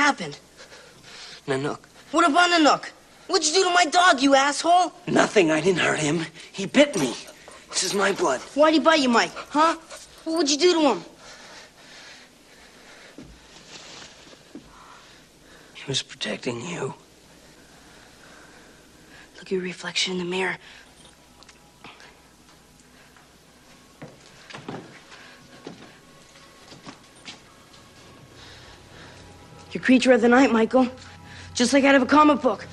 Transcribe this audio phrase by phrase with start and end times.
[0.00, 0.38] Happened?
[1.46, 1.80] Nanook.
[2.10, 2.86] What about Nanook?
[3.26, 4.94] What'd you do to my dog, you asshole?
[5.06, 5.50] Nothing.
[5.50, 6.24] I didn't hurt him.
[6.50, 7.14] He bit me.
[7.68, 8.40] This is my blood.
[8.54, 9.34] Why'd he bite you, Mike?
[9.50, 9.76] Huh?
[10.24, 11.04] What would you do to him?
[15.74, 16.94] He was protecting you.
[19.36, 20.56] Look at your reflection in the mirror.
[29.72, 30.88] You're creature of the night, Michael.
[31.54, 32.66] Just like out of a comic book.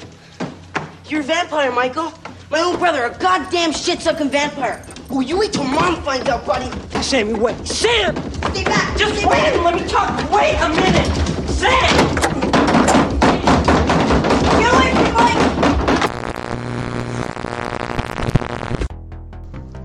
[1.07, 2.11] You're a vampire, Michael.
[2.49, 4.83] My own brother, a goddamn shit-sucking vampire.
[5.09, 6.69] Oh, you wait till Mom finds out, buddy.
[7.01, 7.55] Sammy, wait.
[7.67, 8.15] Sam!
[8.33, 8.97] Stay back.
[8.97, 9.53] Just Stay wait back.
[9.55, 10.31] and let me talk.
[10.31, 11.07] Wait a minute.
[11.49, 12.15] Sam!
[14.59, 15.41] Get away from me, Mike.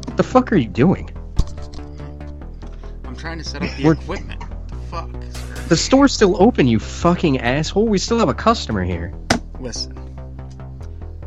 [0.07, 1.11] What the fuck are you doing?
[3.05, 4.43] I'm trying to set up the We're- equipment.
[5.73, 7.89] The store's still open, you fucking asshole.
[7.89, 9.11] We still have a customer here.
[9.59, 9.95] Listen.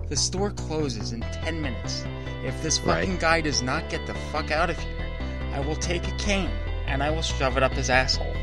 [0.07, 2.05] The store closes in 10 minutes.
[2.45, 2.99] If this Right.
[2.99, 5.07] fucking guy does not get the fuck out of here,
[5.51, 6.51] I will take a cane
[6.85, 8.35] and I will shove it up his asshole.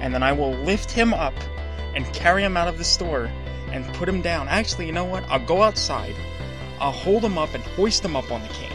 [0.00, 1.34] And then I will lift him up
[1.92, 3.28] and carry him out of the store
[3.72, 4.46] and put him down.
[4.46, 5.24] Actually, you know what?
[5.28, 6.14] I'll go outside.
[6.80, 8.70] I'll hold him up and hoist him up on the cane.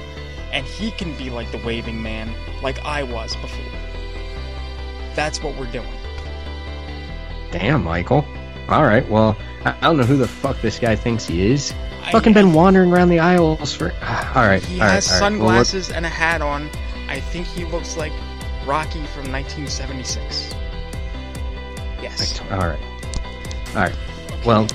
[0.51, 3.71] And he can be like the waving man, like I was before.
[5.15, 5.87] That's what we're doing.
[7.53, 8.25] Damn, Michael.
[8.69, 11.73] Alright, well, I don't know who the fuck this guy thinks he is.
[12.03, 13.91] I- Fucking been wandering around the aisles for.
[14.35, 14.93] Alright, He alright.
[14.95, 15.21] has alright.
[15.39, 16.69] Well, sunglasses and a hat on.
[17.07, 18.11] I think he looks like
[18.65, 20.53] Rocky from 1976.
[22.01, 22.41] Yes.
[22.51, 22.79] Alright.
[23.69, 23.95] Alright.
[24.45, 24.67] Well,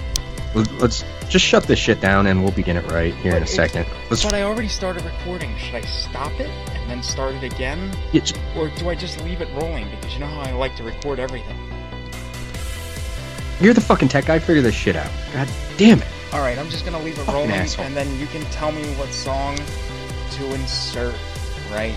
[0.54, 3.46] let- let's just shut this shit down and we'll begin it right here in a
[3.46, 3.86] second.
[4.10, 4.24] Let's.
[4.24, 5.54] But I already started recording.
[5.58, 7.90] Should I stop it and then start it again?
[8.14, 9.90] It's, Or do I just leave it rolling?
[9.90, 11.56] Because you know how I like to record everything.
[13.60, 14.38] You're the fucking tech guy.
[14.38, 15.10] Figure this shit out.
[15.32, 16.08] God damn it.
[16.32, 17.86] Alright, I'm just gonna leave it Fucking rolling asshole.
[17.86, 19.56] and then you can tell me what song
[20.32, 21.14] to insert
[21.72, 21.94] right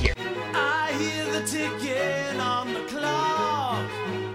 [0.00, 0.14] here.
[0.54, 3.88] I hear the ticking on the clock,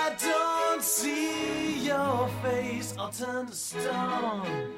[2.43, 4.73] face, I'll turn to stone.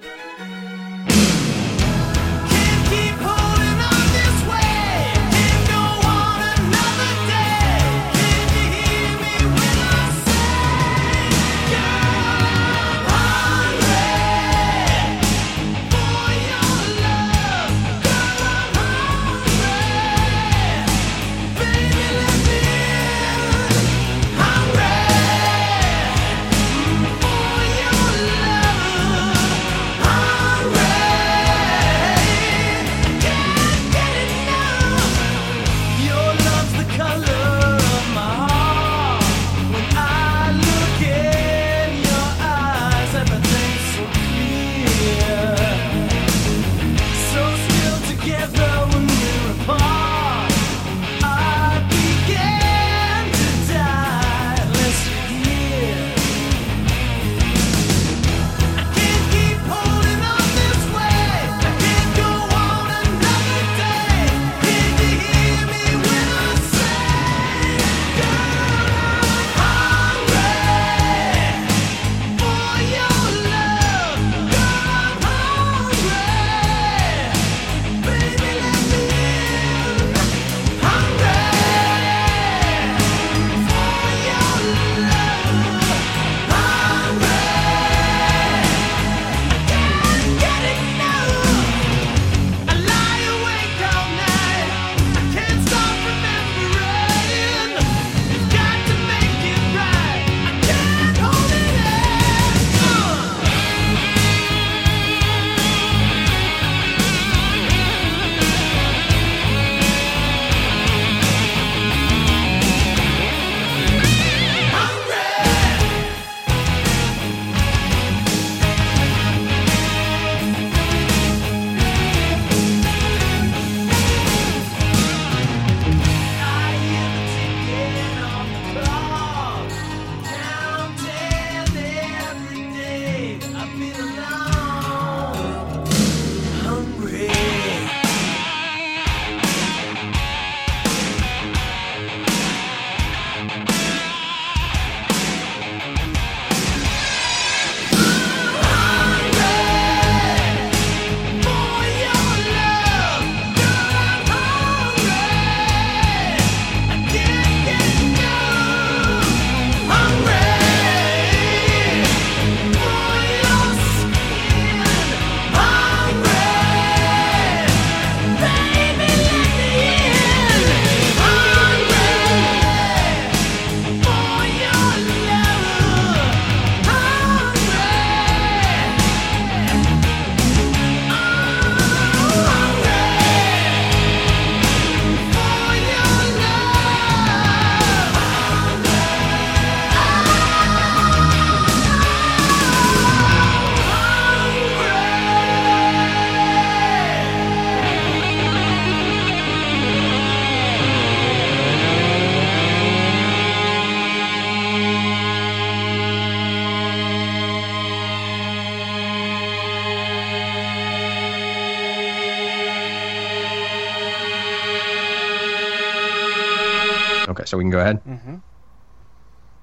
[217.56, 218.04] So we can go ahead.
[218.04, 218.36] Mm-hmm.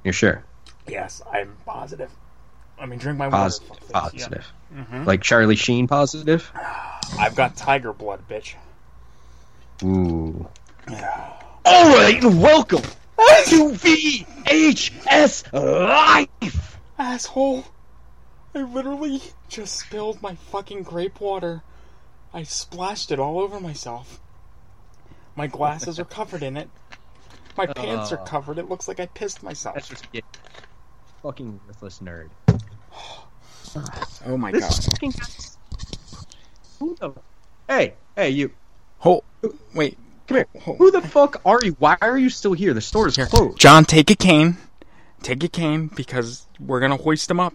[0.03, 0.43] You're sure?
[0.89, 2.11] Yes, I'm positive.
[2.79, 3.37] I mean, drink my water.
[3.37, 3.69] Positive.
[3.69, 3.93] fuckface.
[3.93, 4.53] Positive.
[4.75, 5.05] Mm-hmm.
[5.05, 6.51] Like Charlie Sheen, positive.
[7.19, 8.55] I've got tiger blood, bitch.
[9.85, 10.49] Ooh.
[11.67, 16.79] All right, and welcome to VHS Life.
[16.99, 17.67] Asshole!
[18.55, 21.63] I literally just spilled my fucking grape water.
[22.33, 24.19] I splashed it all over myself.
[25.37, 26.71] My glasses are covered in it.
[27.57, 27.73] My oh.
[27.75, 28.59] pants are covered.
[28.59, 29.75] It looks like I pissed myself.
[29.75, 30.25] That's just it.
[31.23, 32.31] Fucking worthless nerd.
[34.27, 34.85] Oh my This god.
[34.85, 35.15] fucking.
[36.79, 37.13] Who the?
[37.67, 38.51] Hey, hey, you.
[38.99, 39.25] Hold.
[39.75, 39.97] Wait.
[40.27, 40.47] Come here.
[40.61, 40.77] Hold.
[40.77, 41.75] Who the fuck are you?
[41.79, 42.75] Why are you still here?
[42.75, 43.59] The store is closed.
[43.59, 44.59] John, take a cane.
[45.23, 47.55] Take a cane because we're gonna hoist him up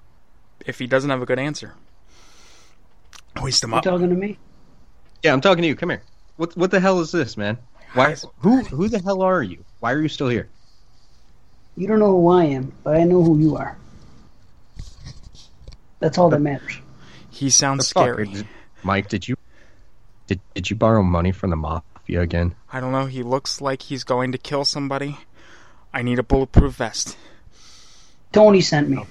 [0.65, 1.75] if he doesn't have a good answer.
[3.37, 3.83] Hoist him You up.
[3.83, 4.39] talking to me?
[5.21, 5.75] Yeah, I'm talking to you.
[5.75, 6.01] Come here.
[6.37, 7.57] What what the hell is this, man?
[7.97, 8.15] Why?
[8.39, 9.63] Who who the hell are you?
[9.79, 10.47] Why are you still here?
[11.75, 13.77] You don't know who I am, but I know who you are.
[15.99, 16.79] That's all that matters.
[17.29, 18.27] He sounds The scary.
[18.27, 18.47] Did-
[18.83, 19.35] Mike, did you
[20.27, 22.55] did did you borrow money from the mafia again?
[22.71, 23.05] I don't know.
[23.05, 25.17] He looks like he's going to kill somebody.
[25.93, 27.17] I need a bulletproof vest.
[28.31, 29.05] Tony sent me.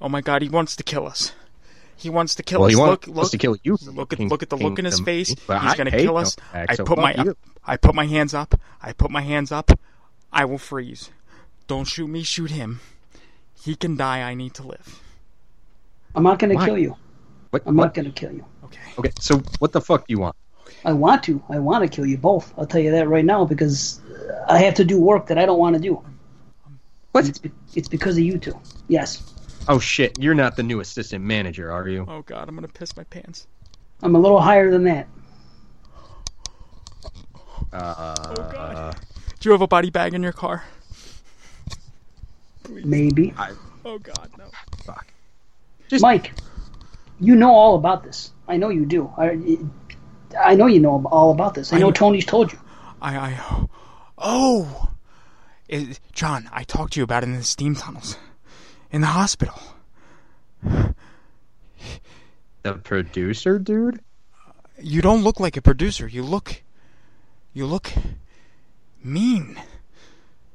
[0.00, 1.32] Oh my god, he wants to kill us.
[2.04, 2.72] He wants to kill Well, us.
[2.74, 3.78] he look, wants look, to kill you.
[3.86, 5.30] Look at King- look at the look in his face.
[5.30, 6.36] Heat, He's I gonna kill us.
[6.52, 7.36] back, I put my fuck you.
[7.66, 8.54] I put my hands up.
[8.82, 9.70] I put my hands up.
[10.30, 11.08] I will freeze.
[11.66, 12.22] Don't shoot me.
[12.22, 12.80] Shoot him.
[13.64, 14.20] He can die.
[14.20, 15.00] I need to live.
[16.14, 16.66] I'm not going to Why?
[16.66, 16.94] kill you.
[17.50, 17.84] What, I'm what?
[17.84, 18.44] not going to kill you.
[18.64, 18.80] Okay.
[18.98, 20.36] Okay, so what the fuck do you want?
[20.84, 21.42] I want to.
[21.48, 22.52] I want to kill you both.
[22.58, 25.46] I'll tell you that right now because uh, I have to do work that I
[25.46, 26.04] don't want to do.
[27.12, 27.26] What?
[27.26, 28.60] It's, be- it's because of you two.
[28.88, 29.33] Yes.
[29.68, 32.04] Oh shit, you're not the new assistant manager, are you?
[32.08, 33.46] Oh god, I'm gonna piss my pants.
[34.02, 35.08] I'm a little higher than that.
[37.72, 38.96] Uh, Oh god.
[39.40, 40.64] Do you have a body bag in your car?
[42.68, 43.34] Maybe.
[43.84, 44.44] Oh god, no.
[44.84, 45.06] fuck.
[46.00, 46.32] Mike,
[47.20, 48.32] you know all about this.
[48.48, 49.12] I know you do.
[49.16, 49.38] I,
[50.38, 51.72] I know you know all about this.
[51.72, 52.58] I know know- Tony's told you.
[53.00, 53.66] I I
[54.18, 54.90] oh,
[55.68, 58.16] it, John, I talked to you about it in the steam tunnels,
[58.94, 59.60] in the hospital.
[62.62, 64.00] The producer, dude.
[64.80, 66.06] You don't look like a producer.
[66.06, 66.62] You look,
[67.52, 67.90] you look
[69.02, 69.60] mean.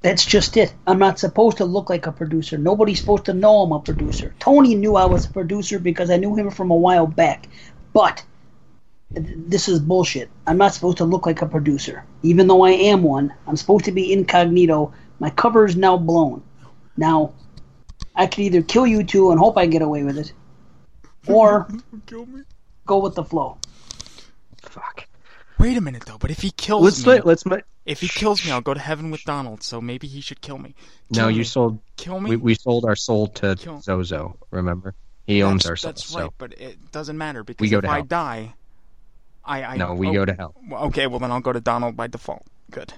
[0.02, 0.74] That's just it.
[0.88, 2.58] I'm not supposed to look like a producer.
[2.58, 4.34] Nobody's supposed to know I'm a producer.
[4.40, 7.50] Tony knew I was a producer because I knew him from a while back.
[7.92, 8.24] But
[9.12, 10.30] this is bullshit.
[10.48, 12.06] I'm not supposed to look like a producer.
[12.24, 14.94] Even though I am one, I'm supposed to be incognito.
[15.20, 16.42] My cover is now blown.
[16.96, 17.34] Now,
[18.20, 20.34] I could either kill you two and hope I get away with it,
[21.28, 21.68] or
[22.06, 22.42] Kill me.
[22.86, 23.58] go with the flow.
[24.62, 25.08] Fuck.
[25.58, 26.18] Wait a minute though.
[26.18, 27.64] But if he kills Let's me, let, let's let.
[27.86, 29.64] if he kills me, I'll go to heaven with Donald.
[29.64, 30.76] So maybe he should kill me.
[31.12, 31.80] No, Kill you sold.
[31.96, 32.32] kill me.
[32.32, 34.38] We, we sold our soul to Kill- Zozo.
[34.52, 34.96] Remember,
[35.26, 35.92] he owns that's, our soul.
[35.92, 38.04] That's right, so but it doesn't matter because we go if to I hell.
[38.06, 38.54] die,
[39.46, 40.56] I, I no, we oh, go to hell.
[40.72, 42.44] Okay, well then I'll go to Donald by default.
[42.70, 42.94] Good.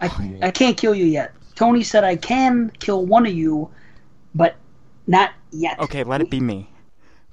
[0.00, 0.10] I,
[0.42, 1.32] I can't kill you yet.
[1.54, 3.70] Tony said I can kill one of you,
[4.36, 4.54] but
[5.06, 5.78] not yet.
[5.80, 6.68] Okay, let it be me,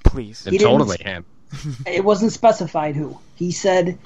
[0.04, 0.46] please.
[0.48, 1.26] It's didn't- totally him.
[1.86, 3.20] It wasn't specified who.
[3.36, 3.98] He said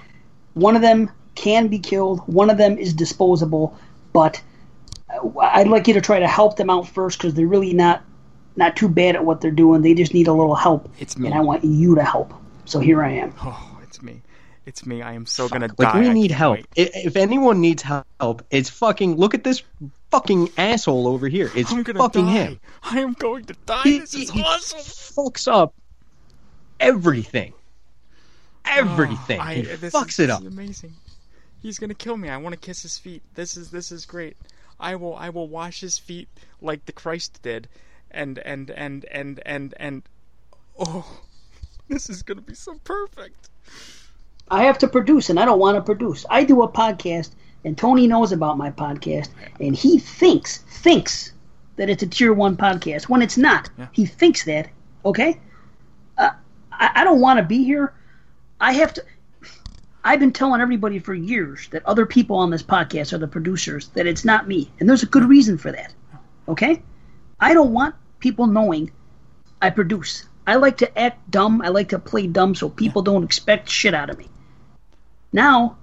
[0.54, 3.78] one of them can be killed, one of them is disposable,
[4.12, 4.42] but
[5.14, 8.02] uh, I'd like you to try to help them out first because they're really not
[8.58, 9.82] not too bad at what they're doing.
[9.84, 11.28] They just need a little help, It's me.
[11.28, 12.34] and I want you to help.
[12.66, 13.32] So here I am.
[14.68, 15.02] Oh, it's me.
[15.02, 15.76] I am so gonna die.
[15.78, 16.00] Like die.
[16.02, 16.58] we need help.
[16.58, 16.68] wait.
[16.76, 19.16] If anyone needs help, it's fucking.
[19.16, 19.64] Look at this
[20.12, 21.50] fucking asshole over here.
[21.56, 22.32] It's gonna fucking die.
[22.32, 22.60] him.
[22.84, 23.82] I am going to die.
[23.84, 24.80] He, this is he- awesome.
[24.80, 25.74] fucks up
[26.80, 27.54] everything.
[28.66, 29.40] Oh, everything.
[29.40, 30.42] Oh, I- he uh, this fucks is, it up.
[30.42, 30.94] amazing.
[31.62, 32.30] He's gonna kill me.
[32.30, 33.24] I want to kiss his feet.
[33.36, 34.38] This is this is great.
[34.80, 36.28] I will I will wash his feet
[36.62, 37.68] like the Christ did,
[38.12, 40.04] and and and and and and
[40.78, 41.22] oh,
[41.88, 43.50] this is gonna be so perfect.
[44.50, 46.26] I have to produce, and I don't want to produce.
[46.30, 47.32] I do a podcast,
[47.66, 51.34] and Tony knows about my podcast, and he thinks thinks
[51.76, 53.70] that it's a tier one podcast when it's not.
[53.78, 53.88] Yeah.
[53.92, 54.70] He thinks that.
[55.06, 55.40] Okay,
[56.18, 56.32] uh,
[56.72, 57.94] I, I don't want to be here.
[58.60, 59.04] I have to.
[60.04, 63.90] I've been telling everybody for years that other people on this podcast are the producers.
[63.90, 65.94] That it's not me, and there's a good reason for that.
[66.48, 66.82] Okay,
[67.40, 68.92] I don't want people knowing
[69.62, 70.28] I produce.
[70.46, 71.62] I like to act dumb.
[71.62, 74.30] I like to play dumb so people don't expect shit out of me.
[75.34, 75.78] Now,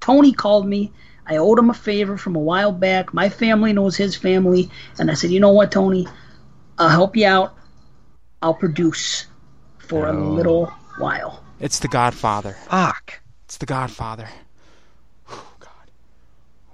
[0.00, 0.92] Tony called me.
[1.26, 3.14] I owed him a favor from a while back.
[3.14, 4.70] My family knows his family.
[4.98, 6.08] And I said, you know what, Tony?
[6.78, 7.54] I'll help you out.
[8.42, 9.26] I'll produce
[9.78, 10.66] for a little
[10.98, 11.44] while.
[11.60, 12.56] It's the Godfather.
[12.68, 13.20] Fuck.
[13.44, 14.28] It's the Godfather.
[15.30, 15.70] Oh God.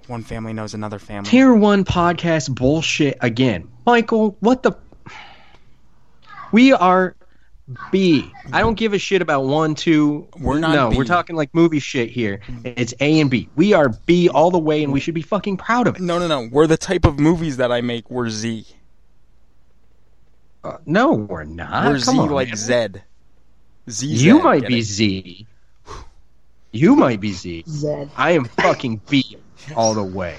[0.07, 1.29] One family knows another family.
[1.29, 3.69] Tier one podcast bullshit again.
[3.85, 4.71] Michael, what the?
[6.51, 7.15] We are
[7.91, 8.31] B.
[8.51, 10.27] I don't give a shit about one, two.
[10.39, 10.97] We're not No, B.
[10.97, 12.39] we're talking like movie shit here.
[12.63, 13.47] It's A and B.
[13.55, 16.01] We are B all the way, and we should be fucking proud of it.
[16.01, 16.49] No, no, no.
[16.51, 18.09] We're the type of movies that I make.
[18.09, 18.65] We're Z.
[20.63, 21.85] Uh, no, we're not.
[21.85, 22.57] We're Come Z on, like man.
[22.57, 22.87] Z.
[23.89, 24.07] Z.
[24.07, 25.45] You might be Z.
[26.71, 27.63] You might be Z.
[27.67, 28.09] Zed.
[28.17, 29.37] I am fucking B
[29.75, 30.37] all the way.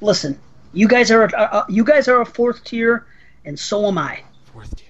[0.00, 0.38] Listen,
[0.72, 3.06] you guys are a, uh, you guys are a fourth tier,
[3.44, 4.22] and so am I.
[4.52, 4.87] Fourth tier.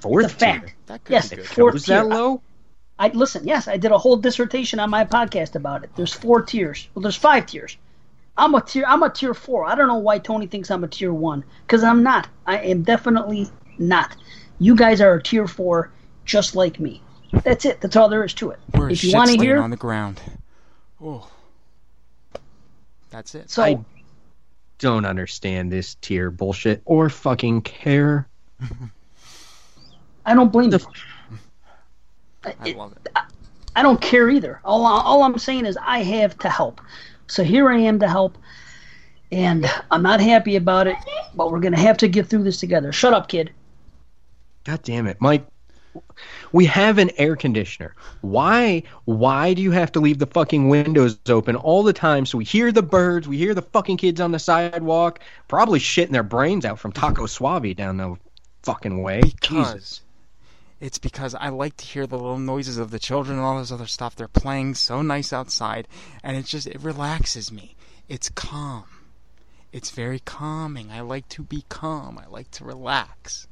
[0.00, 0.66] Fourth It's a fact.
[0.66, 0.74] tier.
[0.86, 1.46] That could Yes, be good.
[1.46, 1.96] fourth Was tier.
[2.02, 2.42] that low?
[2.98, 3.46] I listen.
[3.46, 5.90] Yes, I did a whole dissertation on my podcast about it.
[5.96, 6.88] There's four tiers.
[6.94, 7.76] Well, there's five tiers.
[8.38, 8.84] I'm a tier.
[8.86, 9.64] I'm a tier four.
[9.64, 12.28] I don't know why Tony thinks I'm a tier one because I'm not.
[12.46, 13.48] I am definitely
[13.78, 14.16] not.
[14.58, 15.90] You guys are a tier four,
[16.24, 17.02] just like me.
[17.44, 17.80] That's it.
[17.80, 18.58] That's all there is to it.
[18.74, 20.20] We're if you want to hear, on the ground.
[21.02, 21.28] Oh.
[23.10, 23.50] That's it.
[23.50, 23.78] so I
[24.78, 28.28] don't understand this tier bullshit or fucking care.
[30.26, 31.38] I don't blame The you.
[32.44, 33.08] I love it.
[33.76, 34.60] I don't care either.
[34.64, 36.80] All, all I'm saying is I have to help.
[37.28, 38.36] So here I am to help,
[39.30, 40.96] and I'm not happy about it,
[41.34, 42.92] but we're gonna have to get through this together.
[42.92, 43.52] Shut up, kid.
[44.64, 45.46] God damn it, Mike.
[46.52, 47.94] We have an air conditioner.
[48.20, 52.38] Why why do you have to leave the fucking windows open all the time so
[52.38, 56.22] we hear the birds, we hear the fucking kids on the sidewalk, probably shitting their
[56.22, 58.16] brains out from Taco Suave down the
[58.62, 59.20] fucking way.
[59.20, 60.00] Because Jesus.
[60.80, 63.72] It's because I like to hear the little noises of the children and all this
[63.72, 64.14] other stuff.
[64.14, 65.88] They're playing so nice outside,
[66.22, 67.76] and it just it relaxes me.
[68.08, 68.84] It's calm.
[69.72, 70.90] It's very calming.
[70.90, 72.18] I like to be calm.
[72.18, 73.46] I like to relax.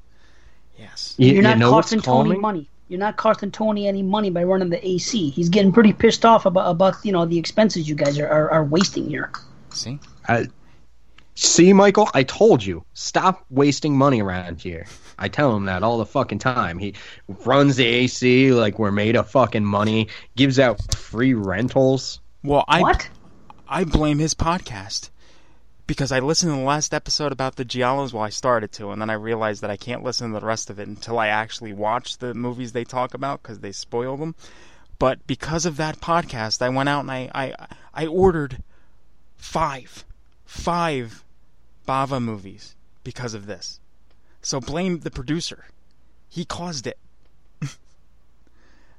[0.78, 1.14] Yes.
[1.19, 2.40] You, You're you not know costing Tony calming?
[2.40, 2.71] money.
[2.88, 5.31] You're not costing Tony any money by running the AC.
[5.31, 8.50] He's getting pretty pissed off about about you know the expenses you guys are, are,
[8.50, 9.33] are wasting here.
[9.71, 9.99] See?
[10.28, 10.47] I,
[11.35, 14.87] see, Michael, I told you, stop wasting money around here.
[15.18, 16.78] I tell him that all the fucking time.
[16.78, 16.94] He
[17.44, 22.21] runs the AC like we're made of fucking money, gives out free rentals.
[22.42, 23.09] Well, I what?
[23.68, 25.11] I blame his podcast
[25.87, 28.12] because I listened to the last episode about the Giallos.
[28.12, 30.71] Well, I started to, and then I realized that I can't listen to the rest
[30.71, 34.35] of it until I actually watch the movies they talk about because they spoil them.
[34.99, 38.62] But because of that podcast, I went out and I I, I ordered
[39.37, 40.04] five
[40.44, 41.25] five
[41.87, 43.80] Bava movies because of this.
[44.44, 45.64] So blame the producer.
[46.28, 46.98] He caused it.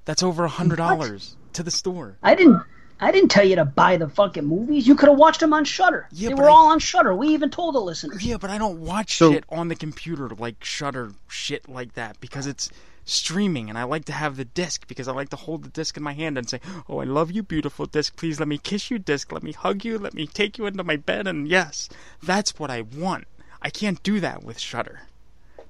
[0.06, 2.18] That's over a hundred dollars to the store.
[2.22, 2.62] I didn't.
[3.00, 4.88] I didn't tell you to buy the fucking movies.
[4.88, 6.08] You could have watched them on Shudder.
[6.12, 7.14] Yeah, they were I- all on Shudder.
[7.14, 8.24] We even told the listeners.
[8.26, 12.20] Yeah, but I don't watch So- shit on the computer like Shudder shit like that
[12.22, 12.70] because it's
[13.04, 15.98] streaming and I like to have the disc because I like to hold the disc
[15.98, 18.16] in my hand and say, "Oh, I love you, beautiful disc.
[18.16, 19.32] Please let me kiss you, disc.
[19.32, 19.98] Let me hug you.
[20.00, 21.90] Let me take you into my bed." And yes,
[22.24, 23.26] that's what I want.
[23.62, 25.02] I can't do that with Shudder.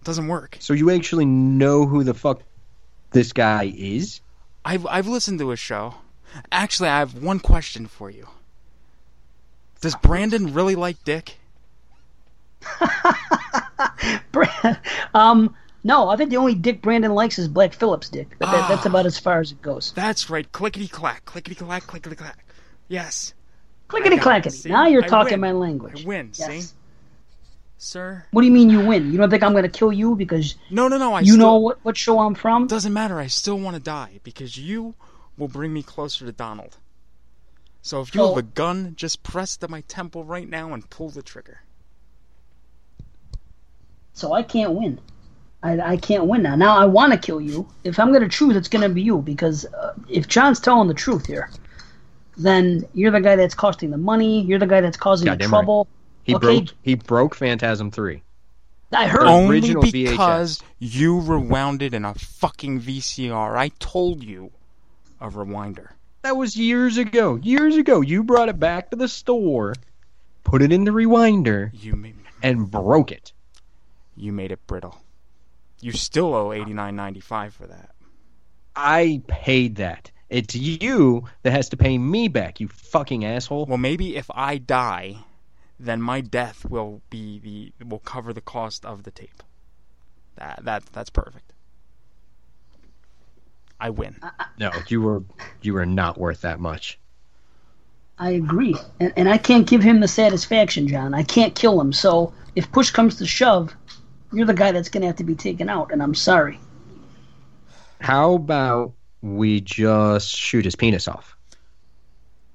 [0.06, 0.58] It doesn't work.
[0.60, 2.44] So you actually know who the fuck
[3.10, 4.22] this guy is?
[4.64, 5.96] I've I've listened to his show.
[6.52, 8.28] Actually, I have one question for you.
[9.82, 11.38] Does Brandon really like Dick?
[15.16, 18.30] um, no, I think the only dick Brandon likes is Black Phillips' dick.
[18.38, 18.68] But that, Ah.
[18.68, 19.92] that's about as far as it goes.
[19.96, 20.50] That's right.
[20.52, 22.46] Clickety clack, clickety clack, clickety clack.
[22.90, 23.34] Yes.
[23.88, 24.70] Clickety clackety.
[24.70, 25.42] Now you're I talking win.
[25.42, 26.04] my language.
[26.06, 26.32] I win.
[26.36, 26.70] Yes.
[26.70, 26.75] See,
[27.78, 28.26] sir.
[28.32, 29.12] What do you mean you win?
[29.12, 31.14] You don't think I'm going to kill you because No, no, no.
[31.14, 32.68] I you still, know what, what show I'm from?
[32.68, 33.20] Doesn't matter.
[33.20, 34.96] I still want to die because you
[35.38, 36.78] will bring me closer to Donald.
[37.82, 40.90] So if you So- have a gun, just press to my temple right now and
[40.90, 41.60] pull the trigger.
[44.14, 45.00] So I can't win.
[45.62, 46.56] I, I can't win now.
[46.56, 47.68] Now I want to kill you.
[47.84, 50.88] If I'm going to choose, it's going to be you because uh, if John's telling
[50.88, 51.50] the truth here,
[52.38, 54.42] then you're the guy that's costing the money.
[54.44, 55.88] You're the guy that's causing the Goddamn right.
[56.32, 56.48] Trouble.
[56.50, 56.60] He Okay.
[56.66, 58.22] broke he broke Phantasm 3.
[58.92, 59.24] I heard.
[59.24, 63.58] Only original because you rewound it in a fucking VCR.
[63.58, 64.52] I told you
[65.20, 65.90] a rewinder.
[66.22, 67.36] That was years ago.
[67.36, 68.02] Years ago.
[68.02, 69.74] You brought it back to the store,
[70.44, 73.34] put it in the rewinder, You made and broke it.
[74.16, 75.02] you made it brittle.
[75.82, 77.92] You still owe eighty nine ninety five for that.
[78.76, 80.12] I paid that.
[80.30, 83.66] It's you that has to pay me back, you fucking asshole.
[83.66, 85.18] Well, maybe if I die,
[85.80, 89.44] then my death will be the will cover the cost of the tape.
[90.36, 91.54] That that that's perfect.
[93.80, 94.20] I win.
[94.58, 95.24] No, you were
[95.62, 96.98] you were not worth that much.
[98.18, 101.14] I agree, and, and I can't give him the satisfaction, John.
[101.14, 101.92] I can't kill him.
[101.92, 103.76] So if push comes to shove,
[104.32, 106.58] you're the guy that's going to have to be taken out, and I'm sorry.
[108.00, 111.36] How about we just shoot his penis off?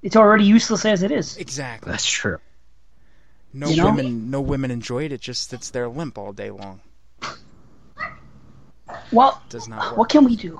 [0.01, 1.37] It's already useless as it is.
[1.37, 1.91] Exactly.
[1.91, 2.39] That's true.
[3.53, 3.85] No You know?
[3.85, 5.11] women, no women enjoy it.
[5.11, 6.79] It just sits there limp all day long.
[9.11, 9.97] Well, Does not work.
[9.97, 10.59] what can we do?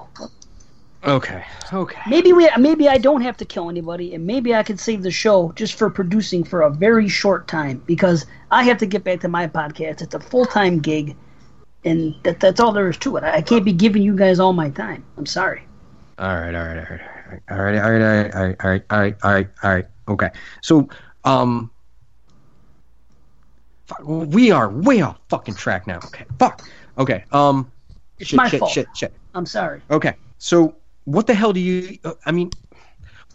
[1.03, 1.43] Okay.
[1.73, 2.01] Okay.
[2.07, 5.11] Maybe we maybe I don't have to kill anybody, and maybe I could save the
[5.11, 9.21] show just for producing for a very short time because I have to get back
[9.21, 10.01] to my podcast.
[10.01, 11.15] It's a full time gig,
[11.83, 13.23] and that, that's all there is to it.
[13.23, 15.03] I I can't be giving you guys all my time.
[15.17, 15.63] I'm sorry.
[16.19, 18.69] All right, all right, all right, all right, all right, all right, all right, all
[18.69, 19.85] right, all right, all right, all right.
[20.07, 20.29] Okay,
[20.61, 20.87] so
[21.23, 21.71] um,
[23.97, 25.97] fuck, we are way off fucking track now.
[26.05, 26.67] Okay, fuck.
[26.97, 27.71] Okay, um,
[28.19, 28.71] It's shit, my shit, fault.
[28.71, 29.13] shit, shit.
[29.33, 29.81] I'm sorry.
[29.89, 30.75] Okay, so
[31.05, 31.97] what the hell do you?
[32.03, 32.51] uh, I mean,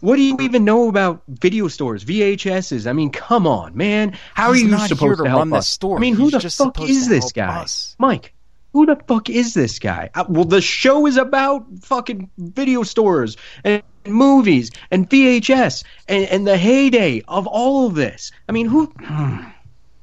[0.01, 2.87] what do you even know about video stores, VHSs?
[2.87, 4.15] I mean, come on, man.
[4.35, 5.67] How He's are you not here supposed to to help run this us?
[5.69, 5.97] store.
[5.97, 7.95] I mean, who the fuck is this guy, us.
[7.97, 8.33] Mike?
[8.73, 10.11] Who the fuck is this guy?
[10.13, 16.45] Uh, well, the show is about fucking video stores and movies and VHS and, and
[16.45, 18.31] the heyday of all of this.
[18.47, 18.93] I mean, who?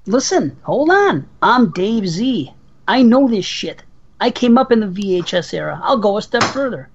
[0.06, 1.28] Listen, hold on.
[1.40, 2.52] I'm Dave Z.
[2.86, 3.82] I know this shit.
[4.20, 5.80] I came up in the VHS era.
[5.82, 6.90] I'll go a step further.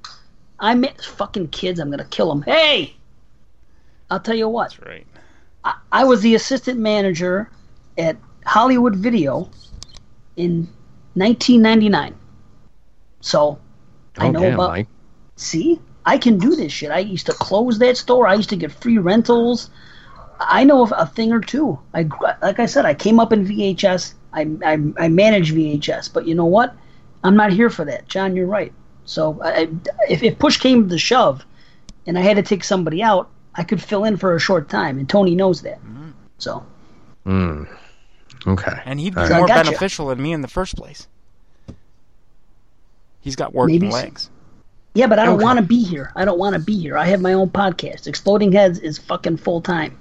[0.60, 1.80] I met fucking kids.
[1.80, 2.44] I'm gonna kill them.
[2.44, 2.96] Hey,
[4.10, 4.72] I'll tell you what.
[4.72, 5.08] That's right.
[5.64, 7.50] I, I was the assistant manager
[7.98, 9.50] at Hollywood Video
[10.36, 10.68] in
[11.16, 12.16] 1999.
[13.22, 13.60] So
[14.18, 14.70] I Oh, know damn, about.
[14.72, 14.88] Mike.
[15.36, 16.92] See, I can do this shit.
[16.92, 18.28] I used to close that store.
[18.28, 19.70] I used to get free rentals.
[20.40, 21.80] I know a thing or two.
[21.94, 22.08] I
[22.42, 24.14] like I said, I came up in VHS.
[24.34, 26.76] I I, I manage VHS, but you know what?
[27.24, 28.36] I'm not here for that, John.
[28.36, 28.72] You're right.
[29.06, 29.68] So I,
[30.10, 31.44] if if push came to shove,
[32.08, 34.98] and I had to take somebody out, I could fill in for a short time,
[35.00, 35.80] and Tony knows that.
[36.38, 36.66] So
[37.26, 37.68] Mm.
[38.48, 38.82] Okay.
[38.86, 39.36] And he'd be All right.
[39.36, 39.66] more I gotcha.
[39.66, 41.08] beneficial than me in the first place.
[43.20, 43.98] He's got working Maybe so.
[43.98, 44.30] legs.
[44.96, 45.44] yeah, but I don't Okay.
[45.44, 46.12] want to be here.
[46.16, 46.98] I don't want to be here.
[46.98, 48.08] I have my own podcast.
[48.08, 49.98] Exploding Heads is fucking full time.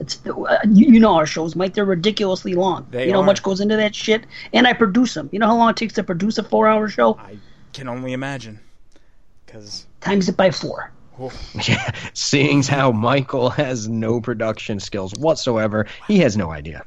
[0.00, 1.74] It's uh, you, you know our shows, Mike.
[1.74, 2.86] They're ridiculously long.
[2.90, 3.26] They you know how are.
[3.26, 5.28] much goes into that shit, and I produce them.
[5.32, 7.16] You know how long it takes to produce a four-hour show?
[7.18, 7.36] I
[7.72, 8.58] can only imagine.
[9.46, 10.90] Because Times it by four.
[11.68, 16.82] Yeah, seeing as how Michael has no production skills whatsoever, he has no idea.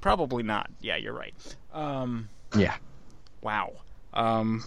[0.00, 0.68] probably not.
[0.80, 1.34] Yeah, you're right.
[1.72, 2.74] Um, Yeah.
[3.40, 3.70] wow.
[4.14, 4.64] Um,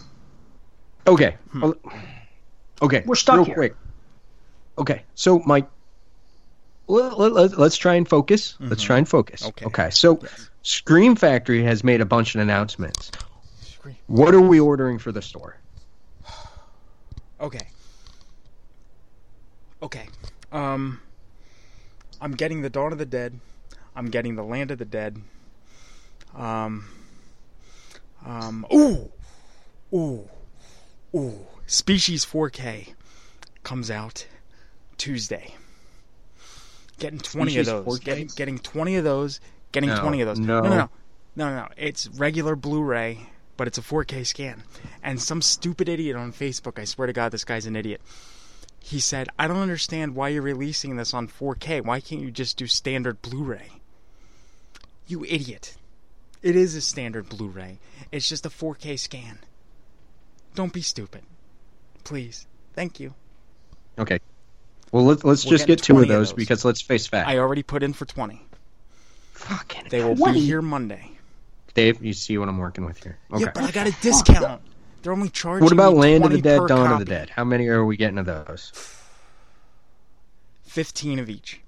[1.06, 1.36] Okay.
[1.60, 1.74] Well,
[2.80, 3.00] Okay.
[3.02, 3.08] Hmm.
[3.08, 3.54] We're stuck real here.
[3.54, 3.76] quick.
[4.78, 5.02] Okay.
[5.14, 5.68] So, Mike,
[6.86, 8.56] let, let's try and focus.
[8.60, 9.42] Let's try and focus.
[9.42, 9.48] Mm-hmm.
[9.48, 9.66] Okay.
[9.66, 9.90] Okay.
[9.90, 10.50] So, Yes.
[10.62, 13.10] Scream Factory has made a bunch of announcements.
[13.60, 13.96] Scream.
[14.06, 15.56] What are we ordering for the store?
[17.40, 17.66] okay.
[19.82, 20.06] Okay.
[20.52, 21.00] Um,
[22.20, 23.38] I'm getting the Dawn of the Dead.
[23.96, 25.20] I'm getting the Land of the Dead.
[26.34, 26.86] Um,
[28.24, 29.10] um, ooh,
[29.92, 30.28] ooh,
[31.14, 31.46] ooh.
[31.66, 32.94] Species 4K
[33.64, 34.26] comes out
[34.96, 35.54] Tuesday.
[37.02, 37.98] Getting 20 Species of those.
[37.98, 39.40] Getting, getting 20 of those.
[39.72, 40.38] Getting No, 20 of those.
[40.38, 40.60] no.
[40.60, 40.76] no, no,
[41.34, 41.68] no, no, no.
[41.76, 44.62] It's regular Blu-ray, but it's a 4K scan.
[45.02, 48.00] And some stupid idiot on Facebook, I swear to God, this guy's an idiot.
[48.78, 51.80] He said, "I don't understand why you're releasing this on 4K.
[51.80, 53.80] Why can't you just do standard Blu-ray?"
[55.08, 55.76] You idiot.
[56.40, 57.80] It is a standard Blu-ray.
[58.12, 59.40] It's just a 4K scan.
[60.54, 61.22] Don't be stupid.
[62.04, 62.46] Please.
[62.74, 63.14] Thank you.
[63.98, 64.20] Okay.
[64.92, 66.36] Well, let's let's just get two of 20 of those, those.
[66.36, 67.28] because let's face facts.
[67.28, 68.40] I already put in for 20.
[69.32, 70.38] Fucking They will 20?
[70.38, 71.10] be here Monday.
[71.74, 73.18] Dave, you see what I'm working with here.
[73.32, 73.44] Okay.
[73.44, 74.60] Yeah, but I got a discount.
[75.02, 77.30] They're only charging what about me Land of the Dead, per Dawn of the Dead?
[77.30, 78.72] How many are we getting of those?
[80.64, 81.60] 15 of each.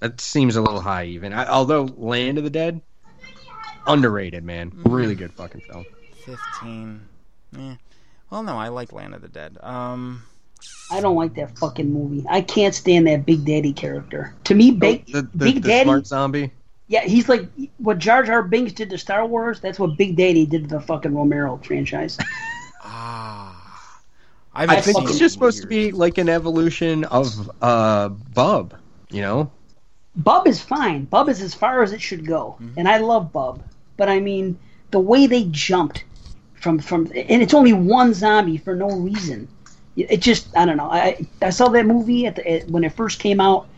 [0.00, 1.32] That seems a little high, even.
[1.32, 2.80] I, although Land of the Dead,
[3.86, 4.72] underrated, man.
[4.84, 5.84] Really good fucking film.
[6.24, 7.00] 15.
[7.58, 7.74] Eh.
[8.30, 9.58] Well, no, I like Land of the Dead.
[9.60, 10.22] Um,
[10.90, 12.24] I don't like that fucking movie.
[12.28, 14.34] I can't stand that Big Daddy character.
[14.44, 15.84] To me, Big Oh, the, the, Big the Daddy.
[15.84, 16.50] smart zombie.
[16.88, 17.48] Yeah, he's like
[17.78, 19.60] what Jar Jar Binks did to Star Wars.
[19.60, 22.18] That's what Big Daddy did to the fucking Romero franchise.
[22.84, 23.48] ah.
[24.54, 28.08] I haven't think seen it's just in supposed to be like an evolution of uh
[28.10, 28.74] Bub,
[29.10, 29.50] you know?
[30.16, 31.04] Bub is fine.
[31.06, 32.78] Bub is as far as it should go, Mm-hmm.
[32.78, 33.62] and I love Bub.
[33.96, 34.58] But I mean,
[34.90, 36.04] the way they jumped
[36.54, 39.48] from from, and it's only one zombie for no reason.
[39.96, 40.90] It just, I don't know.
[40.90, 43.68] I I saw that movie at the at, when it first came out,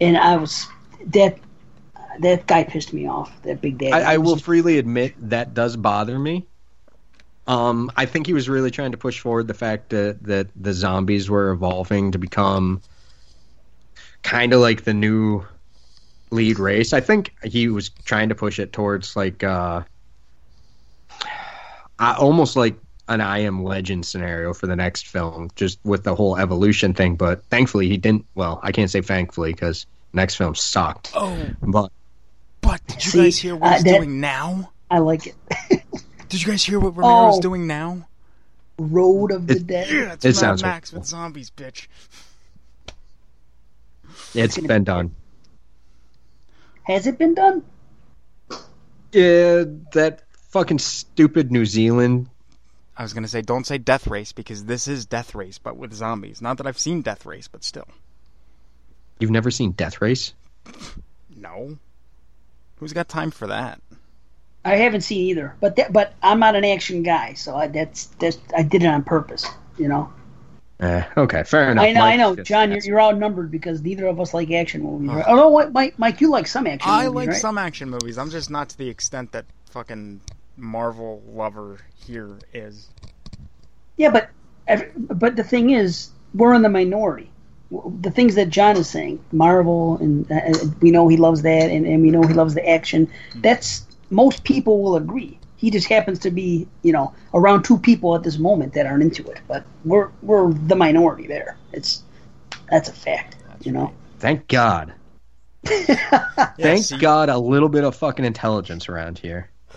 [0.00, 0.66] and I was
[1.06, 1.38] that
[2.20, 3.32] that guy pissed me off.
[3.42, 3.92] That Big Daddy.
[3.92, 6.46] I, I will just- freely admit that does bother me.
[7.46, 10.74] Um, I think he was really trying to push forward the fact that, that the
[10.74, 12.82] zombies were evolving to become
[14.22, 15.46] kind of like the new
[16.30, 16.92] lead race.
[16.92, 19.82] I think he was trying to push it towards like uh,
[21.98, 22.76] I, almost like
[23.08, 27.16] an I am legend scenario for the next film, just with the whole evolution thing.
[27.16, 28.24] But thankfully, he didn't.
[28.34, 31.12] Well, I can't say thankfully because next film sucked.
[31.14, 31.90] Oh, But
[32.60, 34.72] but did you See, guys hear what uh, he's that- doing now?
[34.90, 35.34] I like it.
[36.30, 37.40] Did you guys hear what Romero's Oh.
[37.40, 38.06] doing now?
[38.78, 39.88] Road of the It- Dead.
[39.90, 41.00] Yeah, it's It Mad sounds Max horrible.
[41.02, 41.86] with zombies, bitch.
[44.34, 45.14] it's been done.
[46.84, 47.62] Has it been done?
[49.12, 52.28] Yeah, that fucking stupid New Zealand.
[52.98, 55.94] I was gonna say don't say Death Race because this is Death Race, but with
[55.94, 56.42] zombies.
[56.42, 57.86] Not that I've seen Death Race, but still.
[59.20, 60.34] You've never seen Death Race?
[61.40, 61.78] No.
[62.78, 63.80] Who's got time for that?
[64.64, 65.54] I haven't seen either.
[65.60, 68.86] But that, but I'm not an action guy, so I, that's that's I did it
[68.86, 69.46] on purpose.
[69.78, 70.12] You know.
[70.80, 71.84] Eh, okay, fair enough.
[71.84, 72.70] I know, I know, John.
[72.70, 75.10] You're, you're outnumbered because neither of us like action movies.
[75.10, 75.24] Right?
[75.26, 75.98] Oh no, what, Mike?
[75.98, 77.40] Mike, you like some action I movies, like right?
[77.40, 78.18] some action movies.
[78.18, 80.20] I'm just not to the extent that fucking
[80.58, 82.88] Marvel lover here is.
[83.96, 84.30] Yeah, but
[85.08, 87.30] but the thing is, we're in the minority.
[88.00, 91.86] The things that John is saying, Marvel, and uh, we know he loves that, and,
[91.86, 93.10] and we know he loves the action.
[93.36, 95.38] That's most people will agree.
[95.56, 99.02] He just happens to be, you know, around two people at this moment that aren't
[99.02, 99.40] into it.
[99.48, 101.58] But we're we're the minority there.
[101.72, 102.02] It's
[102.70, 103.92] that's a fact, you know.
[104.18, 104.94] Thank God.
[105.64, 109.50] Thank see, God a little bit of fucking intelligence around here.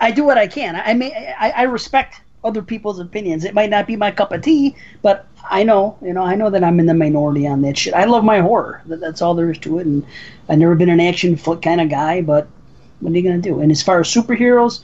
[0.00, 0.76] I do what I can.
[0.76, 3.44] I mean, I, I respect other people's opinions.
[3.44, 6.50] It might not be my cup of tea, but I know, you know, I know
[6.50, 7.94] that I'm in the minority on that shit.
[7.94, 8.82] I love my horror.
[8.86, 9.86] That- That's all there is to it.
[9.86, 10.04] And
[10.48, 12.48] I've never been an action foot kind of guy, but
[13.00, 13.60] what are you gonna do?
[13.60, 14.82] And as far as superheroes,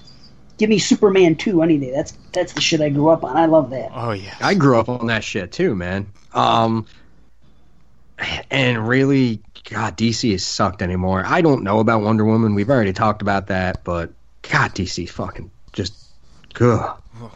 [0.59, 1.91] give me Superman two any day.
[1.93, 3.37] That's that's the shit I grew up on.
[3.37, 3.91] I love that.
[3.95, 4.35] Oh yeah.
[4.41, 6.07] I grew up on that shit too, man.
[6.35, 6.87] Um,
[8.51, 11.23] and really, God, DC is sucked anymore.
[11.25, 12.55] I don't know about Wonder Woman.
[12.55, 15.95] We've already talked about that, but God, DC fucking just
[16.55, 16.81] good.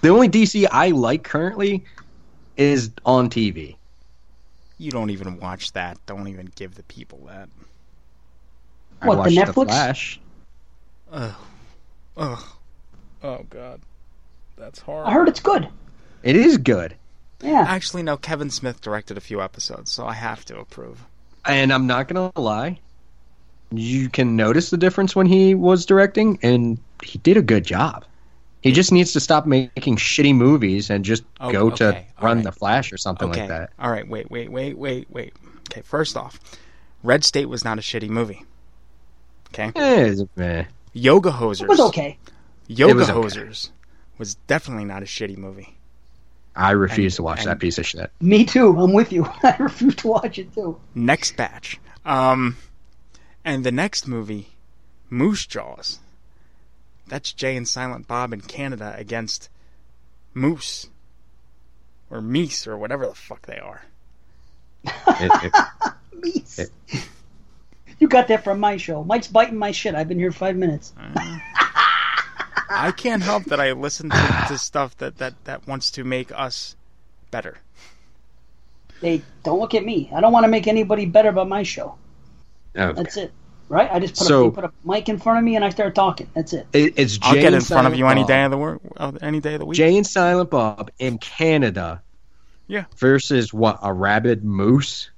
[0.00, 1.84] The only DC I like currently
[2.56, 3.76] is on TV.
[4.78, 5.98] You don't even watch that.
[6.06, 7.48] Don't even give the people that.
[9.00, 9.66] I What, the watched Netflix?
[9.66, 10.20] Flash.
[11.12, 11.34] Ugh.
[12.16, 12.44] Ugh.
[13.22, 13.80] Oh god.
[14.56, 15.10] That's horrible.
[15.10, 15.68] I heard it's good.
[16.22, 16.94] It is good.
[17.40, 17.64] Yeah.
[17.68, 18.16] Actually, no.
[18.16, 21.04] Kevin Smith directed a few episodes, so I have to approve.
[21.46, 22.78] And I'm not gonna lie,
[23.70, 28.04] you can notice the difference when he was directing, and he did a good job.
[28.62, 32.24] He just needs to stop making shitty movies and just Oh, go to okay, all
[32.24, 32.44] run right.
[32.44, 33.40] the Flash or something Okay.
[33.40, 33.70] like that.
[33.78, 34.08] All right.
[34.08, 34.30] Wait.
[34.30, 34.50] Wait.
[34.50, 34.78] Wait.
[34.78, 35.06] Wait.
[35.10, 35.34] Wait.
[35.70, 35.82] Okay.
[35.82, 36.40] First off,
[37.02, 38.42] Red State was not a shitty movie.
[39.52, 39.70] Okay.
[39.76, 40.64] Eh, it's- eh.
[40.94, 41.62] Yoga Hosers.
[41.64, 42.16] It was okay.
[42.68, 43.20] Yoga was okay.
[43.40, 43.70] Hosers
[44.16, 45.73] was definitely not a shitty movie.
[46.56, 48.10] I refuse And- to watch that piece of shit.
[48.20, 48.78] Me too.
[48.78, 49.24] I'm with you.
[49.42, 50.78] I refuse to watch it too.
[50.94, 51.80] Next batch.
[52.04, 52.56] Um,
[53.44, 54.48] and the next movie,
[55.10, 55.98] Moose Jaws.
[57.06, 59.48] That's Jay and Silent Bob in Canada against
[60.32, 60.86] Moose.
[62.10, 63.82] Or Meese, or whatever the fuck they are.
[64.84, 64.92] It-
[65.44, 65.52] it-
[66.20, 66.70] Meese.
[67.98, 69.02] You got that from my show.
[69.04, 69.94] Mike's biting my shit.
[69.94, 70.92] I've been here five minutes.
[72.74, 76.30] I can't help that I listen to, to stuff that, that, that wants to make
[76.32, 76.76] us
[77.30, 77.58] better.
[79.00, 80.10] Hey, don't look at me.
[80.14, 81.96] I don't want to make anybody better about my show.
[82.76, 82.92] okay.
[82.94, 83.32] That's it.
[83.68, 83.90] Right?
[83.90, 85.94] I just put, So- a, put a mic in front of me and I start
[85.94, 86.28] talking.
[86.34, 86.66] That's it.
[86.72, 88.80] It- it's Jay I'll get in and front of you any day of the work,
[88.96, 89.76] uh, any day of the week.
[89.76, 92.02] Jay and Silent Bob in Canada.
[92.66, 92.84] Yeah.
[92.96, 93.78] Versus what?
[93.82, 95.10] A rabid moose?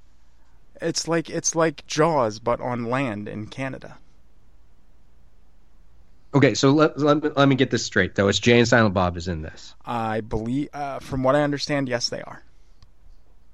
[0.81, 3.97] It's like it's like Jaws, but on land in Canada.
[6.37, 8.27] Okay, so let, let, me, let me get this straight, though.
[8.27, 9.73] It's Jay and Silent Bob is in this.
[9.85, 12.43] I believe, uh, from what I understand, yes, they are.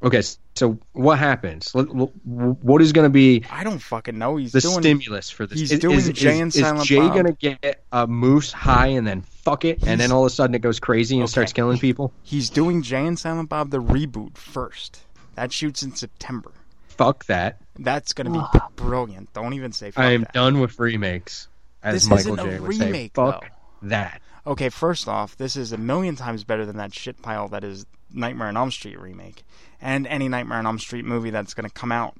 [0.04, 0.22] Okay,
[0.56, 1.72] so what happens?
[1.74, 4.36] What is going to be I don't fucking know.
[4.36, 4.82] He's the doing.
[4.82, 5.58] stimulus for this?
[5.58, 7.16] he's Is- doing is, Jay is, and is Silent Jay Bob.
[7.16, 10.56] gonna get a moose high and then fuck it, and then all of a sudden
[10.56, 11.32] it goes crazy and Okay.
[11.32, 12.12] starts killing people?
[12.24, 15.00] He's doing Jay and Silent Bob the reboot first.
[15.36, 16.52] That shoots in September.
[16.90, 17.62] Fuck that!
[17.80, 19.32] That's gonna be brilliant.
[19.32, 20.34] Don't even say fuck I am that.
[20.34, 21.48] done with remakes.
[21.84, 23.90] As This Michael isn't a J would say, remake, fuck though.
[23.90, 24.22] that.
[24.46, 27.86] Okay, first off, this is a million times better than that shit pile that is
[28.12, 29.44] Nightmare on Elm Street remake,
[29.82, 32.16] and any Nightmare on Elm Street movie that's gonna come out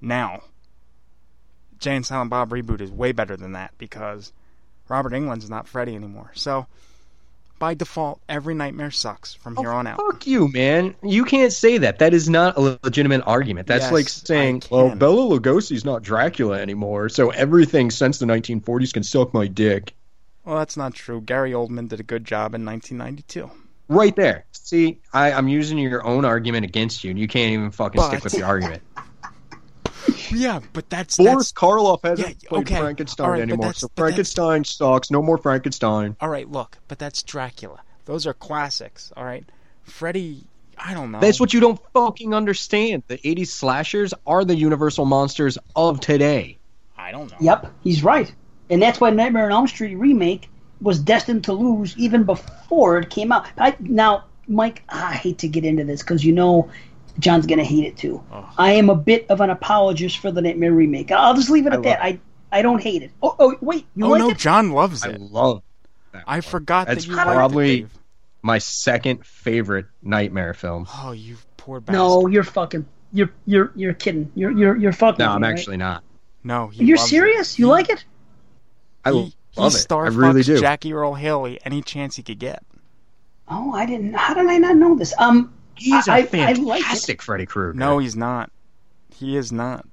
[0.00, 0.40] now.
[1.78, 4.32] Jay and Silent Bob reboot is way better than that because
[4.88, 6.32] Robert Englund's not Freddy anymore.
[6.34, 6.66] So,
[7.58, 9.98] by default, every Nightmare sucks from oh, here on out.
[10.00, 10.94] Oh, Fuck you, man.
[11.02, 11.98] You can't say that.
[11.98, 13.66] That is not a legitimate argument.
[13.66, 14.94] That's Yes, like saying, well.
[14.94, 19.94] Bela Lugosi's not Dracula anymore, so everything since the 1940s can suck my dick.
[20.44, 21.20] Well, that's not true.
[21.20, 23.50] Gary Oldman did a good job in 1992.
[23.88, 24.46] Right there.
[24.52, 28.24] See, I, I'm using your own argument against you, and you can't even fucking stick
[28.24, 28.82] with the argument.
[30.36, 32.80] Yeah, but that's Boris that's Karloff hasn't Yeah, played okay.
[32.80, 35.10] Frankenstein All right, but anymore, so Frankenstein sucks.
[35.10, 36.16] No more Frankenstein.
[36.20, 36.50] all right.
[36.50, 37.80] Look, but that's Dracula.
[38.04, 39.12] Those are classics.
[39.16, 39.44] All right,
[39.82, 40.44] Freddy.
[40.78, 41.20] I don't know.
[41.20, 43.02] That's what you don't fucking understand.
[43.08, 46.58] The 80s slashers are the universal monsters of today.
[46.98, 47.36] I don't know.
[47.40, 48.32] Yep, he's right.
[48.68, 50.48] And that's why Nightmare on Elm Street remake
[50.82, 53.46] was destined to lose even before it came out.
[53.56, 56.70] I, now, Mike, I hate to get into this because you know
[57.18, 58.22] John's going to hate it too.
[58.58, 61.10] I am a bit of an apologist for the Nightmare remake.
[61.10, 61.98] I'll just leave it at I that.
[62.00, 62.18] love
[62.52, 63.10] I I don't hate it.
[63.22, 64.38] Oh, oh wait, you oh like no, it?
[64.38, 65.20] John loves I it.
[65.20, 65.62] love
[66.12, 66.42] that I one.
[66.42, 67.88] forgot That's that you probably it,
[68.42, 70.86] my second favorite nightmare film.
[70.94, 71.94] Oh, you poor bastard.
[71.98, 72.86] No, you're fucking.
[73.12, 74.30] You're you're you're kidding.
[74.34, 75.24] You're you're you're fucking.
[75.24, 75.52] No, I'm me, right?
[75.58, 76.04] actually not.
[76.44, 76.70] no.
[76.72, 77.54] You're serious?
[77.54, 77.60] It.
[77.60, 78.04] You He- like it?
[79.04, 79.80] I he, love he it.
[79.80, 80.60] star I really fucks do.
[80.60, 82.62] Jackie Earl Haley any chance he could get.
[83.48, 84.14] Oh, I didn't.
[84.14, 85.14] How did I not know this?
[85.18, 86.84] Um, He's a I- I- I like it.
[86.84, 87.74] fantastic Freddy Krueger.
[87.78, 88.50] No, he's not.
[89.14, 89.86] He is not.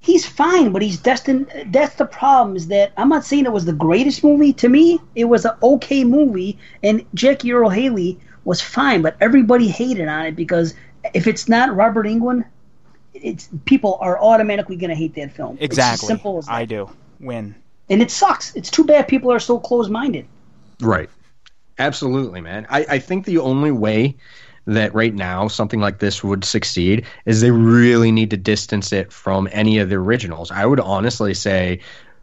[0.00, 1.50] he's fine, but he's destined.
[1.72, 2.54] That's the problem.
[2.56, 4.52] Is that I'm not saying it was the greatest movie.
[4.54, 9.66] To me, it was an okay movie, and Jackie Earl Haley was fine, but everybody
[9.68, 10.74] hated on it because
[11.12, 12.44] if it's not Robert Englund,
[13.14, 15.56] it's people are automatically going to hate that film.
[15.60, 16.06] It's as Exactly.
[16.06, 16.52] simple as that.
[16.54, 16.88] I do.
[17.18, 17.54] Win.
[17.90, 18.54] and it sucks.
[18.54, 20.26] It's too bad people are so close-minded.
[20.80, 21.08] Right.
[21.78, 22.66] Absolutely, man.
[22.70, 24.16] I, I think the only way
[24.66, 29.12] that right now something like this would succeed is they really need to distance it
[29.12, 30.50] from any of the originals.
[30.50, 31.80] I would honestly say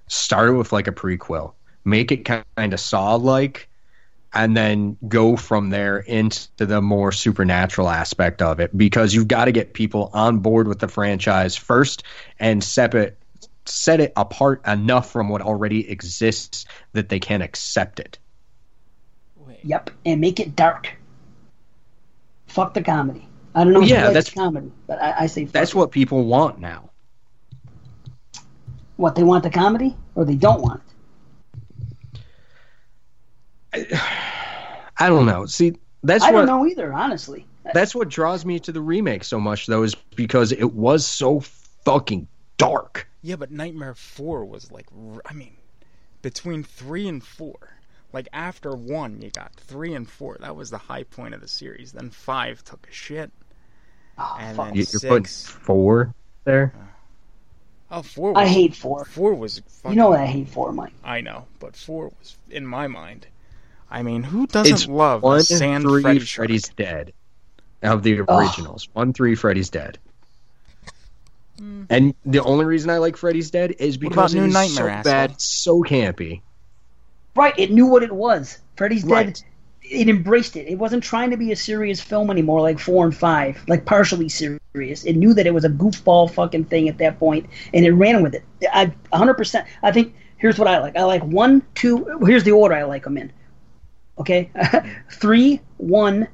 [0.07, 1.53] start with like a prequel,
[1.85, 3.69] make it kind of Saw like,
[4.33, 9.45] and then go from there into the more supernatural aspect of it because you've got
[9.45, 12.03] to get people on board with the franchise first
[12.39, 13.17] and separate
[13.65, 18.17] set it apart enough from what already exists that they can accept it.
[19.63, 20.93] Yep, and make it dark.
[22.53, 23.27] Fuck the comedy.
[23.55, 23.81] I don't know.
[23.81, 25.77] if Yeah, that's- comedy, but I, I say fuck That's it.
[25.77, 26.89] what people want now.
[28.97, 30.81] what they want the comedy or they don't want
[33.73, 33.91] it.
[34.97, 35.45] I don't know.
[35.47, 37.45] See, that's I what don't know either, honestly.
[37.73, 41.39] that's what draws me to the remake so much though is because it was so
[41.39, 43.07] fucking dark.
[43.23, 44.85] Yeah, but Nightmare 4 was like,
[45.25, 45.55] I mean,
[46.21, 47.55] between 3 and 4.
[48.13, 50.37] Like, after 1, you got 3 and 4.
[50.41, 51.91] That was the high point of the series.
[51.91, 53.31] Then 5 took a shit.
[54.17, 54.67] Oh, And fuck.
[54.67, 55.47] then You, you're putting 6.
[55.47, 56.13] four
[56.45, 56.73] there.
[57.91, 58.41] Oh, 4 was.
[58.41, 59.05] I hate four.
[59.05, 59.59] 4 was.
[59.59, 60.93] Fucking, You know what I hate four, Mike.
[61.03, 63.27] I know, but 4 was, in my mind.
[63.89, 66.75] I mean, who doesn't It's love one a sand three Freddy Freddy's shark?
[66.75, 67.13] dead
[67.81, 68.89] of the originals.
[68.93, 69.99] One three Freddy's dead.
[71.57, 71.83] Hmm.
[71.89, 73.99] And the only reason I like Freddy's Dead is.
[74.01, 75.03] What about because it New Nightmare, so asshole?
[75.03, 76.41] bad, so campy.
[77.35, 78.59] Right, it knew what it was.
[78.75, 79.11] Freddy's Dead.
[79.11, 79.43] Right.
[79.81, 80.67] It embraced it.
[80.67, 84.29] It wasn't trying to be a serious film anymore, like four and five, like partially
[84.29, 85.03] serious.
[85.03, 88.23] It knew that it was a goofball fucking thing at that point, and it ran
[88.23, 88.43] with it.
[88.71, 89.65] I 100%.
[89.83, 90.95] I think here's what I like.
[90.95, 92.17] I like one, two.
[92.25, 93.31] Here's the order I like them in.
[94.19, 94.51] Okay,
[95.11, 96.27] three, one,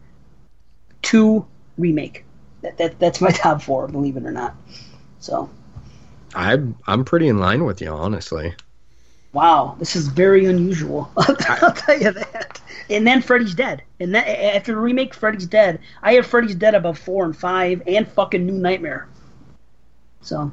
[1.01, 1.45] two,
[1.77, 2.25] remake.
[2.61, 4.55] That, that that's my top four, believe it or not.
[5.19, 5.49] So,
[6.35, 8.53] I'm I'm pretty in line with you, honestly.
[9.33, 11.11] Wow, this is very unusual.
[11.17, 12.61] I'll tell you that.
[12.89, 13.83] And then Freddy's Dead.
[13.99, 15.79] And then after the remake, Freddy's Dead.
[16.01, 19.07] I have Freddy's Dead above four and five, and fucking New Nightmare.
[20.21, 20.51] So,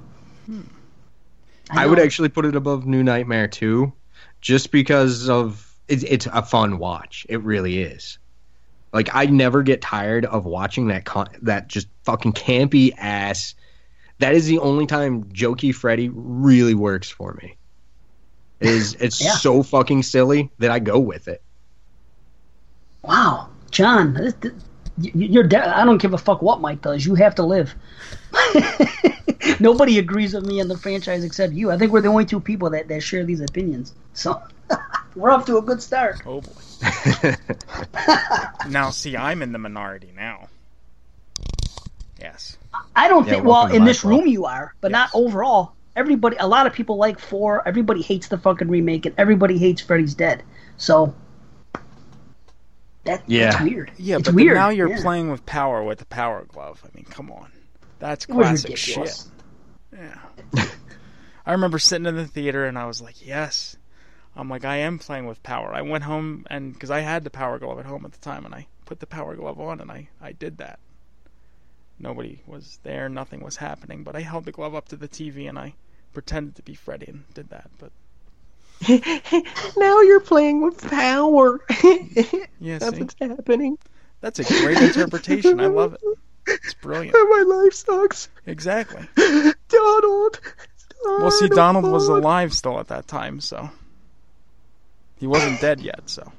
[1.70, 3.92] I, would actually put it above New Nightmare too,
[4.40, 7.26] just because of it's it's a fun watch.
[7.28, 8.18] It really is.
[8.92, 13.54] Like I never get tired of watching that con- that just fucking campy ass.
[14.18, 17.55] That is the only time Jokey Freddy really works for me.
[18.60, 19.32] It is it's Yeah.
[19.32, 21.42] so fucking silly that I go with it.
[23.02, 24.52] Wow, John, this, this,
[24.98, 25.44] you- you're.
[25.44, 27.04] De- I don't give a fuck what Mike does.
[27.06, 27.74] You have to live.
[29.60, 31.70] Nobody agrees with me on the franchise except you.
[31.70, 33.92] I think we're the only two people that, that share these opinions.
[34.14, 34.42] So
[35.14, 36.22] we're off to a good start.
[36.26, 37.34] Oh boy.
[38.68, 40.48] now, see, I'm in the minority now.
[42.18, 42.56] Yes.
[42.94, 43.44] I don't Yeah, think.
[43.46, 44.12] Well, in this club.
[44.20, 45.74] room you are, but not overall.
[45.96, 47.66] Everybody, a lot of people like four.
[47.66, 50.42] Everybody hates the fucking remake, and everybody hates Freddy's Dead.
[50.76, 51.14] So
[53.04, 53.50] that, Yeah.
[53.52, 53.90] that's weird.
[53.96, 54.56] Yeah, it's but weird.
[54.56, 55.00] now you're yeah.
[55.00, 56.82] playing with power with the power glove.
[56.84, 57.50] I mean, come on.
[57.98, 59.24] That's It classic shit.
[59.92, 60.18] Yeah.
[61.46, 63.76] I remember sitting in the theater and I was like, yes.
[64.34, 65.72] I'm like, I am playing with power.
[65.72, 68.44] I went home and because I had the power glove at home at the time
[68.44, 70.78] and I put the power glove on and I, I did that.
[71.98, 75.48] Nobody was there, nothing was happening, but I held the glove up to the TV
[75.48, 75.74] and I
[76.12, 77.70] pretended to be Freddy and did that.
[77.78, 77.92] But
[79.76, 81.60] now you're playing with power.
[82.60, 83.78] yeah, That's see, what's happening.
[84.20, 85.60] that's a great interpretation.
[85.60, 86.00] I love it.
[86.46, 87.16] It's brilliant.
[87.30, 88.28] My life sucks.
[88.46, 89.06] Exactly.
[89.16, 89.54] Donald.
[89.68, 90.40] Donald.
[91.04, 93.70] Well, see, Donald was alive still at that time, so
[95.18, 96.00] he wasn't dead yet.
[96.06, 96.32] So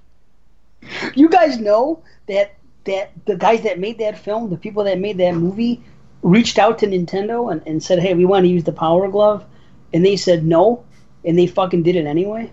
[1.16, 5.18] You guys know that that the guys that made that film, the people that made
[5.18, 5.84] that movie,
[6.22, 9.46] reached out to Nintendo and, and said, "Hey, we want to use the Power Glove,"
[9.94, 10.84] and they said no,
[11.24, 12.52] and they fucking did it anyway.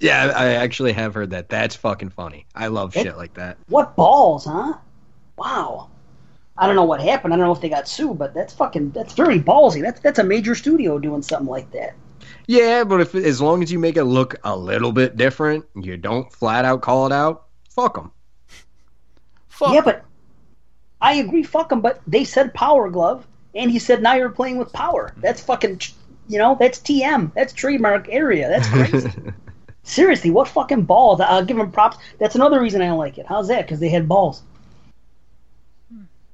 [0.00, 1.48] Yeah, I actually have heard that.
[1.48, 2.46] That's fucking funny.
[2.54, 3.56] I love It- shit like that.
[3.68, 4.74] What balls, huh?
[5.38, 5.88] Wow.
[6.58, 7.34] I don't know what happened.
[7.34, 9.82] I don't know if they got sued, but that's fucking that's very ballsy.
[9.82, 11.94] That's that's a major studio doing something like that.
[12.46, 15.96] Yeah, but if as long as you make it look a little bit different, you
[15.98, 17.44] don't flat out call it out.
[17.70, 18.10] Fuck them.
[19.48, 19.74] Fuck.
[19.74, 20.04] Yeah, but
[21.00, 21.42] I agree.
[21.42, 21.82] Fuck them.
[21.82, 25.12] But they said Power Glove, and he said now you're playing with power.
[25.18, 25.80] That's fucking.
[26.28, 27.32] You know, that's TM.
[27.34, 28.48] That's trademark area.
[28.48, 29.10] That's crazy.
[29.84, 31.20] Seriously, what fucking balls?
[31.20, 31.96] I'll give them props.
[32.18, 33.26] That's another reason I don't like it.
[33.26, 33.62] How's that?
[33.66, 34.42] Because they had balls.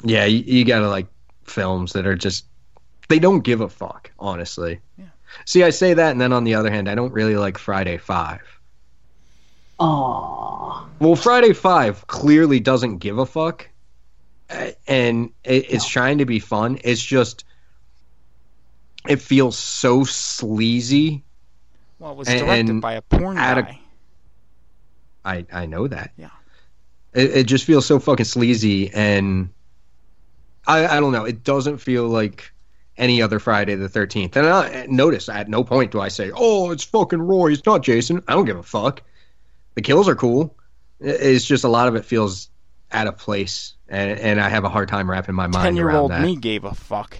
[0.02, 1.07] yeah, you, you gotta like
[1.44, 2.46] films that are just
[3.09, 4.11] they don't give a fuck.
[4.18, 4.81] Honestly.
[4.96, 5.05] Yeah.
[5.44, 7.98] See, I say that, and then on the other hand, I don't really like Friday
[7.98, 8.40] Five.
[9.81, 10.85] Aww.
[11.00, 13.68] Well, Friday Five clearly doesn't give a fuck,
[14.50, 15.90] uh, and it, it's No.
[15.90, 16.78] trying to be fun.
[16.85, 17.44] It's just
[19.09, 21.25] it feels so sleazy.
[21.99, 23.81] Well, it was directed and by a porn guy.
[25.25, 26.12] I I know that.
[26.17, 26.31] Yeah.
[27.15, 29.51] It, it just feels so fucking sleazy, and
[30.67, 31.25] I I don't know.
[31.25, 32.53] It doesn't feel like
[32.97, 34.37] any other Friday the Thirteenth.
[34.37, 37.53] And I, notice at no point do I say, "Oh, it's fucking Roy.
[37.53, 39.03] It's not Jason." I don't give a fuck.
[39.75, 40.57] The kills are cool.
[41.01, 42.49] It's just a lot of it feels
[42.91, 45.91] out of place, and and I have a hard time wrapping my mind Ten year
[45.91, 47.19] old me gave a fuck.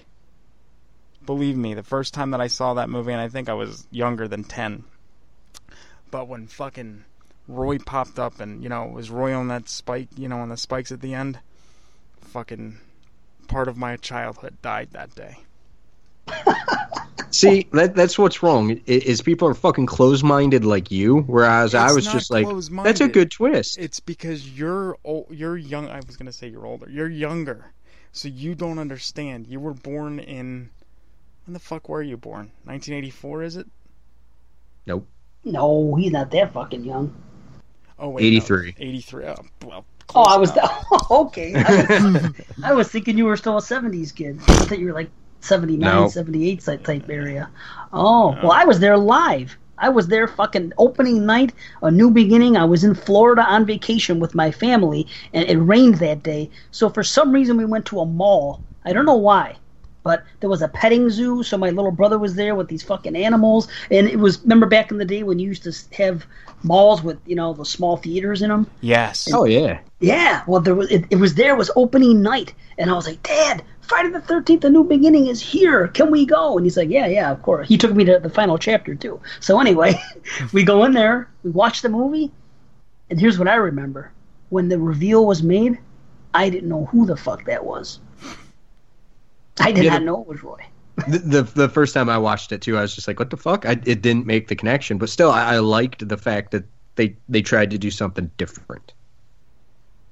[1.25, 3.87] Believe me, the first time that I saw that movie, and I think I was
[3.91, 4.83] younger than ten.
[6.11, 7.03] But when fucking
[7.47, 10.49] Roy popped up, and you know it was Roy on that spike, you know, on
[10.49, 11.39] the spikes at the end,
[12.21, 12.77] fucking
[13.47, 15.37] part of my childhood died that day.
[17.31, 18.79] See, that that's what's wrong.
[18.85, 22.47] Is people are fucking closed minded like you, whereas I was just like,
[22.83, 23.77] that's a good twist.
[23.79, 25.89] It's because you're old, you're young.
[25.89, 26.89] I was gonna say you're older.
[26.89, 27.71] You're younger,
[28.11, 29.47] so you don't understand.
[29.47, 30.69] You were born in
[31.45, 32.51] when the fuck were you born?
[32.65, 33.67] 1984, is it?
[34.85, 35.07] Nope.
[35.43, 37.13] No, he's not that fucking young.
[37.99, 38.75] Oh wait, 83.
[38.79, 39.25] No, 83.
[39.25, 39.35] Oh,
[39.65, 39.85] well,
[40.15, 40.83] Oh, I was enough.
[41.11, 41.53] okay.
[41.55, 42.31] I was,
[42.63, 44.39] I was thinking you were still a '70s kid.
[44.47, 45.09] I thought you were like
[45.41, 46.07] 79, No.
[46.07, 47.49] 78 type type area.
[47.91, 49.57] Oh, well, I was there live.
[49.77, 52.55] I was there fucking opening night, a new beginning.
[52.57, 56.49] I was in Florida on vacation with my family, and it rained that day.
[56.71, 58.61] So for some reason, we went to a mall.
[58.85, 59.55] I don't know why,
[60.03, 61.43] but there was a petting zoo.
[61.43, 64.41] So my little brother was there with these fucking animals, and it was.
[64.41, 66.25] Remember back in the day when you used to have
[66.63, 68.69] malls with you know the small theaters in them.
[68.81, 69.29] Yes.
[69.33, 69.79] Oh yeah.
[69.99, 73.07] Yeah, well, there was it, it was there it was opening night, and I was
[73.07, 75.87] like, Dad, Friday the Thirteenth, a new beginning is here.
[75.87, 76.57] Can we go?
[76.57, 77.69] And he's like, Yeah, yeah, of course.
[77.69, 79.21] He took me to the final chapter too.
[79.39, 79.95] So anyway,
[80.53, 82.31] we go in there, we watch the movie,
[83.09, 84.11] and here's what I remember:
[84.49, 85.79] when the reveal was made,
[86.33, 87.99] I didn't know who the fuck that was.
[89.59, 90.65] I did not the- know it was Roy.
[91.07, 93.37] The, the the first time I watched it too, I was just like, what the
[93.37, 93.65] fuck?
[93.65, 97.15] I, it didn't make the connection, but still, I, I liked the fact that they
[97.27, 98.93] they tried to do something different.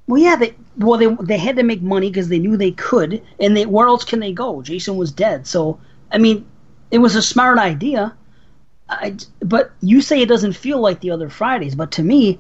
[0.07, 3.21] Well, yeah, they well they they had to make money because they knew they could,
[3.39, 4.63] and they where else can they go?
[4.63, 5.79] Jason was dead, so
[6.11, 6.45] I mean,
[6.89, 8.15] it was a smart idea.
[8.89, 12.39] I, but you say it doesn't feel like the other Fridays, but to me,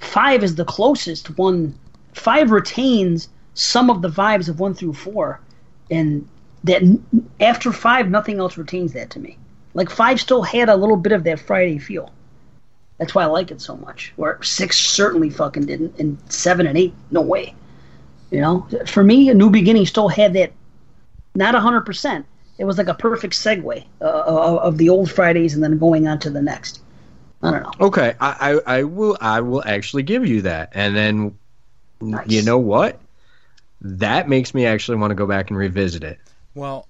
[0.00, 1.78] five is the closest one.
[2.12, 5.40] Five retains some of the vibes of one through four,
[5.90, 6.28] and
[6.64, 6.82] that
[7.40, 9.38] after five, nothing else retains that to me.
[9.74, 12.10] Like five still had a little bit of that Friday feel.
[12.98, 14.12] That's why I like it so much.
[14.16, 17.54] Where six certainly fucking didn't, and seven and eight, no way.
[18.30, 20.52] You know, for me, a new beginning still had that,
[21.34, 22.26] not hundred percent.
[22.58, 26.08] It was like a perfect segue uh, of of the old Fridays and then going
[26.08, 26.82] on to the next.
[27.42, 27.86] I don't know.
[27.86, 31.38] Okay, I, I I will I will actually give you that, and then
[32.00, 32.28] Nice.
[32.28, 33.00] you know what?
[33.80, 36.18] That makes me actually want to go back and revisit it.
[36.54, 36.86] Well,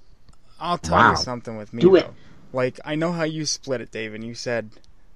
[0.61, 1.11] I'll tell Wow.
[1.11, 1.83] you something with me.
[1.83, 2.07] Do it.
[2.07, 2.15] though.
[2.53, 4.71] Like I know how you split it, Dave, and you said,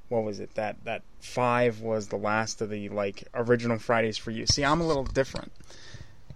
[0.08, 0.54] what was it?
[0.54, 4.46] That that five was the last of the like original Fridays for you.
[4.46, 5.52] See, I'm a little different.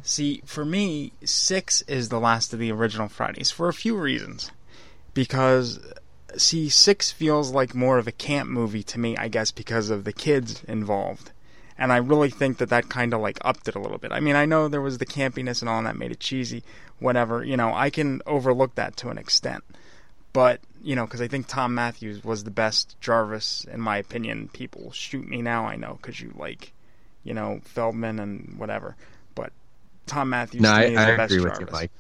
[0.03, 4.51] See, for me, six is the last of the original Fridays for a few reasons.
[5.15, 5.81] Because,
[6.37, 10.05] see, six feels like more of a camp movie to me, I guess, because of
[10.05, 11.33] the kids involved.
[11.79, 14.13] And I really think that that kind of like upped it a little bit.
[14.13, 16.63] I mean, I know there was the campiness and all, and that made it cheesy,
[16.99, 17.45] whatever.
[17.45, 19.63] You know, I can overlook that to an extent.
[20.33, 24.49] But, you know, because I think Thom Mathews was the best Jarvis, in my opinion.
[24.53, 26.73] People shoot me now, I know, because you like,
[27.25, 28.97] you know, Feldman and whatever.
[29.35, 29.53] But
[30.07, 31.69] Thom Mathews No, to I, me is I the best agree with Jarvis.
[31.69, 31.91] you, Mike.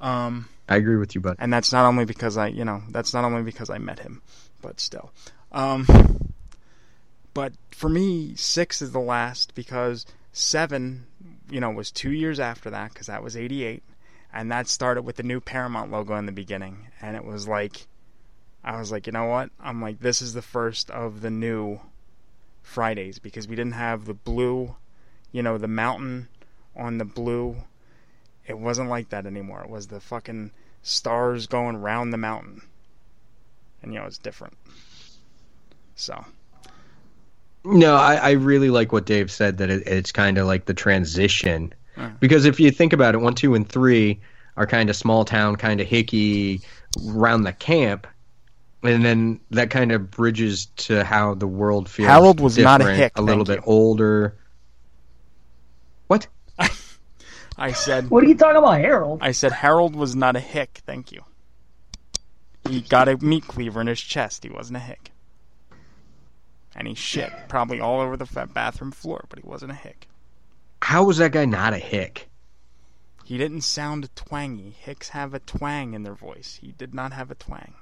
[0.00, 1.36] Um, I agree with you, bud.
[1.38, 4.22] and that's not only because I, you know, that's not only because I met him,
[4.62, 5.12] but still.
[5.52, 5.86] Um,
[7.34, 11.06] but for me, six is the last because seven,
[11.50, 13.82] you know, was two years after that because that was '88,
[14.32, 17.86] and that started with the new Paramount logo in the beginning, and it was like,
[18.62, 19.50] I was like, you know what?
[19.60, 21.80] I'm like, this is the first of the new
[22.62, 24.76] Fridays because we didn't have the blue,
[25.32, 26.28] you know, the mountain
[26.76, 27.56] on the blue.
[28.46, 29.62] It wasn't like that anymore.
[29.62, 32.62] It was the fucking stars going round the mountain.
[33.82, 34.56] And you know, it's different.
[35.94, 36.24] So,
[37.64, 40.74] No, I, I really like what Dave said that it, it's kind of like the
[40.74, 41.72] transition.
[41.96, 42.10] Uh-huh.
[42.20, 44.20] Because if you think about it, one, two, and three
[44.56, 46.62] are kind of small town, kind of hicky,
[47.08, 48.06] around the camp.
[48.82, 52.08] And then that kind of bridges to how the world feels.
[52.08, 54.36] Harold was not a hick, A little thank bit older.
[56.06, 56.26] What?
[57.56, 59.20] I said What are you talking about, Harold?
[59.22, 61.22] I said Harold was not a hick, thank you.
[62.68, 64.42] He got a meat cleaver in his chest.
[64.44, 65.12] He wasn't a hick.
[66.76, 70.08] And he shit probably all over the bathroom floor, but he wasn't a hick.
[70.82, 72.28] How was that guy not a hick?
[73.24, 74.74] He didn't sound twangy.
[74.78, 76.58] Hicks have a twang in their voice.
[76.60, 77.74] He did not have a twang.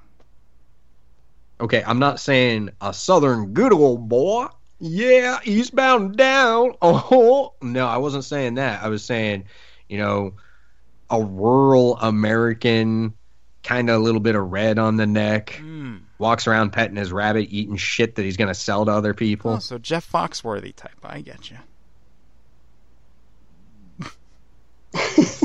[1.59, 4.47] Okay, I'm not saying a southern good old boy.
[4.79, 6.75] Yeah, eastbound down.
[6.81, 8.83] Oh, no, I wasn't saying that.
[8.83, 9.45] I was saying,
[9.89, 10.33] you know,
[11.09, 13.13] a rural American,
[13.63, 16.02] kind of a little bit of red on the neck, Mm.
[16.17, 19.53] Walks around petting his rabbit, eating shit that he's going to sell to other people.
[19.53, 20.91] Oh, so Jeff Foxworthy type.
[21.03, 21.57] I get you.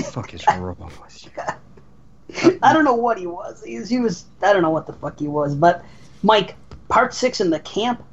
[0.05, 2.59] fuck is wrong with you?
[2.62, 3.62] I don't know what he was.
[3.64, 3.89] He was.
[3.89, 4.25] He was.
[4.43, 5.55] I don't know what the fuck he was.
[5.55, 5.85] But
[6.23, 6.57] Mike,
[6.89, 8.05] part six in the camp.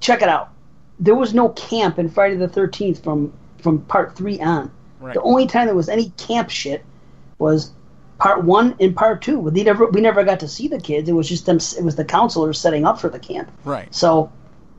[0.00, 0.52] Check it out.
[0.98, 4.70] There was no camp in Friday the Thirteenth from from part three on.
[4.98, 5.14] Right.
[5.14, 6.84] The only time there was any camp shit
[7.38, 7.72] was
[8.20, 9.38] part one and part two.
[9.38, 11.08] We never we never got to see the kids.
[11.08, 11.56] It was just them.
[11.56, 13.50] It was the counselors setting up for the camp.
[13.64, 13.92] Right.
[13.92, 14.30] So,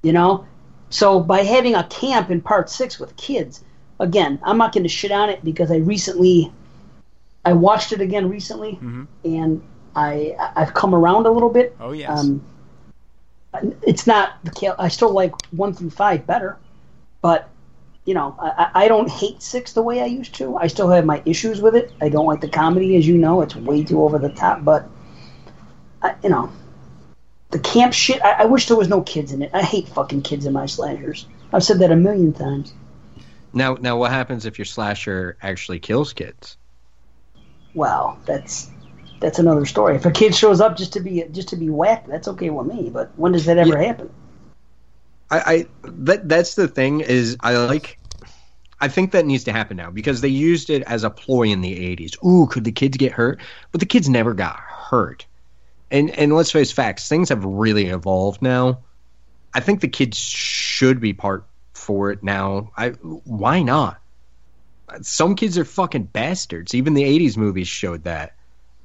[0.04, 0.46] you know,
[0.90, 3.64] so by having a camp in part six with kids,
[4.00, 6.52] again, I'm not going to shit on it because I recently,
[7.44, 8.78] I watched it again recently,
[9.26, 9.62] and
[9.96, 11.76] I I've come around a little bit.
[11.80, 12.10] Oh yes.
[12.10, 12.46] Um,
[13.82, 16.58] it's not the I still like one through five better,
[17.22, 17.50] but
[18.06, 20.58] you know I, I don't hate six the way I used to.
[20.58, 21.94] I still have my issues with it.
[22.02, 23.42] I don't like the comedy, as you know.
[23.42, 24.64] It's way too over the top.
[24.64, 24.90] But
[26.02, 26.52] I, you know,
[27.52, 28.22] the camp shit.
[28.24, 29.52] I, I wish there was no kids in it.
[29.54, 31.28] I hate fucking kids in my slashers.
[31.54, 32.74] I've said that a million times.
[33.54, 36.58] Now, now, what happens if your slasher actually kills kids?
[37.74, 38.70] Well, that's
[39.20, 39.96] that's another story.
[39.96, 42.68] If a kid shows up just to be just to be whacked, that's okay with
[42.68, 42.90] me.
[42.90, 43.88] But when does that ever Yeah.
[43.88, 44.10] happen?
[45.32, 47.98] I, I that that's the thing is I like
[48.82, 51.62] I think that needs to happen now because they used it as a ploy in
[51.62, 52.24] the 80s.
[52.26, 53.40] Ooh, could the kids get hurt?
[53.72, 55.26] But the kids never got hurt.
[55.90, 58.80] And and let's face facts, things have really evolved now.
[59.54, 62.72] I think the kids should be part for it now.
[62.76, 64.02] I why not?
[65.02, 66.76] Some kids are fucking bastards.
[66.76, 68.36] Even the 80s movies showed that.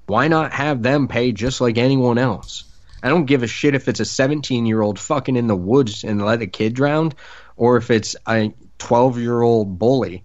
[0.07, 2.65] Why not have them pay just like anyone else?
[3.07, 6.03] I don't give a shit if it's a 17 year old fucking in the woods
[6.03, 7.13] and let a kid drown,
[7.57, 10.25] or if it's a 12 year old bully.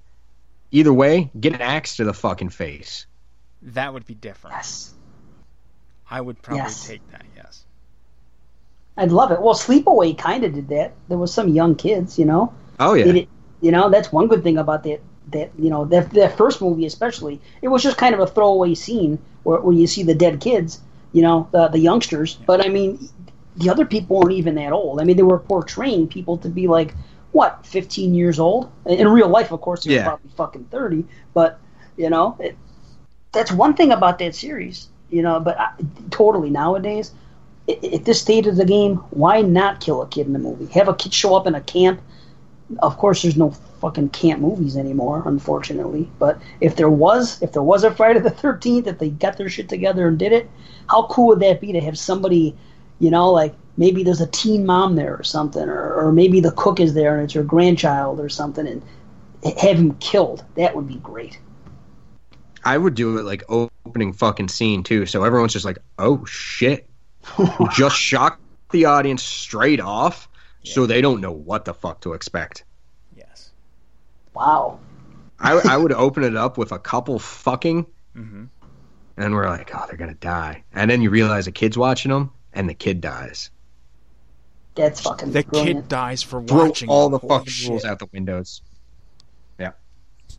[0.72, 3.06] Either way, get an axe to the fucking face.
[3.62, 4.56] that would be different.
[4.56, 4.92] Yes.
[6.10, 6.88] I would probably Yes.
[6.88, 7.22] take that.
[7.38, 7.64] Yes.
[8.98, 9.40] I'd love it.
[9.42, 10.94] Well, Sleepaway kind of did that.
[11.08, 12.52] There was some young kids, you know.
[12.80, 13.28] Oh yeah, did-
[13.62, 15.02] you know, that's one good thing about that.
[15.32, 18.74] That you know, that that first movie especially, it was just kind of a throwaway
[18.74, 20.82] scene where, where you see the dead kids,
[21.14, 22.38] you know, the the youngsters.
[22.45, 23.09] But I mean,
[23.57, 25.01] the other people weren't even that old.
[25.01, 26.93] I mean, they were portraying people to be like
[27.32, 28.70] what, 15 years old.
[28.86, 30.03] In real life, of course, they're Yeah.
[30.03, 31.05] probably fucking 30.
[31.34, 31.59] But
[31.97, 32.57] you know, it,
[33.32, 34.89] that's one thing about that series.
[35.09, 35.72] You know, but I,
[36.09, 37.12] totally nowadays,
[37.70, 40.66] at this stage of the game, why not kill a kid in the movie?
[40.74, 42.01] Have a kid show up in a camp.
[42.80, 43.52] Of course, there's no
[43.82, 46.10] fucking camp movies anymore, unfortunately.
[46.20, 49.50] But if there was, if there was a Friday the Thirteenth, if they got their
[49.50, 50.50] shit together and did it,
[50.90, 52.56] how cool would that be to have somebody,
[53.00, 56.52] you know, like maybe there's a teen mom there or something, or, or maybe the
[56.52, 58.84] cook is there and it's her grandchild or something, and
[59.60, 60.44] have him killed.
[60.56, 61.40] That would be great.
[62.64, 66.88] I would do it like opening fucking scene too, so everyone's just like, "Oh shit!"
[67.74, 68.40] just shock
[68.72, 70.30] the audience straight off,
[70.64, 72.64] so they don't know what the fuck to expect.
[73.16, 73.51] Yes.
[74.34, 74.80] Wow.
[75.39, 77.86] I, I would open it up with a couple fucking,
[78.16, 78.43] Mm-hmm.
[79.18, 82.32] and we're like, "Oh, they're gonna die," and then you realize a kid's watching them,
[82.53, 83.49] and the kid dies.
[84.76, 85.80] That's fucking The brilliant.
[85.82, 88.62] kid dies for Throw watching all the Holy fucking rules out the windows.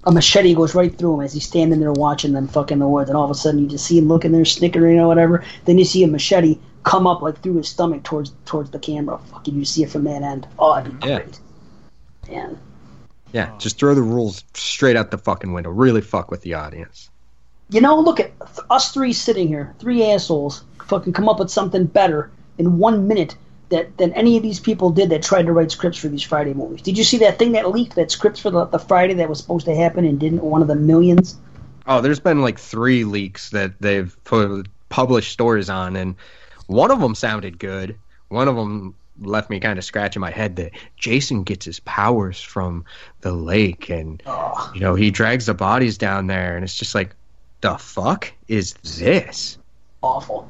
[0.05, 3.09] A machete goes right through him as he's standing there watching them fucking the woods,
[3.09, 5.45] and all of a sudden you just see him looking there, snickering or whatever.
[5.65, 9.19] Then you see a machete come up like through his stomach towards towards the camera.
[9.31, 10.49] Fucking, you see it from that end.
[10.59, 11.19] Oh, that'd be Yeah.
[11.21, 11.41] great.
[12.29, 12.59] Man,
[13.33, 15.71] Yeah, just throw the rules straight out the fucking window.
[15.71, 17.09] Really fuck with the audience.
[17.71, 18.33] you know, look at
[18.69, 23.35] us three sitting here, three assholes, fucking come up with something better in one minute
[23.73, 26.55] that than any of these people did that tried to write scripts for these Friday
[26.55, 26.81] movies.
[26.83, 27.97] Did you see that thing that leaked?
[27.97, 30.43] That scripts for the, the Friday that was supposed to happen and didn't?
[30.43, 31.39] One of the millions.
[31.87, 36.15] Oh, there's been like three leaks that they've put, published stories on, and
[36.69, 37.97] one of them sounded good.
[38.29, 42.41] One of them left me kind of scratching my head that Jason gets his powers
[42.41, 42.85] from
[43.21, 46.95] the lake, and Oh, you know he drags the bodies down there, and it's just
[46.95, 47.15] like,
[47.63, 49.59] the fuck is this?
[50.03, 50.49] awful.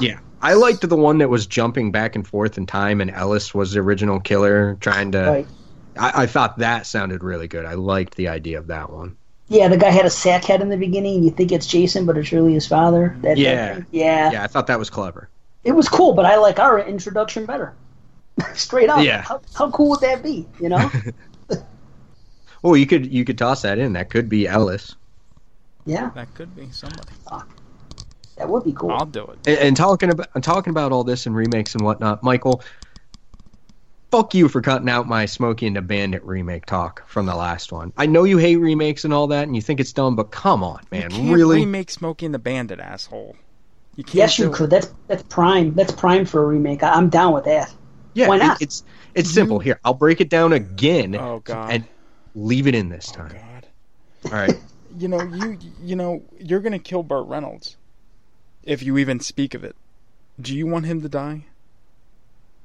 [0.00, 3.54] Yeah, I liked the one that was jumping back and forth in time, and Ellis
[3.54, 5.22] was the original killer, trying to.
[5.22, 5.46] Right.
[5.96, 7.64] I, I thought that sounded really good.
[7.64, 9.16] I liked the idea of that one.
[9.48, 12.04] Yeah, the guy had a sack head in the beginning, and you think it's Jason,
[12.04, 13.16] but it's really his father.
[13.22, 13.74] That, that Yeah.
[13.76, 13.86] thing.
[13.90, 15.30] yeah, Yeah, I thought that was clever.
[15.64, 17.72] It was cool, but I like our introduction better.
[18.54, 19.02] Straight up.
[19.02, 19.22] Yeah.
[19.22, 20.46] How, how cool would that be?
[20.60, 20.90] You know?
[22.62, 23.92] Well, you could you could toss that in.
[23.92, 24.96] That could be Ellis.
[25.84, 27.12] yeah, That could be somebody.
[28.36, 28.90] That would be cool.
[28.90, 29.38] I'll do it.
[29.46, 32.62] And, and talking about and talking about all this and remakes and whatnot, Michael.
[34.10, 37.72] Fuck you for cutting out my Smokey and the Bandit remake talk from the last
[37.72, 37.92] one.
[37.96, 40.62] I know you hate remakes and all that, and you think it's dumb, but come
[40.62, 41.56] on, man, you can't really?
[41.56, 43.34] remake Smokey and the Bandit, asshole.
[43.96, 44.54] You can't yes, you do it.
[44.54, 44.70] could.
[44.70, 45.74] That's that's prime.
[45.74, 46.84] That's prime for a remake.
[46.84, 47.74] I, I'm down with that.
[48.12, 48.62] yeah, why it- not?
[48.62, 49.58] it's it's simple.
[49.58, 51.72] Here, I'll break it down again Oh God.
[51.72, 51.84] and
[52.36, 53.32] leave it in this oh time.
[53.32, 53.68] God.
[54.26, 54.54] All right.
[54.96, 57.76] You know you you know you're gonna kill Burt Reynolds
[58.66, 59.76] if you even speak of it.
[60.40, 61.44] Do you want him to die?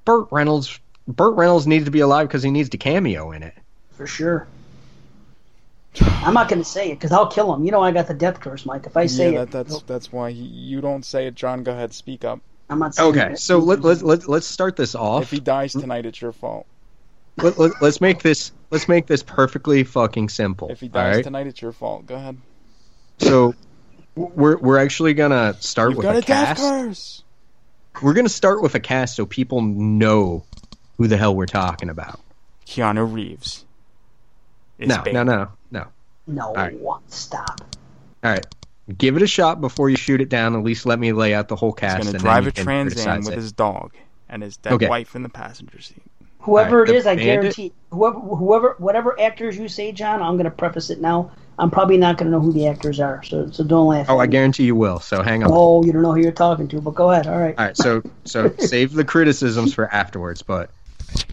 [0.05, 0.79] Burt Reynolds.
[1.07, 3.53] Burt Reynolds needs to be alive because he needs to cameo in it.
[3.91, 4.47] For sure.
[6.01, 7.65] I'm not going to say it because I'll kill him.
[7.65, 8.85] You know I got the death curse, Mike.
[8.85, 11.35] If I say yeah, it, that, that's that's why you don't say it.
[11.35, 12.39] John, go ahead, speak up.
[12.69, 13.39] I'm not saying Okay, it.
[13.39, 15.23] so let, let, let, let's start this off.
[15.23, 16.67] If he dies tonight, it's your fault.
[17.37, 20.69] let, let, let's make this let's make this perfectly fucking simple.
[20.69, 21.23] If he dies right?
[21.23, 22.05] tonight, it's your fault.
[22.05, 22.37] Go ahead.
[23.17, 23.55] So
[24.35, 26.61] we're we're actually gonna start You've with got a a cast.
[26.61, 27.23] curse.
[28.01, 30.43] We're gonna start with a cast so people know
[30.97, 32.19] who the hell we're talking about.
[32.65, 33.65] Keanu Reeves.
[34.77, 35.87] Is No, no, no, no.
[36.27, 36.77] No, right.
[37.07, 37.61] stop.
[38.23, 38.45] All right,
[38.97, 40.55] give it a shot before you shoot it down.
[40.55, 41.97] At least let me lay out the whole cast.
[41.97, 42.07] He's cast.
[42.07, 43.35] gonna and drive then a you Trans Am with it.
[43.37, 43.93] his dog
[44.29, 44.87] and his dead Okay.
[44.87, 46.03] wife in the passenger seat.
[46.41, 50.21] Whoever Alright, it the is, I bandit- guarantee whoever whoever whatever actors you say, John,
[50.21, 51.31] I'm going to preface it now.
[51.59, 54.05] I'm probably not going to know who the actors are, so so don't laugh.
[54.09, 54.99] Oh, I guarantee you will.
[54.99, 55.51] So hang on.
[55.53, 57.27] Oh, you don't know who you're talking to, but go ahead.
[57.27, 57.55] All right.
[57.57, 60.41] All right, so so save the criticisms for afterwards.
[60.41, 60.71] But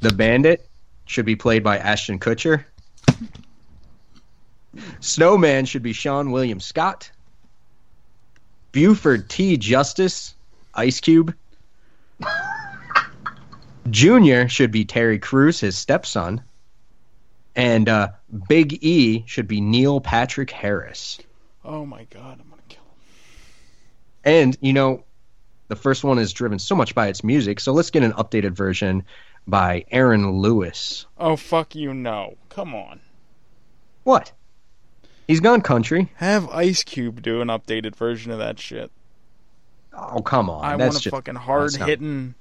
[0.01, 0.69] the Bandit
[1.05, 2.65] should be played by Ashton Kutcher.
[5.01, 7.11] Snowman should be Seann William Scott.
[8.73, 9.57] Buford T.
[9.57, 10.35] Justice,
[10.75, 11.35] Ice Cube.
[13.91, 16.43] Junior should be Terry Crews, his stepson.
[17.55, 21.19] And uh, Big E should be Neil Patrick Harris.
[21.65, 22.91] Oh my god, I'm gonna kill him.
[24.25, 25.05] And you know,
[25.69, 28.53] the first one is driven so much by its music, so let's get an updated
[28.53, 29.05] version
[29.47, 31.07] by Aaron Lewis.
[31.19, 32.37] Oh fuck you, no.
[32.49, 33.01] Come on.
[34.05, 34.33] What?
[35.27, 36.13] He's gone country.
[36.17, 38.93] Have Ice Cube do an updated version of that shit.
[39.93, 42.35] Oh come on, I that's want a just fucking hard hitting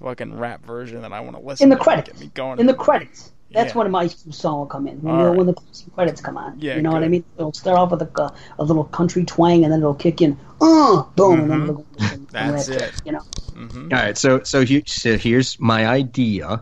[0.00, 1.62] fucking rap version that I want to listen to.
[1.64, 1.82] In the to.
[1.82, 2.08] credits.
[2.10, 2.58] Get me going.
[2.60, 3.32] In the credits.
[3.54, 3.78] That's Yeah.
[3.78, 5.00] when my song will come in.
[5.00, 5.36] When, All the, right.
[5.38, 6.58] when the closing credits come on.
[6.60, 7.24] Yeah, you know what I mean?
[7.38, 10.36] It'll start off with a, uh, a little country twang, and then it'll kick in.
[10.60, 12.52] Uh, boom, and then it'll go into some- some Mm-hmm.
[12.56, 13.02] That's rap, it.
[13.06, 13.20] You know.
[13.54, 16.46] hmm All right, so so, he, so here's my idea.
[16.48, 16.60] All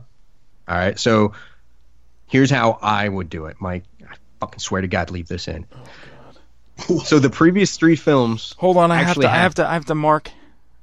[0.69, 1.33] right, so
[2.27, 3.57] here's how I would do it.
[3.61, 5.67] Mike, I fucking swear to God, leave this in.
[7.05, 8.55] So the previous three films.
[8.59, 9.31] Hold on, I have Actually to.
[9.31, 9.69] I have- have to.
[9.69, 10.31] I have to mark.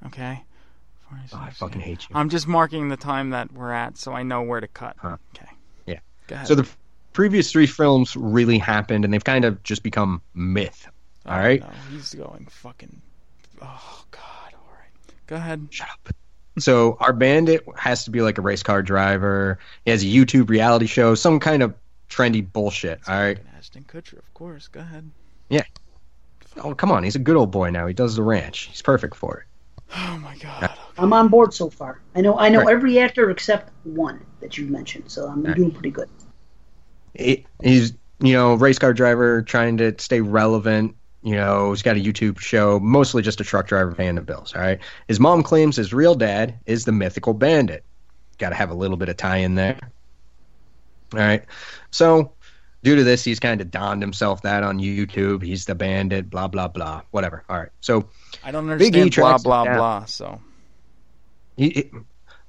[0.05, 0.43] Okay.
[1.11, 2.15] Oh, I fucking hate you.
[2.15, 4.95] I'm just marking the time that we're at, so I know where to cut.
[4.99, 5.17] Huh.
[5.35, 5.48] Okay.
[6.29, 6.35] Yeah.
[6.35, 6.47] Go ahead.
[6.47, 6.67] So the
[7.13, 10.87] previous three films really happened, and they've kind of just become myth.
[11.25, 11.61] Oh, all right.
[11.61, 13.01] No, he's going fucking.
[13.61, 14.53] Oh God.
[14.53, 15.15] All right.
[15.27, 15.67] Go ahead.
[15.69, 16.09] Shut up.
[16.59, 19.59] So our bandit has to be like a race car driver.
[19.85, 21.73] He has a YouTube reality show, some kind of
[22.09, 22.99] trendy bullshit.
[23.07, 23.39] All right.
[23.57, 24.67] Ashton Kutcher, of course.
[24.67, 25.09] Go ahead.
[25.49, 25.63] Yeah.
[26.57, 27.87] Oh come on, he's a good old boy now.
[27.87, 28.69] He does the ranch.
[28.71, 29.45] He's perfect for it.
[29.95, 30.69] Oh my God.
[30.97, 32.01] I'm on board so far.
[32.15, 32.69] I know I know Right.
[32.73, 35.55] every actor except one that you mentioned, so I'm Right.
[35.55, 36.09] doing pretty good.
[37.13, 40.95] He- He's you know race car driver trying to stay relevant.
[41.23, 44.53] You know he's got a YouTube show, mostly just a truck driver paying the bills.
[44.55, 44.79] All right.
[45.07, 47.83] His mom claims his real dad is the mythical bandit.
[48.37, 49.77] Got to have a little bit of tie in there.
[51.13, 51.43] All right.
[51.91, 52.33] So
[52.83, 55.43] due to this, he's kind of donned himself that on YouTube.
[55.43, 57.43] He's the bandit, blah blah blah, whatever.
[57.49, 58.09] All right, so
[58.43, 59.77] I don't Big E understand blah blah down.
[59.77, 60.05] blah.
[60.05, 60.41] So
[61.57, 61.91] he, he-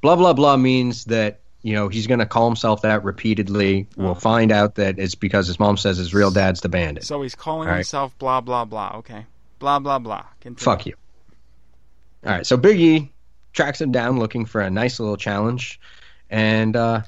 [0.01, 3.87] blah blah blah means that you know he's going to call himself that repeatedly.
[3.97, 7.05] We'll find out that it's because his mom says his real dad's the bandit.
[7.05, 7.79] so he's calling All right.
[7.79, 8.93] himself blah blah blah.
[8.99, 9.27] Okay,
[9.59, 10.25] blah blah blah.
[10.41, 10.65] Continue.
[10.65, 10.95] Fuck you.
[12.27, 13.13] All right, so Big E
[13.53, 15.81] tracks him down looking for a nice little challenge,
[16.29, 17.03] and uh,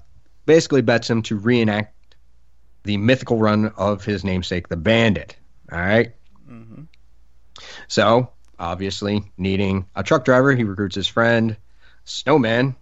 [0.47, 1.92] basically bets him to reenact
[2.85, 5.37] the mythical run of his namesake, the Bandit.
[5.71, 6.15] All right?
[6.51, 6.87] Mhm.
[7.89, 11.57] So obviously, needing a truck driver, he recruits his friend
[12.05, 12.77] Snowman,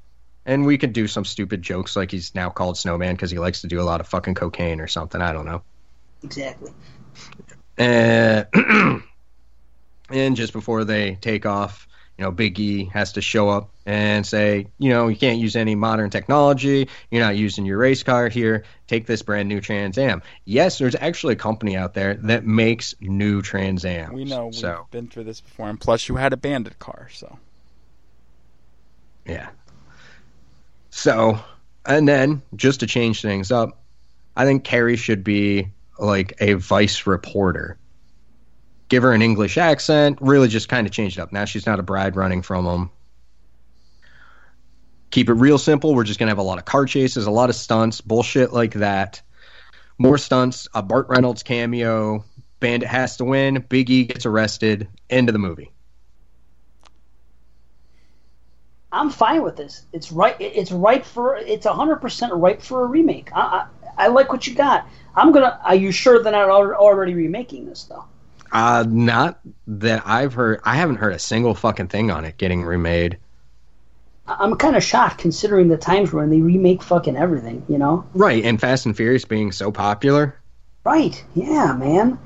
[0.46, 3.60] and we could do some stupid jokes like he's now called Snowman because he likes
[3.62, 5.20] to do a lot of fucking cocaine or something.
[5.20, 5.62] I don't know.
[6.22, 6.72] Exactly.
[7.78, 8.44] Uh,
[10.10, 11.86] and just before they take off,
[12.20, 15.56] you know, Big E has to show up and say, you know, you can't use
[15.56, 16.86] any modern technology.
[17.10, 18.64] You're not using your race car here.
[18.88, 20.20] Take this brand new Trans Am.
[20.44, 24.12] Yes, there's actually a company out there that makes new Trans Am.
[24.12, 27.08] We know we've So, been through this before, and plus you had a bandit car,
[27.10, 27.38] so
[29.24, 29.48] yeah.
[30.90, 31.38] So,
[31.86, 33.80] and then just to change things up,
[34.36, 35.68] I think Carrie should be
[35.98, 37.78] like a vice reporter.
[38.90, 41.32] Give her an English accent, really just kind of change it up.
[41.32, 42.90] Now she's not a bride running from him.
[45.10, 45.94] Keep it real simple.
[45.94, 48.52] We're just going to have a lot of car chases, a lot of stunts, bullshit
[48.52, 49.22] like that.
[49.98, 52.24] More stunts, a Burt Reynolds cameo.
[52.58, 53.64] Bandit has to win.
[53.68, 54.88] Big E gets arrested.
[55.08, 55.70] End of the movie.
[58.92, 59.84] I'm fine with this.
[59.92, 60.36] It's right.
[60.40, 61.36] It's ripe for.
[61.36, 63.30] It's 100 percent ripe for a remake.
[63.32, 63.66] I, I
[64.04, 64.86] I like what you got.
[65.14, 65.60] I'm gonna.
[65.64, 68.04] Are you sure they're not already remaking this though?
[68.52, 70.60] Uh, not that I've heard.
[70.64, 73.18] I haven't heard a single fucking thing on it getting remade.
[74.26, 77.64] I'm kind of shocked considering the times when they remake fucking everything.
[77.68, 78.04] You know?
[78.14, 80.36] Right, and Fast and Furious being so popular.
[80.84, 81.22] Right?
[81.34, 82.18] Yeah, man.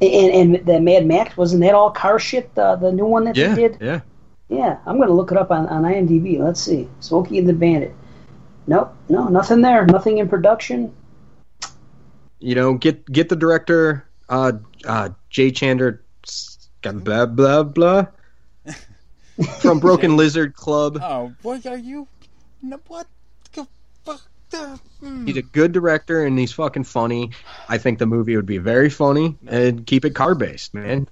[0.00, 2.54] And and the Mad Max wasn't that all car shit?
[2.54, 3.78] The the new one that Yeah, they did.
[3.80, 4.00] yeah.
[4.48, 6.38] Yeah, I'm gonna look it up on, on IMDb.
[6.38, 6.88] Let's see.
[7.00, 7.94] Smokey and the Bandit.
[8.66, 9.86] Nope, no, nothing there.
[9.86, 10.92] Nothing in production.
[12.38, 14.52] You know, get get the director, uh,
[14.86, 16.02] uh, Jay Chandler,
[16.82, 18.06] blah blah blah,
[19.60, 20.98] from Broken Lizard Club.
[21.02, 22.08] Oh, what are you?
[22.62, 23.06] No, what?
[23.54, 23.66] Go
[24.04, 24.80] fuck the.
[25.02, 25.26] mm.
[25.26, 27.30] He's a good director and he's fucking funny.
[27.68, 31.08] I think the movie would be very funny and keep it car based, man.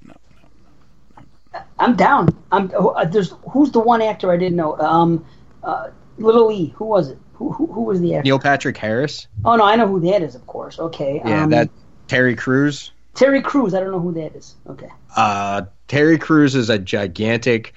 [1.78, 2.28] I'm down.
[2.52, 2.70] I'm.
[2.76, 4.78] Uh, there's who's the one actor I didn't know?
[4.78, 5.24] Um,
[5.62, 6.72] uh, Little E.
[6.76, 7.18] Who was it?
[7.34, 8.24] Who who, who was the actor?
[8.24, 9.26] Neil Patrick Harris.
[9.44, 10.34] Oh no, I know who that is.
[10.34, 10.78] Of course.
[10.78, 11.20] Okay.
[11.24, 11.70] Yeah, um, that
[12.06, 12.92] Terry Crews.
[13.14, 13.74] Terry Crews.
[13.74, 14.54] I don't know who that is.
[14.68, 14.88] Okay.
[15.16, 17.74] Uh, Terry Crews is a gigantic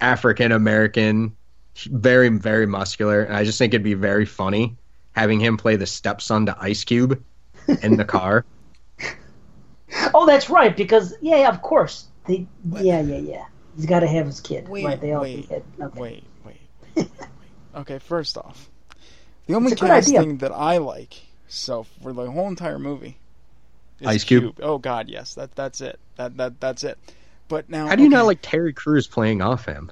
[0.00, 1.36] African American,
[1.86, 4.76] very very muscular, and I just think it'd be very funny
[5.12, 7.22] having him play the stepson to Ice Cube
[7.82, 8.44] in the car.
[10.12, 10.76] Oh, that's right.
[10.76, 12.08] Because yeah, yeah of course.
[12.26, 12.46] They.
[12.72, 13.44] Yeah, yeah, yeah.
[13.74, 14.68] He's got to have his kid.
[14.68, 15.00] Wait, right.
[15.00, 15.62] They all wait, had.
[15.80, 16.00] Okay.
[16.00, 16.60] Wait, wait,
[16.96, 17.08] wait.
[17.74, 18.68] Okay, first off,
[19.46, 20.18] the only It's good idea.
[20.18, 21.14] casting that I like,
[21.46, 23.27] so for the whole entire movie, is
[24.04, 24.58] Ice Cube.
[24.62, 25.98] Oh God, yes, that that's it.
[26.16, 26.98] That that that's it.
[27.48, 29.90] But now, How do you okay, not like Terry Crews playing off him?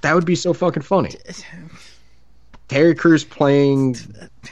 [0.00, 1.14] That would be so fucking funny.
[2.68, 3.96] Terry Crews playing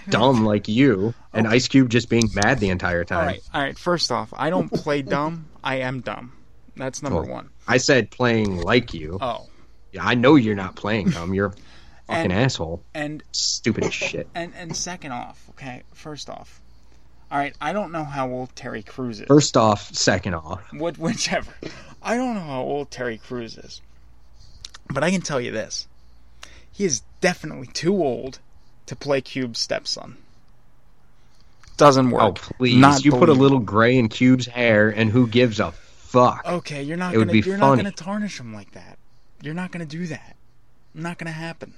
[0.08, 3.18] dumb like you, and Ice Cube just being mad the entire time.
[3.18, 3.78] All right, all right.
[3.78, 5.46] First off, I don't play dumb.
[5.62, 6.32] I am dumb.
[6.76, 7.50] That's number Well, one.
[7.68, 9.18] I said playing like you.
[9.20, 9.48] Oh,
[9.92, 11.34] Yeah, I know you're not playing dumb.
[11.34, 11.54] You're
[12.06, 12.82] fucking And- asshole.
[12.94, 14.28] and Stupid shit.
[14.34, 15.82] and and second off, okay.
[15.94, 16.60] First off,
[17.30, 17.54] all right.
[17.60, 19.26] I don't know how old Terry Crews is.
[19.26, 20.62] First off, second off.
[20.72, 21.52] What, whichever.
[22.02, 23.80] I don't know how old Terry Crews is,
[24.92, 25.86] but I can tell you this:
[26.72, 28.38] he is definitely too old
[28.86, 30.16] to play Cube's stepson.
[31.76, 32.22] Doesn't oh, work.
[32.22, 32.76] Oh please!
[32.76, 36.42] Not you put a little gray in Cube's hair, and who gives a fuck?
[36.46, 37.82] Okay, you're not It would gonna be you're funny.
[37.82, 38.98] not gonna tarnish him like that.
[39.40, 40.36] You're not gonna do that.
[40.94, 41.72] Not gonna happen.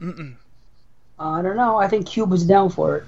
[0.00, 0.34] Mm-mm.
[1.18, 1.76] Uh, I don't know.
[1.76, 3.04] I think Cube was down for it.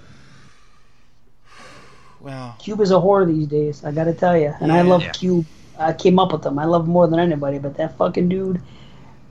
[2.20, 3.84] Well, Cube is a whore these days.
[3.84, 4.54] I got to tell you.
[4.60, 5.12] And I love Yeah.
[5.12, 5.46] Cube.
[5.78, 6.58] I came up with them.
[6.58, 7.58] I love him more than anybody.
[7.58, 8.60] But that fucking dude,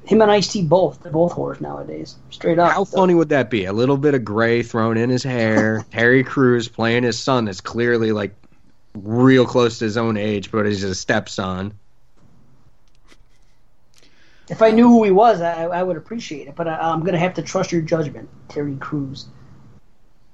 [0.06, 1.04] him and Ice T both.
[1.04, 2.16] They're both whores nowadays.
[2.30, 2.72] Straight up.
[2.72, 3.66] How funny would that be?
[3.66, 5.86] A little bit of gray thrown in his hair.
[5.92, 8.34] Terry Crews playing his son that's clearly like
[8.96, 11.74] real close to his own age, but he's a stepson.
[14.50, 16.56] If I knew who he was, I, I would appreciate it.
[16.56, 19.26] But I, I'm gonna have to trust your judgment, Terry Crews.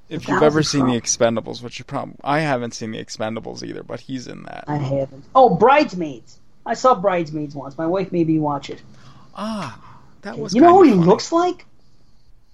[0.09, 0.99] if The you've ever he seen the?
[0.99, 4.65] Expendables, which you probably I haven't seen the Expendables either, but he's in that.
[4.67, 5.25] I haven't.
[5.33, 6.39] Oh, Bridesmaids.
[6.65, 7.77] I saw Bridesmaids once.
[7.77, 8.81] My wife made me watch it.
[9.35, 9.79] Ah,
[10.21, 10.53] that was.
[10.53, 11.03] you know who he funny.
[11.03, 11.65] looks like?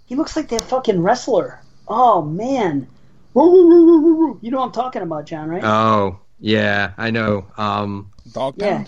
[0.06, 1.62] He looks like that fucking wrestler.
[1.88, 2.88] Oh man,
[3.36, 5.64] you know what I'm talking about, John, right?
[5.64, 7.46] Oh, yeah, I know.
[7.58, 8.86] Um, Dog Yeah.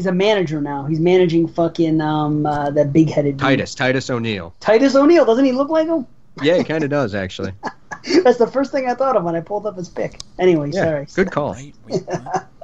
[0.00, 0.04] Pound?
[0.04, 0.84] He's a manager now.
[0.86, 4.54] He's managing fucking um uh, that big headed Titus, Titus O'Neil.
[4.60, 5.24] Titus O'Neil.
[5.24, 6.06] Doesn't he look like him?
[6.42, 7.52] Yeah, he kind of does actually.
[8.24, 10.20] That's the first thing I thought of when I pulled up his pic.
[10.38, 11.06] Anyway, Yeah, sorry.
[11.14, 11.52] good call.
[11.52, 12.46] Wait, wait, what?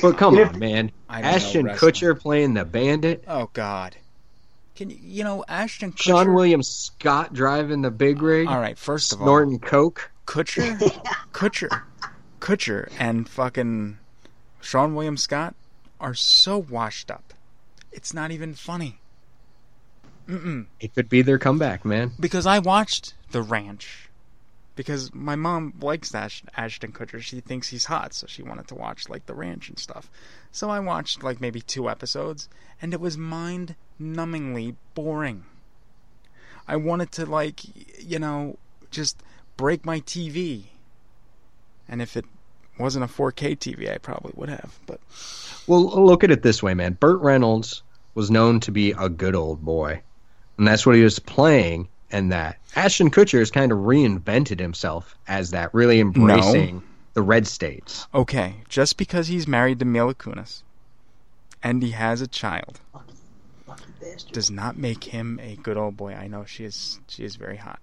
[0.00, 0.90] But come If- on, man.
[1.08, 1.66] I don't know Ashton.
[1.68, 3.24] Kutcher playing the Bandit.
[3.28, 3.96] Oh God.
[4.74, 6.12] Can you, you know Ashton Kutcher?
[6.24, 8.48] Seann William Scott driving the big rig.
[8.48, 10.10] All right, first of all, Snorting coke.
[10.26, 10.78] Kutcher,
[11.32, 11.82] Kutcher,
[12.40, 13.98] Kutcher, and fucking
[14.62, 15.54] Seann William Scott
[16.02, 17.32] are so washed up.
[17.92, 18.98] It's not even funny.
[20.28, 20.66] Mm-mm.
[20.80, 22.12] It could be their comeback, man.
[22.18, 24.08] Because I watched The Ranch.
[24.74, 27.20] Because my mom likes Ash- Ashton Kutcher.
[27.20, 30.10] She thinks he's hot, so she wanted to watch like The Ranch and stuff.
[30.50, 32.48] So I watched like maybe two episodes,
[32.80, 35.44] and it was mind-numbingly boring.
[36.66, 37.60] I wanted to like,
[38.02, 38.56] you know,
[38.90, 39.22] just
[39.56, 40.64] break my TV.
[41.88, 42.24] And if it
[42.78, 44.78] wasn't a 4K TV, I probably would have.
[44.86, 45.00] But
[45.66, 46.94] Well, look at it this way, man.
[46.94, 47.82] Burt Reynolds
[48.14, 50.02] was known to be a good old boy,
[50.58, 51.88] and that's what he was playing.
[52.10, 56.82] And that Ashton Kutcher has kind of reinvented himself as that, really embracing
[57.14, 58.06] the red states.
[58.14, 60.62] okay, just because he's married to Mila Kunis
[61.62, 62.80] and he has a child
[63.66, 64.32] Fucking bastard.
[64.32, 66.12] does not make him a good old boy.
[66.14, 67.80] I know she is she is very hot.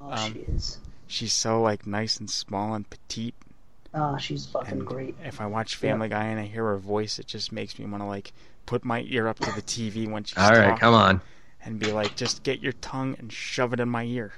[0.00, 0.78] Oh, um, she is.
[1.08, 3.34] She's so like nice and small and petite.
[3.94, 5.14] Oh, she's fucking And great.
[5.24, 8.02] if I watch Family Guy and I hear her voice, it just makes me want
[8.02, 8.32] to like
[8.66, 11.20] put my ear up to the TV when she's All right, talking come on.
[11.64, 14.32] and be like, just get your tongue and shove it in my ear.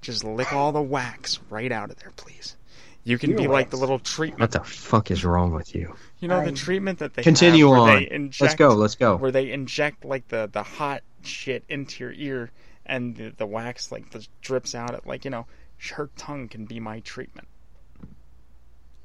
[0.00, 2.56] Just lick all the wax right out of there, please.
[3.04, 4.40] You can be like the little treatment.
[4.40, 5.94] What the fuck is wrong with you?
[6.20, 7.96] You know I- the treatment that they Continue have on.
[8.00, 8.68] They inject, Let's go.
[8.74, 9.16] Let's go.
[9.16, 12.50] Where they inject like the the hot shit into your ear,
[12.86, 14.94] and the, the wax like the, drips out.
[14.94, 15.46] At like you know,
[15.92, 17.48] her tongue can be my treatment.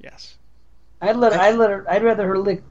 [0.03, 0.35] Yes.
[1.01, 1.85] I'd let I'd let her.
[1.89, 2.61] I'd rather her lick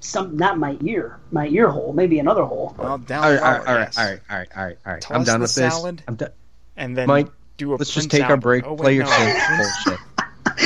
[0.00, 2.74] some, not my ear, my ear hole, maybe another hole.
[2.78, 3.98] Well, down All right, all lower, right, all right, yes.
[3.98, 5.02] all right, all right, all right, all right.
[5.02, 5.72] Toss I'm done with this.
[5.74, 6.02] salad.
[6.08, 6.30] I'm done.
[6.76, 8.64] And then Mike, do a Let's just Prince take our break.
[8.66, 9.10] Oh, wait, Play your no.
[9.10, 10.00] synth bullshit.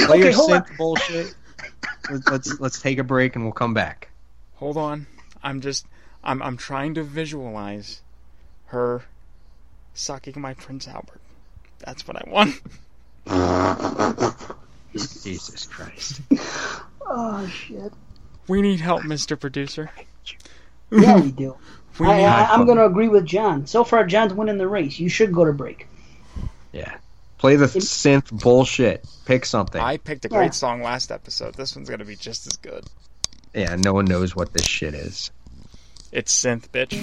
[0.06, 0.64] Play your Okay, hold on.
[0.78, 1.34] bullshit.
[2.10, 4.08] Let's- Let's let's take a break and we'll come back.
[4.54, 5.06] Hold on.
[5.42, 5.86] I'm just
[6.22, 8.00] I'm I'm trying to visualize
[8.66, 9.02] her
[9.94, 11.20] sucking my Prince Albert.
[11.80, 12.60] That's what I want.
[14.96, 16.20] Jesus Christ.
[17.08, 17.92] Oh shit!
[18.48, 19.38] We need help, Mr.
[19.38, 19.90] Producer.
[20.90, 21.56] Yeah, we do.
[21.98, 23.66] We I, I, I'm going to agree with John.
[23.66, 24.98] So far, John's winning the race.
[24.98, 25.86] You should go to break.
[26.70, 26.94] Yeah.
[27.38, 29.02] Play the synth bullshit.
[29.24, 29.80] Pick something.
[29.80, 30.50] I picked a great Yeah.
[30.50, 31.54] song last episode.
[31.54, 32.84] This one's gonna be just as good.
[33.54, 35.30] Yeah, no one knows what this shit is.
[36.12, 37.02] It's synth, bitch.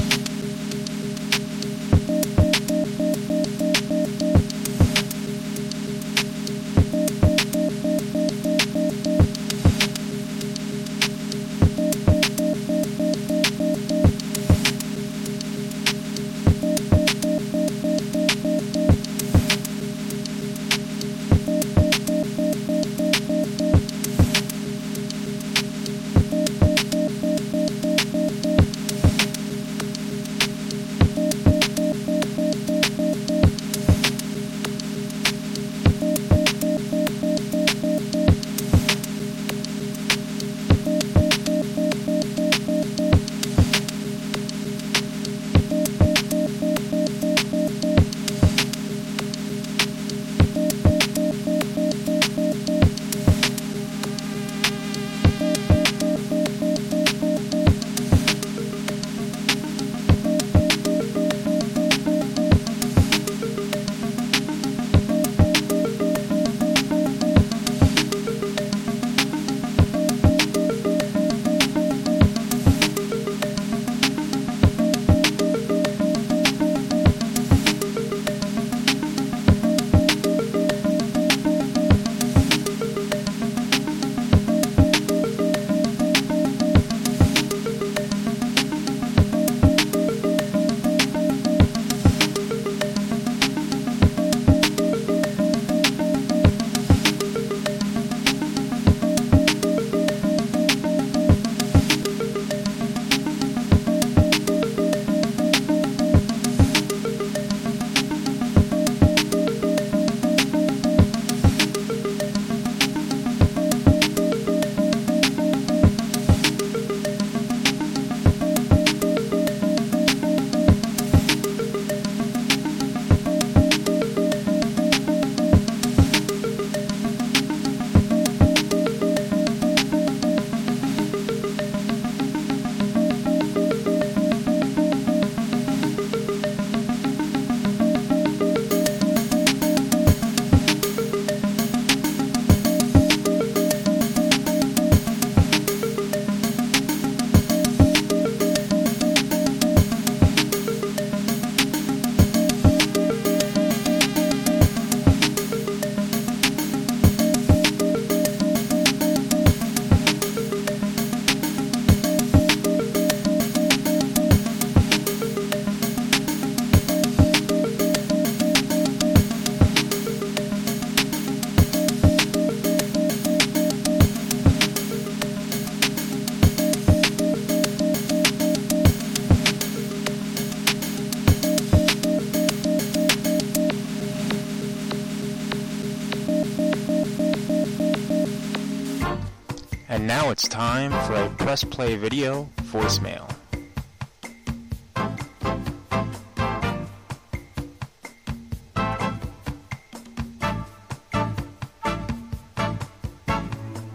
[190.01, 193.29] And now it's time for a press play video voicemail.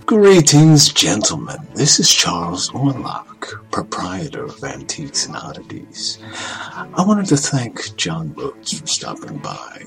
[0.06, 1.66] Greetings, gentlemen.
[1.74, 6.20] This is Charles Orlock, proprietor of Antiques and Oddities.
[6.22, 9.82] I wanted to thank John Rhodes for stopping by.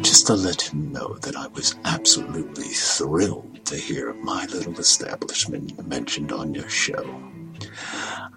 [0.00, 3.49] Just to let him know that I was absolutely thrilled
[3.90, 7.04] hear my little establishment mentioned on your show.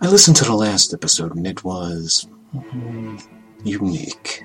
[0.02, 3.24] I listened to the last episode and it was mm,
[3.64, 4.44] unique.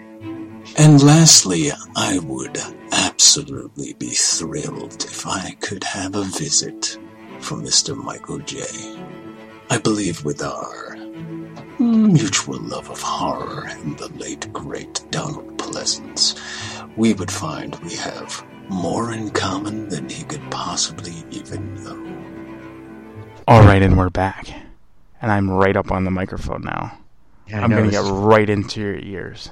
[0.77, 2.59] And lastly, I would
[2.93, 6.99] absolutely be thrilled if I could have a visit
[7.41, 7.97] from Mr.
[7.97, 8.61] Michael J.
[9.71, 10.95] I believe with our
[11.79, 16.39] mutual love of horror and the late great Donald Pleasence,
[16.99, 21.99] we would find we have more in common than he could possibly even know.
[23.47, 24.49] All right, and we're back.
[25.21, 26.97] And I'm right up on the microphone now.
[27.49, 29.51] Yeah, I I'm going to get right into your ears.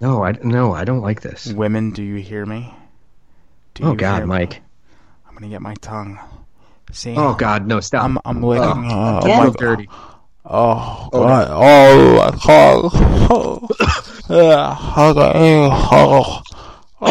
[0.00, 1.46] No, I no, I don't like this.
[1.46, 2.74] Women, do you hear me?
[3.74, 4.28] Do Oh you God, hear me?
[4.28, 4.62] Mike.
[5.26, 6.18] I'm going to get my tongue.
[6.92, 7.14] See?
[7.16, 8.04] Oh God, no, stop.
[8.04, 8.66] I'm, I'm licking.
[8.66, 9.38] Oh, oh, Again?
[9.38, 9.88] my so dirty.
[10.44, 11.48] Oh, oh God.
[11.50, 12.90] Oh, my God.
[13.30, 13.68] Oh,
[14.30, 14.72] yeah.
[15.10, 15.32] Okay.
[15.34, 15.88] Oh.
[15.92, 16.67] oh, oh.
[17.00, 17.10] Will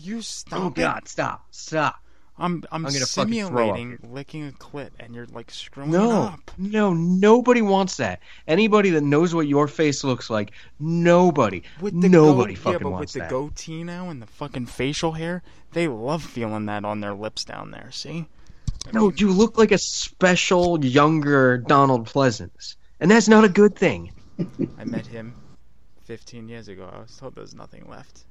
[0.00, 0.74] you stop Oh it?
[0.74, 1.96] God, stop, stop.
[2.38, 5.90] I'm I'm, I'm gonna fucking throw up simulating licking a clit, and you're like screwing
[5.90, 6.50] No, up.
[6.56, 8.20] no, nobody wants that.
[8.48, 12.82] Anybody that knows what your face looks like, nobody, With the nobody goat- fucking yeah,
[12.84, 13.30] but wants with the that.
[13.30, 15.42] goatee now and the fucking facial hair,
[15.72, 17.90] they love feeling that on their lips down there.
[17.90, 18.26] See?
[18.86, 23.48] I No, mean, you look like a special younger Donald Pleasence, and that's not a
[23.50, 24.12] good thing.
[24.78, 25.34] I met him
[26.10, 26.90] 15 years ago.
[26.92, 28.24] I was told there's nothing left.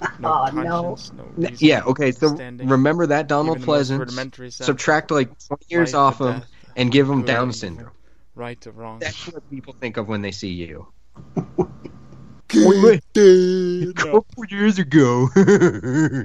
[0.18, 0.82] No Oh, no.
[0.96, 1.24] conscience, no.
[1.24, 2.12] N- reason Yeah, okay.
[2.12, 2.34] So
[2.64, 4.52] remember that Donald Even Pleasence.
[4.52, 7.90] Subtract like 20 years off the him death, and give him Down syndrome.
[8.34, 9.00] Right or wrong.
[9.00, 10.88] That's what people think of when they see you.
[12.48, 15.28] Good A couple years ago,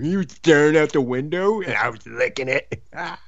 [0.01, 2.81] he was staring out the window and I was licking it.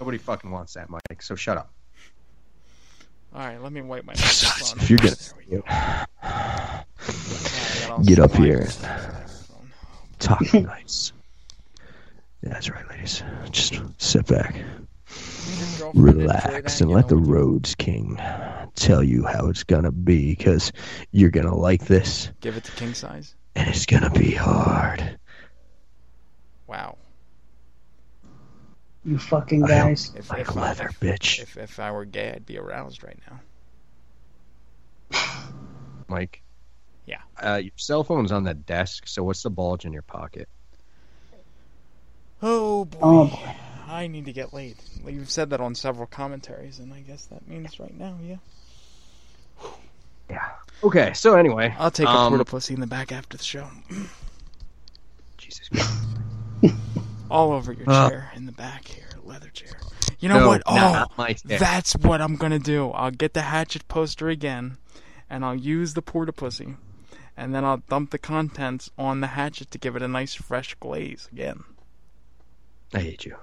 [0.00, 1.20] Nobody fucking wants that, Mike.
[1.20, 1.70] So shut up.
[3.34, 4.78] All right, let me wipe my microphone.
[4.80, 5.16] If you're gonna-
[5.48, 5.64] There go.
[6.22, 8.66] I Get up here.
[8.68, 9.70] stuck to the microphone.
[10.18, 11.12] Talk nice.
[12.42, 13.22] That's right, ladies.
[13.50, 18.18] Just sit back, Me and your girlfriend enjoy relax, and let the Rhodes King
[18.74, 20.72] tell you how it's gonna be, because
[21.10, 23.34] you're gonna like this, Give it to king size.
[23.56, 25.18] and it's gonna be hard.
[26.66, 26.98] Wow.
[29.04, 30.12] You fucking I guys.
[30.16, 31.40] If, Like if, leather, if, bitch.
[31.42, 33.18] If, if I were gay, I'd be aroused right
[35.12, 35.20] now.
[36.08, 36.42] Mike.
[37.06, 37.20] Yeah.
[37.40, 40.48] Uh, your cell phone's on the desk, so what's the bulge in your pocket?
[42.42, 42.98] Oh boy.
[43.02, 43.54] Oh boy.
[43.86, 44.76] I need to get laid.
[45.06, 48.36] You've said that on several commentaries, and I guess that means right now, yeah.
[50.30, 50.48] Yeah.
[50.82, 51.12] Okay.
[51.12, 53.68] So anyway, I'll take a um, porta pussy in the back after the show.
[55.36, 55.68] Jesus.
[55.68, 55.94] Christ.
[57.30, 58.08] All over your Uh.
[58.08, 59.72] chair in the back here, leather chair.
[60.20, 60.62] You know No, what?
[60.66, 62.90] Oh, my that's what I'm gonna do.
[62.90, 64.78] I'll get the hatchet poster again,
[65.28, 66.76] and I'll use the porta pussy,
[67.36, 70.74] and then I'll dump the contents on the hatchet to give it a nice fresh
[70.76, 71.64] glaze again.
[72.94, 73.36] I hate you.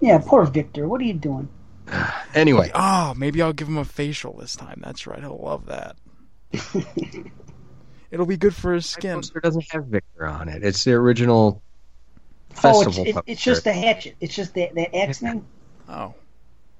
[0.00, 0.88] Yeah, poor Victor.
[0.88, 1.48] What are you doing?
[2.34, 4.80] Anyway, Oh, maybe I'll give him a facial this time.
[4.84, 5.20] That's right.
[5.20, 5.96] He'll love that.
[8.10, 9.14] It'll be good for his my skin.
[9.14, 10.62] poster doesn't have Victor on it.
[10.62, 11.62] It's the original
[12.64, 14.16] Oh, it's, it, it's just the hatchet.
[14.20, 15.44] It's just that that X thing.
[15.88, 16.14] Oh,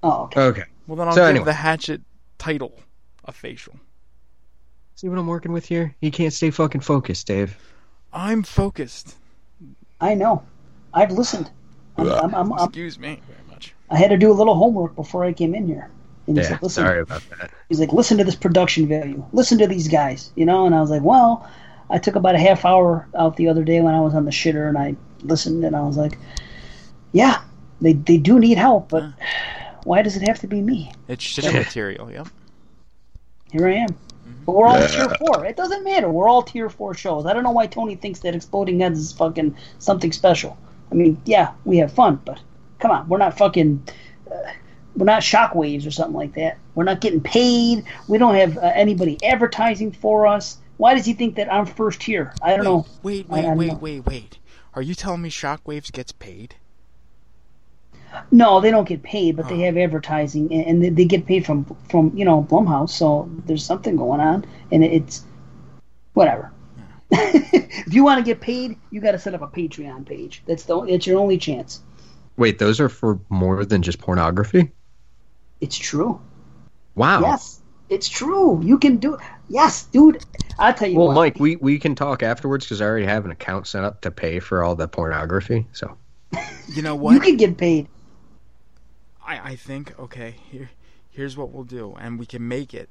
[0.03, 0.41] Oh, okay.
[0.41, 0.65] Okay.
[0.87, 1.45] well then I'll So give anyway.
[1.47, 2.01] the hatchet
[2.39, 2.79] title
[3.25, 3.75] a facial.
[4.95, 5.95] See what I'm working with here?
[6.01, 7.57] You can't stay fucking focused, Dave.
[8.13, 9.17] I'm focused.
[10.01, 10.43] I know.
[10.95, 11.51] I've listened.
[11.97, 13.75] I'm, I'm, I'm, I'm, Excuse me very much.
[13.91, 15.91] I had to do a little homework before I came in here.
[16.27, 16.59] And he's Yeah.
[16.61, 17.51] like, Sorry about that.
[17.69, 19.25] he's like, listen to this production value.
[19.33, 20.67] Listen to these guys, you know.
[20.67, 21.49] And I was like, well,
[21.91, 24.31] I took about a half hour out the other day when I was on the
[24.31, 26.19] shitter, and I listened, and I was like,
[27.13, 27.43] yeah,
[27.81, 29.05] they they do need help, but
[29.85, 30.93] why does it have to be me?
[31.09, 32.11] It's shit material.
[32.11, 32.29] Yep.
[33.53, 33.97] Here I am.
[34.45, 35.45] But we're all tier four.
[35.45, 36.09] It doesn't matter.
[36.11, 37.27] We're all tier four shows.
[37.27, 40.59] I don't know why Tony thinks that Exploding Heads is fucking something special.
[40.91, 42.41] I mean, yeah, we have fun, but
[42.79, 43.83] come on, we're not fucking.
[44.31, 44.37] Uh,
[44.97, 46.59] we're not shockwaves or something like that.
[46.75, 47.85] We're not getting paid.
[48.09, 50.59] We don't have uh, anybody advertising for us.
[50.77, 52.35] Why does he think that I'm first here?
[52.43, 52.87] I don't know.
[53.03, 53.75] Wait, wait, I don't wait, know.
[53.75, 54.39] wait, wait.
[54.79, 56.55] Are you telling me Shockwaves gets paid?
[58.31, 59.65] No, they don't get paid, but they oh.
[59.65, 62.91] have advertising, and, and they, they get paid from from you know Blumhouse.
[62.91, 65.25] So there's something going on, and it's
[66.13, 66.53] whatever.
[67.11, 70.45] if you want to get paid, you got to set up a Patreon page.
[70.47, 71.83] That's the it's your only chance.
[72.37, 74.71] Wait, those are for more than just pornography?
[75.61, 76.21] It's true.
[76.95, 77.23] Wow.
[77.23, 77.58] Yes,
[77.89, 78.61] it's true.
[78.63, 79.21] You can do it.
[79.49, 80.25] Yes, dude.
[80.59, 81.15] I'll tell you Well, what.
[81.15, 84.11] Mike, we, we can talk afterwards because I already have an account set up to
[84.11, 85.67] pay for all the pornography.
[85.73, 85.97] So
[86.69, 87.15] You know what?
[87.15, 87.89] you can get paid.
[89.25, 90.71] I, I think okay here
[91.11, 92.89] here's what we'll do and we can make it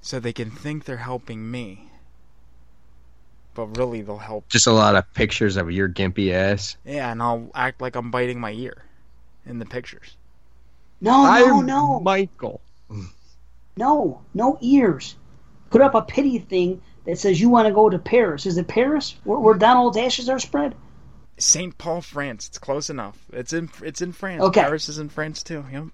[0.00, 1.90] so they can think they're helping me
[3.54, 6.76] but really they'll help just a lot of pictures of your gimpy ass.
[6.84, 8.82] yeah and i'll act like i'm biting my ear
[9.46, 10.16] in the pictures
[11.00, 12.60] No, no, I'm no, Michael.
[13.76, 15.16] no, no ears.
[15.70, 18.46] Put up a pity thing that says you want to go to Paris.
[18.46, 20.74] Is it Paris where, where Donald's ashes are spread?
[21.38, 24.62] st paul france it's close enough it's in it's in france Okay.
[24.62, 25.84] paris is in france too yep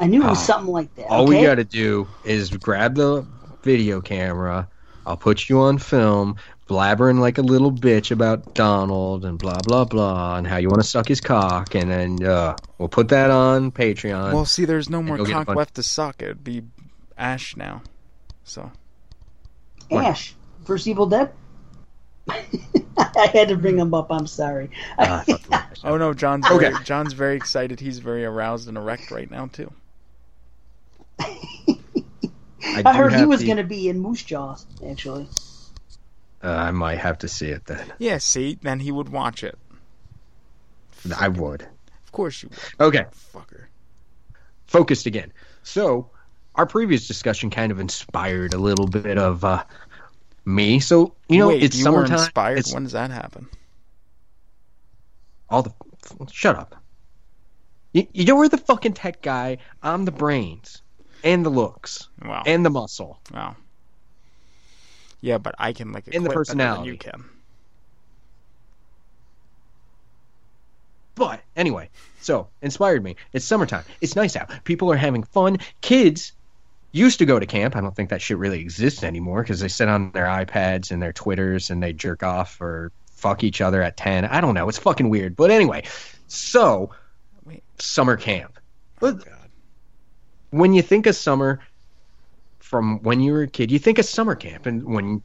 [0.00, 0.42] I knew it was Ah.
[0.42, 1.06] something like that.
[1.06, 1.38] All okay?
[1.38, 3.24] we got to do is grab the
[3.62, 4.68] video camera.
[5.06, 6.34] I'll put you on film,
[6.68, 10.82] blabbering like a little bitch about Donald and blah blah blah, and how you want
[10.82, 14.32] to suck his cock, and then uh, we'll put that on Patreon.
[14.34, 16.62] well see there's no more you'll get a cock left to suck it'd be
[17.18, 17.82] ash now
[18.44, 18.70] so
[19.90, 21.32] Ash, first Evil Dead.
[22.28, 24.10] I had to bring him up.
[24.10, 24.70] I'm sorry.
[24.98, 25.80] I fucking wish.
[25.84, 26.70] oh no john's Okay.
[26.72, 29.72] very, john's very excited he's very aroused and erect right now too
[31.18, 34.66] I do heard he have was the- going to be in Moose Jaws.
[34.86, 35.28] Actually,
[36.42, 37.92] Uh, I might have to see it then.
[37.98, 39.56] yeah see then he would watch it
[41.16, 41.62] I would.
[41.62, 43.66] of course you would Okay, fucker
[44.66, 45.32] focused again.
[45.62, 46.10] So,
[46.56, 49.64] our previous discussion kind of inspired a little bit of uh,
[50.44, 50.80] me.
[50.80, 52.16] So, you know, Wait, it's you summertime.
[52.16, 52.58] were inspired.
[52.58, 53.48] It's When does that happen?
[55.48, 55.70] all the.
[56.32, 56.74] Shut up.
[57.92, 59.58] You, you know, we're the fucking tech guy.
[59.82, 60.82] I'm the brains
[61.22, 62.42] and the looks Wow.
[62.46, 63.20] and the muscle.
[63.32, 63.56] wow.
[65.20, 67.24] Yeah, but I can like And the better You can.
[71.14, 71.88] But anyway,
[72.20, 73.16] so inspired me.
[73.32, 73.84] It's summertime.
[74.00, 74.50] It's nice out.
[74.64, 75.58] People are having fun.
[75.80, 76.32] Kids
[76.96, 77.76] used to go to camp.
[77.76, 81.02] I don't think that shit really exists anymore because they sit on their iPads and
[81.02, 84.24] their Twitters and they jerk off or fuck each other at 10.
[84.24, 84.68] I don't know.
[84.68, 85.36] It's fucking weird.
[85.36, 85.84] But anyway,
[86.28, 86.90] so
[87.44, 87.62] Wait.
[87.78, 88.58] summer camp.
[89.02, 89.32] Oh God.
[90.50, 91.60] when you think of summer
[92.60, 94.64] from when you were a kid, you think of summer camp.
[94.66, 95.22] And when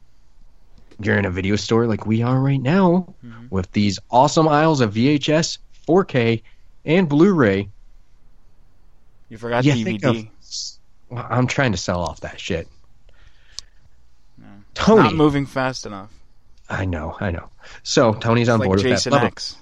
[1.00, 3.50] you're in a video store like we are right now Mhm.
[3.50, 6.42] with these awesome aisles of VHS, 4K,
[6.84, 7.68] and Blu ray,
[9.28, 10.30] You forgot you think DVD.
[11.14, 12.68] I'm trying to sell off that shit.
[14.38, 14.46] No.
[14.74, 15.02] Tony.
[15.02, 16.10] Not moving fast enough.
[16.68, 17.50] I know, I know.
[17.82, 19.24] So Tony's on like board with Jason that.
[19.24, 19.56] X,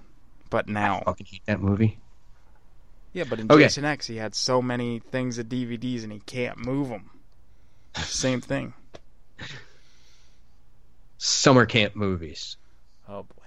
[0.48, 0.98] but now.
[1.00, 1.98] I Fucking hate that movie.
[3.12, 3.64] Yeah, but in Okay.
[3.64, 7.10] Jason X, he had so many things of DVDs and he can't move them.
[7.96, 8.72] Same thing.
[11.18, 12.56] Summer camp movies.
[13.08, 13.44] Oh boy.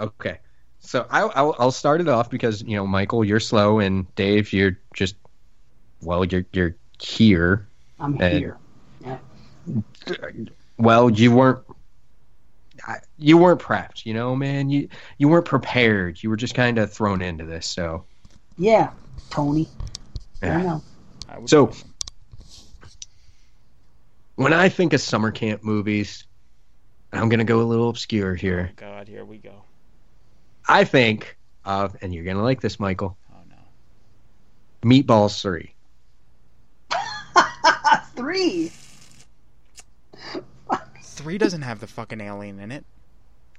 [0.00, 0.38] Okay.
[0.80, 4.52] So I, I'll, I'll start it off because you know Michael, you're slow, and Dave,
[4.52, 5.16] you're just
[6.02, 7.66] well, you're you're here.
[7.98, 8.58] I'm And- here.
[10.78, 11.64] Well, you weren't.
[13.18, 14.68] You weren't prepped, you know, man.
[14.70, 14.88] You
[15.18, 16.22] you weren't prepared.
[16.22, 17.66] You were just kind of thrown into this.
[17.66, 18.04] So,
[18.58, 18.90] Yeah,
[19.30, 19.68] Tony.
[20.42, 20.62] I yeah.
[20.62, 20.82] know.
[21.28, 21.84] I would So- say
[24.36, 26.24] when I think of summer camp movies,
[27.12, 28.68] I'm gonna go a little obscure here.
[28.70, 29.64] Oh, God, here we go.
[30.68, 33.16] I think of, and you're gonna like this, Michael.
[33.32, 34.88] Oh no.
[34.88, 35.74] Meatballs three.
[38.16, 38.72] Three.
[41.02, 42.84] Three doesn't have the fucking alien in it.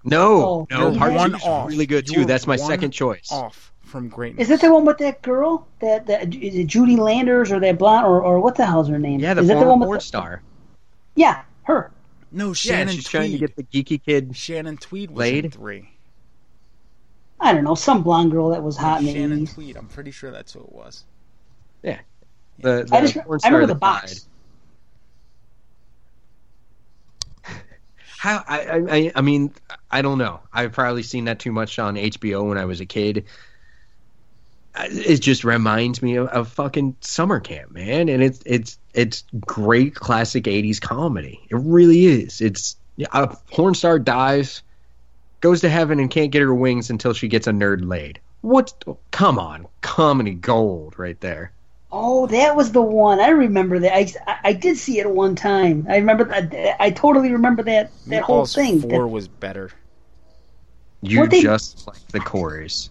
[0.04, 1.68] No, Oh, no, part one two's off.
[1.70, 2.14] really good too.
[2.20, 3.32] You're That's my one second choice.
[3.32, 4.44] Off from greatness.
[4.44, 5.68] Is that the one with that girl?
[5.82, 9.00] That that is it Judy Landers or that blonde or, or what the hell's her
[9.00, 9.20] name?
[9.20, 10.42] Yeah, the is that former the one with porn the- star.
[11.16, 11.92] Yeah, her.
[12.32, 12.90] No, Shannon.
[12.90, 13.12] Yeah, she's Tweed.
[13.12, 14.36] trying to get the geeky kid.
[14.38, 15.46] Shannon Tweed was Laid?
[15.46, 15.90] in three.
[17.40, 19.54] I don't know, some blonde girl that was hot in the Shannon 80s.
[19.54, 19.78] Tweed.
[19.78, 21.04] I'm pretty sure that's who it was.
[21.84, 22.00] The,
[22.60, 24.14] the I just I remember the box.
[24.14, 24.24] died.
[28.18, 28.60] How I,
[28.90, 29.54] I I- mean
[29.92, 30.40] I don't know.
[30.52, 33.26] I've probably seen that too much on HBO when I was a kid.
[34.80, 39.96] It just reminds me of, of fucking summer camp, man, and it's it's it's great
[39.96, 41.42] classic '80s comedy.
[41.50, 42.42] It really is.
[42.42, 42.76] It's
[43.12, 44.62] a porn star dies,
[45.42, 48.20] goes to heaven, and can't get her wings until she gets a nerd laid.
[48.42, 48.84] What?
[49.10, 51.52] Come on, comedy gold right there.
[51.92, 53.20] Oh, that was the one.
[53.20, 53.96] I remember that.
[53.96, 55.86] I, I, I did see it one time.
[55.90, 56.82] I remember that.
[56.82, 58.82] I totally remember that that whole thing.
[58.82, 59.72] Four That- was better.
[61.02, 62.90] You What they- just like the chorus.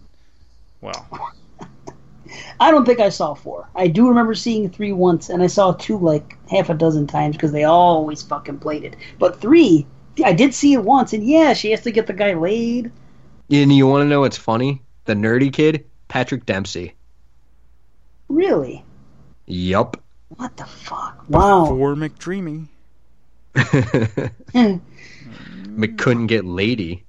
[0.81, 1.07] Well,
[2.59, 3.69] I don't think I saw four.
[3.75, 7.35] I do remember seeing three once, and I saw two like half a dozen times
[7.35, 8.95] because they always fucking played it.
[9.19, 9.85] But three,
[10.23, 12.91] I did see it once, and yeah, she has to get the guy laid.
[13.51, 14.81] And you want to know what's funny?
[15.05, 16.95] The nerdy kid, Patrick Dempsey.
[18.27, 18.83] Really?
[19.47, 20.01] Yup.
[20.35, 21.23] What the fuck?
[21.29, 21.65] Wow.
[21.67, 22.67] For McDreamy.
[25.69, 27.03] But couldn't get lady.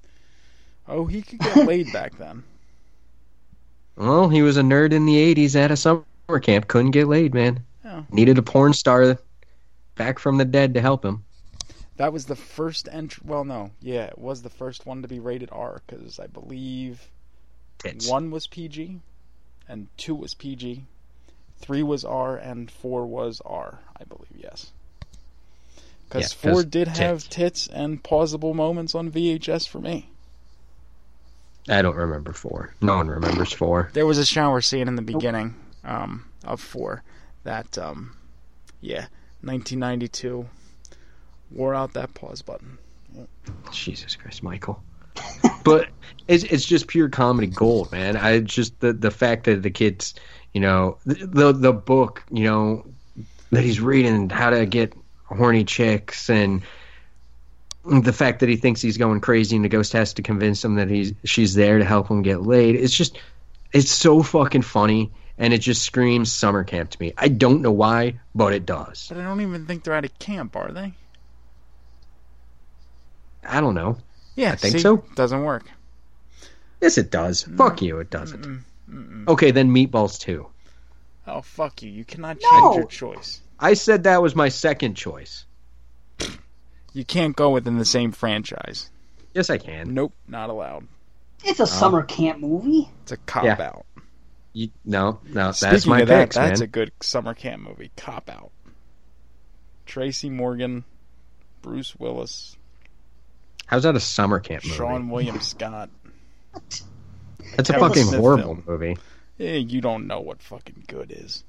[0.87, 2.43] Oh, he could get laid back then.
[3.95, 6.03] Well, he was a nerd in the 80s at a summer
[6.41, 6.67] camp.
[6.67, 7.63] Couldn't get laid, man.
[7.83, 8.05] Oh.
[8.11, 9.17] Needed a porn star
[9.95, 11.25] back from the dead to help him.
[11.97, 13.23] That was the first entry.
[13.25, 17.09] Well, no, yeah, it was the first one to be rated R because I believe
[17.79, 18.07] Tits.
[18.07, 18.99] one was PG,
[19.67, 20.85] and two was PG,
[21.59, 23.79] three was R, and four was R.
[23.99, 24.71] I believe yes.
[26.07, 27.35] Because Yeah, 'cause four did have tits.
[27.35, 30.09] tits and pausable moments on VHS for me.
[31.67, 32.73] I don't remember four.
[32.81, 33.91] No one remembers four.
[33.93, 37.03] There was a shower scene in the beginning um, of four
[37.43, 38.15] that, um,
[38.81, 39.07] yeah,
[39.41, 40.47] 1992
[41.51, 42.79] wore out that pause button.
[43.71, 44.81] Jesus Christ, Michael.
[45.63, 45.89] but
[46.27, 48.15] it's it's just pure comedy gold, man.
[48.17, 50.15] I just the the fact that the kids,
[50.53, 52.85] you know, the the, the book, you know,
[53.51, 54.93] that he's reading how to get
[55.25, 56.63] horny chicks and
[57.85, 60.75] the fact that he thinks he's going crazy and the ghost has to convince him
[60.75, 62.75] that he's she's there to help him get laid.
[62.75, 63.17] It's just
[63.71, 67.13] it's so fucking funny and it just screams summer camp to me.
[67.17, 69.07] I don't know why, but it does.
[69.07, 70.93] But I don't even think they're at a camp, are they?
[73.43, 73.97] I don't know.
[74.35, 74.79] Yeah, I think see?
[74.79, 75.05] so.
[75.15, 75.63] Doesn't work.
[76.81, 77.43] Yes, it does.
[77.43, 78.63] Fuck you, it doesn't.
[79.27, 80.47] Okay, then Meatballs too.
[81.27, 81.91] Oh fuck you!
[81.91, 82.75] You cannot change No.
[82.75, 83.41] your choice.
[83.59, 85.45] I said that was my second choice.
[86.91, 88.89] You can't go within the same franchise.
[89.35, 89.93] Yes, I can.
[89.93, 90.87] Nope, not allowed.
[91.43, 91.65] It's a oh.
[91.67, 92.89] summer camp movie.
[93.03, 93.61] It's a cop Yeah.
[93.61, 93.85] out.
[94.53, 96.65] You, no, no, that's Speaking my of that, picks, that's man.
[96.65, 97.91] a good summer camp movie.
[97.95, 98.49] Cop out.
[99.85, 100.83] Tracy Morgan,
[101.61, 102.57] Bruce Willis,
[103.69, 104.75] How's that a summer camp movie?
[104.79, 105.91] Seann William Scott.
[107.55, 108.63] That's a Kevin fucking Smith horrible film.
[108.67, 108.97] movie.
[109.39, 111.43] Eh, you don't know what fucking good is.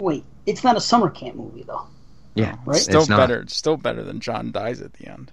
[0.00, 1.86] Wait, it's not a summer camp movie though.
[2.34, 2.76] Yeah, Right?
[2.80, 3.16] Still It's not.
[3.18, 3.40] better.
[3.40, 5.32] It's still better than John dies at the end.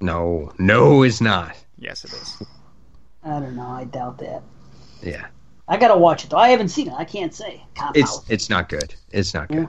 [0.00, 1.56] No, no, it's not.
[1.78, 2.42] Yes, it is.
[3.22, 3.66] I don't know.
[3.68, 4.42] I doubt that.
[5.02, 5.26] Yeah,
[5.68, 6.36] I gotta watch it though.
[6.38, 6.94] I haven't seen it.
[6.94, 7.62] I can't say.
[7.74, 8.24] Cop it's out.
[8.28, 8.94] it's not good.
[9.12, 9.68] It's not good.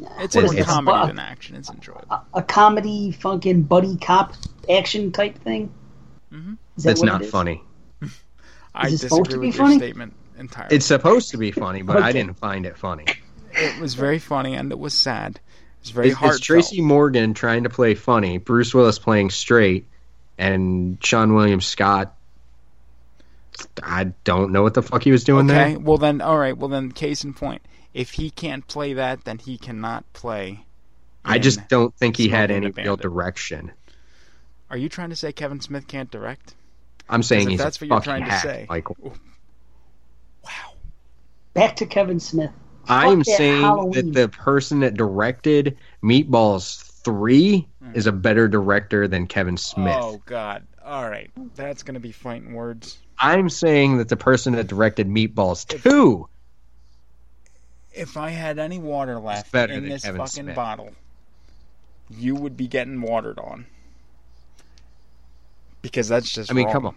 [0.00, 0.08] Yeah.
[0.18, 1.06] It's What more comedy Fuck.
[1.08, 1.56] than action.
[1.56, 2.04] It's enjoyable.
[2.10, 4.34] a, a comedy, fucking buddy cop
[4.68, 5.72] action type thing.
[6.32, 6.56] Mhm.
[6.76, 7.62] Is that It's not funny.
[8.74, 9.76] I disagree to be with your funny?
[9.78, 10.76] statement entirely.
[10.76, 13.04] It's supposed to be funny, but I didn't find it funny.
[13.52, 15.38] it was very funny and it was sad.
[15.82, 16.32] It's very It's, hard.
[16.36, 19.86] it's Tracy Morgan trying to play funny, Bruce Willis playing straight,
[20.38, 22.14] and Seann William Scott.
[23.82, 25.78] I don't know what the fuck he was doing Okay, there.
[25.80, 26.56] well then, all right.
[26.56, 30.64] Well then, case in point, if he can't play that, then he cannot play.
[31.24, 33.70] I just don't think he had any real direction.
[34.72, 36.54] Are you trying to say Kevin Smith can't direct?
[37.06, 38.66] I'm saying he's that's a what you're fucking trying to say.
[38.70, 38.96] Michael.
[40.42, 40.50] Wow.
[41.52, 42.50] Back to Kevin Smith.
[42.88, 44.12] I'm saying Halloween.
[44.12, 47.90] that the person that directed Meatballs 3 hmm.
[47.94, 49.94] is a better director than Kevin Smith.
[50.00, 50.66] Oh God.
[50.82, 52.96] All right, that's gonna be fighting words.
[53.18, 56.26] I'm saying that the person that directed Meatballs 2
[57.92, 60.56] If I had any water left in this Kevin fucking Smith.
[60.56, 60.92] bottle,
[62.10, 63.66] you would be getting watered on.
[65.82, 66.50] Because that's just.
[66.50, 66.72] I mean, wrong.
[66.72, 66.96] come on.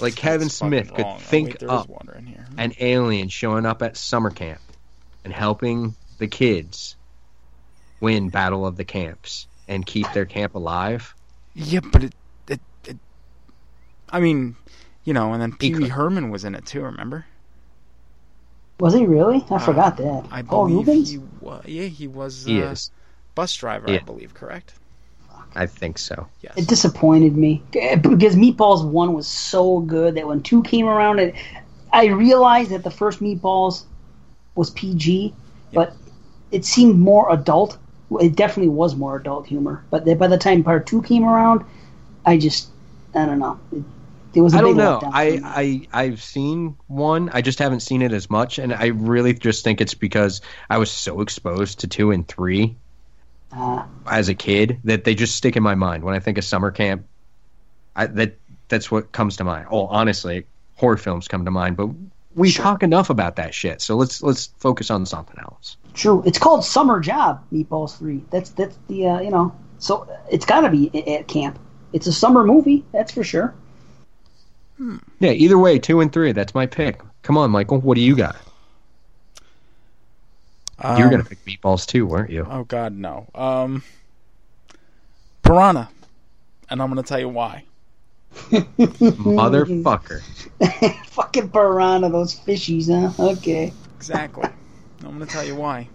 [0.00, 1.16] Like Kevin That's fucking Smith could wrong.
[1.16, 2.46] Oh, think wait, up water in here.
[2.56, 4.60] an alien showing up at summer camp
[5.24, 6.94] and helping the kids
[8.00, 11.14] win Battle of the Camps and keep their camp alive.
[11.54, 12.14] Yeah, but it,
[12.48, 12.96] it, it
[14.08, 14.54] I mean,
[15.02, 16.82] you know, and then He Pee Wee could- Herman was in it too.
[16.82, 17.26] Remember?
[18.78, 19.44] Was he really?
[19.50, 20.06] I forgot that.
[20.06, 21.10] Uh, I Paul believe Reubens.
[21.10, 21.64] he was.
[21.66, 22.44] Yeah, he was.
[22.44, 22.92] He uh, is.
[23.34, 24.32] bus driver, I believe.
[24.34, 24.74] Correct.
[25.58, 26.28] I think so.
[26.40, 26.56] Yes.
[26.56, 31.34] It disappointed me because Meatballs one was so good that when two came around, it,
[31.92, 33.82] I realized that the first Meatballs
[34.54, 35.34] was PG,
[35.74, 35.94] but
[36.52, 37.76] it seemed more adult.
[38.20, 41.64] It definitely was more adult humor, but then by the time part two came around,
[42.24, 42.68] I just
[43.12, 43.58] I don't know.
[43.72, 43.82] It,
[44.34, 45.00] it was a I big don't know.
[45.02, 45.40] I,
[45.92, 47.30] I I've seen one.
[47.32, 50.40] I just haven't seen it as much, and I really just think it's because
[50.70, 52.76] I was so exposed to two and three
[54.06, 56.70] as a kid that they just stick in my mind when I think of summer
[56.70, 57.06] camp.
[57.96, 58.36] I, that
[58.68, 59.66] that's what comes to mind.
[59.70, 60.44] Oh, honestly,
[60.76, 61.88] horror films come to mind, but
[62.34, 62.62] we Sure.
[62.62, 63.80] talk enough about that shit.
[63.80, 65.76] So let's let's focus on something else.
[65.94, 66.22] True.
[66.26, 68.22] It's called Summer Job, Meatballs 3.
[68.30, 69.54] That's that's the uh, you know.
[69.78, 71.58] So it's got to be at camp.
[71.92, 73.54] It's a summer movie, that's for sure.
[75.18, 76.32] Yeah, either way, two and three.
[76.32, 77.00] That's my pick.
[77.22, 77.80] Come on, Michael.
[77.80, 78.36] What do you got?
[80.82, 82.46] You were Um, gonna pick meatballs too, weren't you?
[82.48, 83.26] Oh God, no.
[83.34, 83.82] Um,
[85.42, 85.88] Piranha,
[86.70, 87.64] and I'm gonna tell you why.
[88.50, 90.20] Motherfucker.
[91.06, 93.30] Fucking piranha, those fishies, huh?
[93.32, 93.72] Okay.
[93.96, 94.44] Exactly.
[95.04, 95.88] I'm gonna tell you why.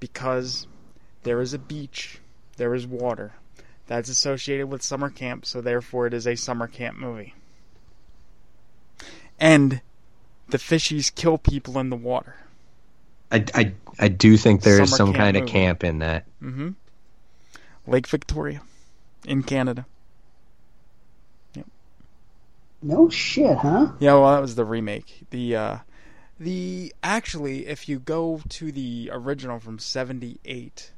[0.00, 0.66] Because
[1.22, 2.18] there is a beach,
[2.56, 3.32] there is water.
[3.86, 7.34] That's associated with summer camp, so therefore it is a summer camp movie.
[9.38, 9.80] And
[10.48, 12.36] the fishies kill people in the water.
[13.34, 16.24] I, I, I do think there is some camp kind of camp in that.
[16.40, 16.70] Mm-hmm.
[17.86, 18.62] Lake Victoria,
[19.26, 19.86] in Canada.
[21.54, 21.66] Yep.
[22.82, 23.92] No shit, huh?
[23.98, 25.24] Yeah, well, that was the remake.
[25.30, 25.78] The uh,
[26.38, 30.92] the actually, if you go to the original from '78,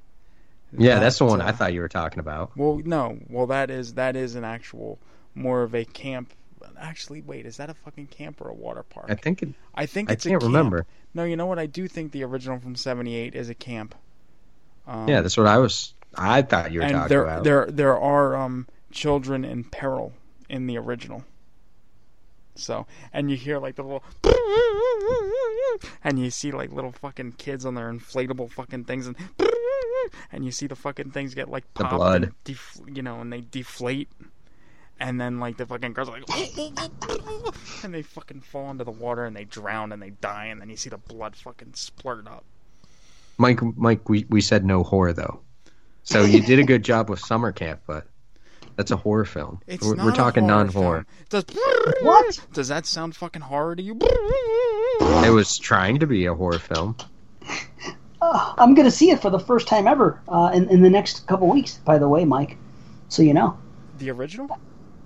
[0.76, 2.54] Yeah, that's the one uh, I thought you were talking about.
[2.54, 4.98] Well, no, well that is that is an actual
[5.34, 6.34] more of a camp.
[6.78, 9.06] Actually, wait, is that a fucking camp or a water park?
[9.08, 10.86] I think it, I think I it's a can't remember.
[11.14, 11.58] No, you know what?
[11.58, 13.94] I do think the original from '78 is a camp.
[14.86, 15.94] Um, Yeah, that's what I was.
[16.14, 17.44] I thought you were talking there about.
[17.44, 20.12] there there are um children in peril
[20.48, 21.24] in the original.
[22.54, 24.02] So and you hear like the little
[26.02, 29.16] and you see like little fucking kids on their inflatable fucking things and
[30.32, 32.32] and you see the fucking things get like The blood.
[32.44, 34.08] def- you know and they deflate
[34.98, 39.24] and then like the fucking girls are like and they fucking fall into the water
[39.24, 42.44] and they drown and they die and then you see the blood fucking splurt up.
[43.38, 45.40] Mike, Mike, we, we said no horror though,
[46.02, 48.06] so you did a good job with summer camp, but
[48.76, 49.60] that's a horror film.
[49.66, 51.06] It's we're, not we're a talking horror non-horror.
[51.28, 51.44] film.
[51.44, 51.56] Does
[52.02, 52.46] What?
[52.52, 53.98] Does that sound fucking horror to you?
[55.00, 56.96] It was trying to be a horror film.
[58.20, 61.26] Uh, I'm gonna see it for the first time ever uh, in in the next
[61.26, 61.74] couple weeks.
[61.84, 62.56] By the way, Mike,
[63.08, 63.58] so you know.
[63.98, 64.58] The original?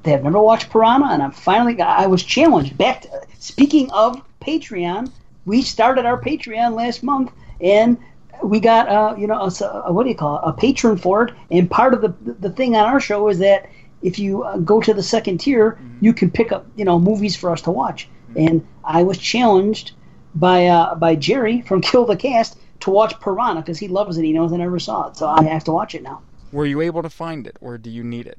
[0.02, 1.80] They have never watched Piranha, and I'm finally.
[1.80, 2.76] I was challenged.
[2.78, 3.02] Back.
[3.02, 3.08] To,
[3.38, 5.10] speaking of Patreon,
[5.44, 7.98] we started our Patreon last month, and
[8.42, 10.42] we got uh, you know, a, a- what do you call it?
[10.44, 11.34] A patron for it.
[11.50, 13.68] And part of the the thing on our show is that
[14.02, 17.36] if you uh, go to the second tier, you can pick up you know movies
[17.36, 18.08] for us to watch.
[18.36, 19.92] And I was challenged
[20.34, 24.24] by uh, by Jerry from Kill the Cast to watch Piranha because he loves it.
[24.24, 26.22] He knows I never saw it, so I have to watch it now.
[26.52, 28.38] Were you able to find it, or do you need it?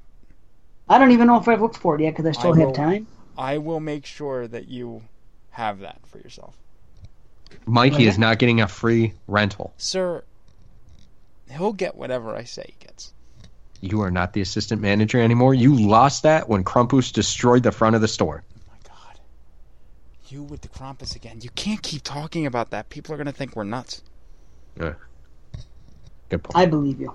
[0.92, 2.68] I don't even know if I've looked for it yet because I still I have
[2.68, 3.08] will- time.
[3.38, 5.02] I will make sure that you
[5.52, 6.56] have that for yourself.
[7.66, 9.74] Mikey is not getting a free rental.
[9.78, 10.24] Sir,
[11.50, 13.14] he'll get whatever I say he gets.
[13.80, 15.54] You are not the assistant manager anymore.
[15.54, 18.44] You lost that when Krampus destroyed the front of the store.
[18.54, 19.20] Oh My God.
[20.28, 21.40] You with the Krampus again.
[21.42, 22.90] You can't keep talking about that.
[22.90, 24.02] People are going to think we're nuts.
[24.80, 24.92] Uh,
[26.30, 26.56] good point.
[26.56, 27.14] I believe you.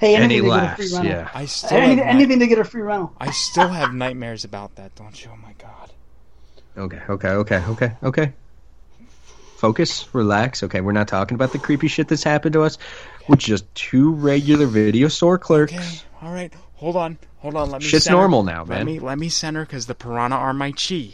[0.00, 1.10] Hey, and he anything to get a free rental.
[1.12, 1.30] Yeah.
[1.34, 3.14] I still have Anything, night- anything to get a free rental.
[3.20, 5.30] I still have nightmares about that, don't you?
[5.32, 5.92] Oh my God.
[6.76, 7.00] Okay.
[7.08, 7.28] Okay.
[7.28, 7.64] Okay.
[7.68, 7.92] Okay.
[8.02, 8.32] Okay.
[9.56, 10.12] Focus.
[10.14, 10.62] Relax.
[10.62, 10.80] Okay.
[10.80, 12.78] We're not talking about the creepy shit that's happened to us.
[13.28, 15.72] We're just two regular video store clerks.
[15.72, 15.86] Okay.
[16.22, 16.52] All right.
[16.76, 17.18] Hold on.
[17.38, 17.70] Hold on.
[17.70, 17.86] Let me.
[17.86, 18.16] Shit's center.
[18.16, 18.86] normal now, Let man.
[18.86, 21.10] me let me center because the piranha are my chi.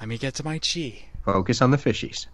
[0.00, 1.06] Let me get to my chi.
[1.24, 2.26] Focus on the fishies.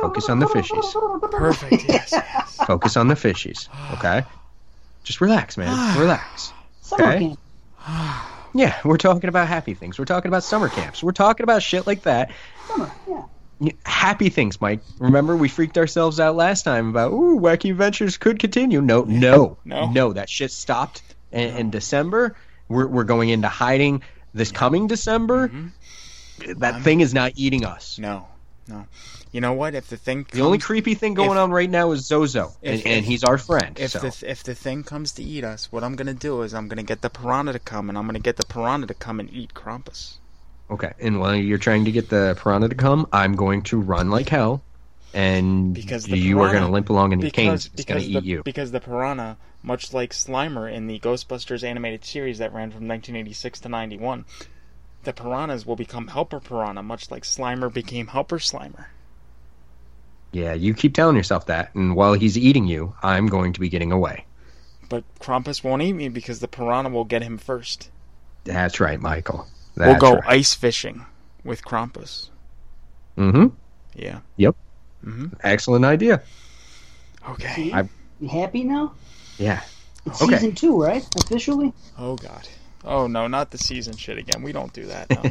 [0.00, 1.30] Focus on the fishies.
[1.30, 1.84] Perfect.
[1.88, 2.10] Yes.
[2.12, 2.56] yes.
[2.66, 3.68] Focus on the fishies.
[3.94, 4.24] Okay.
[5.02, 5.98] Just relax, man.
[5.98, 6.52] Relax.
[6.92, 7.34] Okay.
[8.56, 9.98] Yeah, we're talking about happy things.
[9.98, 11.02] We're talking about summer camps.
[11.02, 12.30] We're talking about shit like that.
[12.68, 13.72] Summer, yeah.
[13.84, 14.80] Happy things, Mike.
[15.00, 18.80] Remember we freaked ourselves out last time about ooh, wacky adventures could continue.
[18.80, 19.90] No, no, No.
[19.90, 20.12] no.
[20.12, 21.02] That shit stopped
[21.32, 22.36] in, in December.
[22.68, 24.02] We're we're going into hiding
[24.32, 25.48] this coming December.
[25.48, 26.60] Mm-hmm.
[26.60, 27.98] That thing is not eating us.
[27.98, 28.28] No.
[28.68, 28.86] No.
[29.34, 29.74] You know what?
[29.74, 32.52] If the thing The only comes- creepy thing going if- on right now is Zozo,
[32.62, 33.76] and, if- and he's our friend.
[33.80, 33.98] if so.
[33.98, 36.84] the if the thing comes to eat us, what I'm gonna do is I'm gonna
[36.84, 39.52] get the piranha to come, and I'm gonna get the piranha to come and eat
[39.52, 40.18] Krampus.
[40.70, 44.08] Okay, and while you're trying to get the piranha to come, I'm going to run
[44.08, 44.62] like hell,
[45.12, 47.70] and Because the you are going to limp along in your Because canes.
[47.74, 48.42] It's going to the eat you.
[48.44, 53.58] because the piranha, much like Slimer in the Ghostbusters animated series that ran from 1986
[53.60, 54.24] to 91,
[55.02, 58.86] the piranhas will become Helper Piranha, much like Slimer became Helper Slimer.
[60.34, 63.68] Yeah, you keep telling yourself that, and while he's eating you, I'm going to be
[63.68, 64.26] getting away.
[64.88, 67.88] But Krampus won't eat me because the piranha will get him first.
[68.42, 69.46] That's right, Michael.
[69.76, 70.22] we'll go right.
[70.26, 71.06] ice fishing
[71.44, 72.30] with Krampus.
[73.16, 73.46] Mm-hmm.
[73.94, 74.20] Yeah.
[74.36, 74.56] Yep.
[75.04, 75.26] Mm-hmm.
[75.42, 76.22] Excellent idea.
[77.30, 77.70] Okay.
[77.72, 77.88] I-
[78.20, 78.92] You happy now?
[79.38, 79.62] Yeah.
[80.04, 80.34] It's Okay.
[80.34, 81.06] season two, right?
[81.16, 81.72] Officially?
[81.96, 82.48] Oh God.
[82.84, 84.42] Oh no, not the season shit again.
[84.42, 85.10] We don't do that.
[85.10, 85.22] No.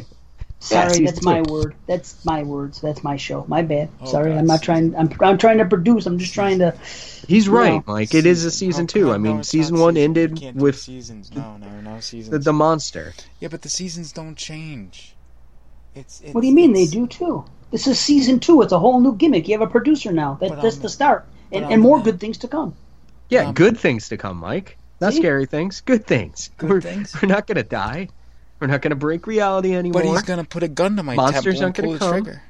[0.63, 1.75] Sorry, season that's my word.
[1.87, 2.79] That's my words.
[2.79, 3.43] That's my show.
[3.47, 3.89] My bad.
[4.01, 4.95] Oh, Sorry, God, I'm not trying.
[4.95, 6.05] I'm, I'm trying to produce.
[6.05, 6.71] I'm just trying to.
[7.27, 7.53] He's No.
[7.53, 8.13] right, Mike.
[8.15, 9.05] It is a season Oh, two.
[9.07, 10.03] God, I mean, no, season one season.
[10.03, 11.31] ended We can't do with seasons.
[11.33, 12.45] No, no, no the, seasons.
[12.45, 13.13] the monster.
[13.39, 15.15] Yeah, but the seasons don't change.
[15.95, 17.43] It's, it's What do you mean they do too?
[17.71, 18.61] This is season two.
[18.61, 19.47] It's a whole new gimmick.
[19.47, 20.37] You have a producer now.
[20.39, 22.73] That, that's I'm- the start, and, and more good things to come.
[23.29, 24.77] Yeah, Um, good things to come, Mike.
[25.01, 25.19] Not See?
[25.19, 25.81] scary things.
[25.81, 26.51] Good things.
[26.57, 27.13] Good we're, things?
[27.21, 28.07] We're not gonna die.
[28.63, 30.03] We're not gonna break reality anymore.
[30.03, 31.99] But he's gonna put a gun to my Monsters temple and aren't gonna pull the
[31.99, 32.23] come.
[32.23, 32.43] trigger.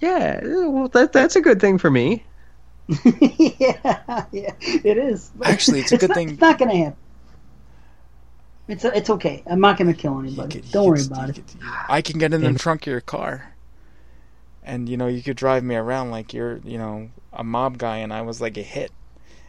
[0.00, 2.22] Yeah, well, that that's a good thing for me.
[3.04, 5.32] yeah, yeah, it is.
[5.42, 6.96] Actually, it's a good not, thing- It's not going to happen.
[8.68, 9.42] It's uh, it's okay.
[9.50, 10.60] I'm not going to kill anybody.
[10.60, 11.32] could- Don't worry st- about it.
[11.34, 11.44] could-
[11.88, 13.52] I can get in the trunk of your car,
[14.62, 17.96] and you know you could drive me around like you're you know a mob guy,
[17.96, 18.92] and I was like a hit,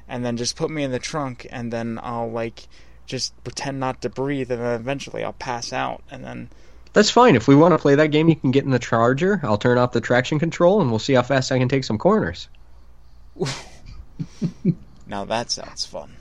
[0.08, 2.68] and then just put me in the trunk, and then I'll like
[3.10, 6.50] just pretend not to breathe, and then eventually I'll pass out, and then
[6.94, 7.36] That's fine.
[7.36, 9.40] If we want to play that game, you can get in the Charger.
[9.44, 11.98] I'll turn off the traction control, and we'll see how fast I can take some
[11.98, 12.48] corners.
[15.08, 16.14] now that sounds fun.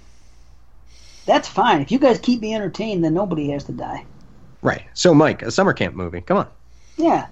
[1.27, 1.83] That's fine.
[1.83, 4.05] If you guys keep me entertained, then nobody has to die.
[4.63, 4.83] Right.
[4.95, 6.21] So, Mike, a summer camp movie.
[6.23, 6.49] Come on.
[6.97, 7.27] Yeah.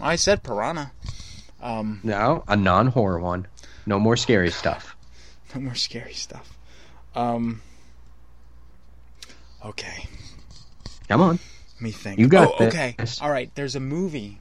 [0.00, 0.92] I said piranha.
[1.62, 3.46] Um, No, a non-horror one.
[3.86, 4.96] No more scary stuff.
[5.54, 6.56] no more scary stuff.
[7.14, 7.62] Um.
[9.64, 10.06] Okay,
[11.08, 11.38] Come on.
[11.74, 12.18] let me think.
[12.18, 12.94] You got oh, okay.
[12.98, 13.20] this.
[13.20, 13.50] All right.
[13.54, 14.40] There's a movie.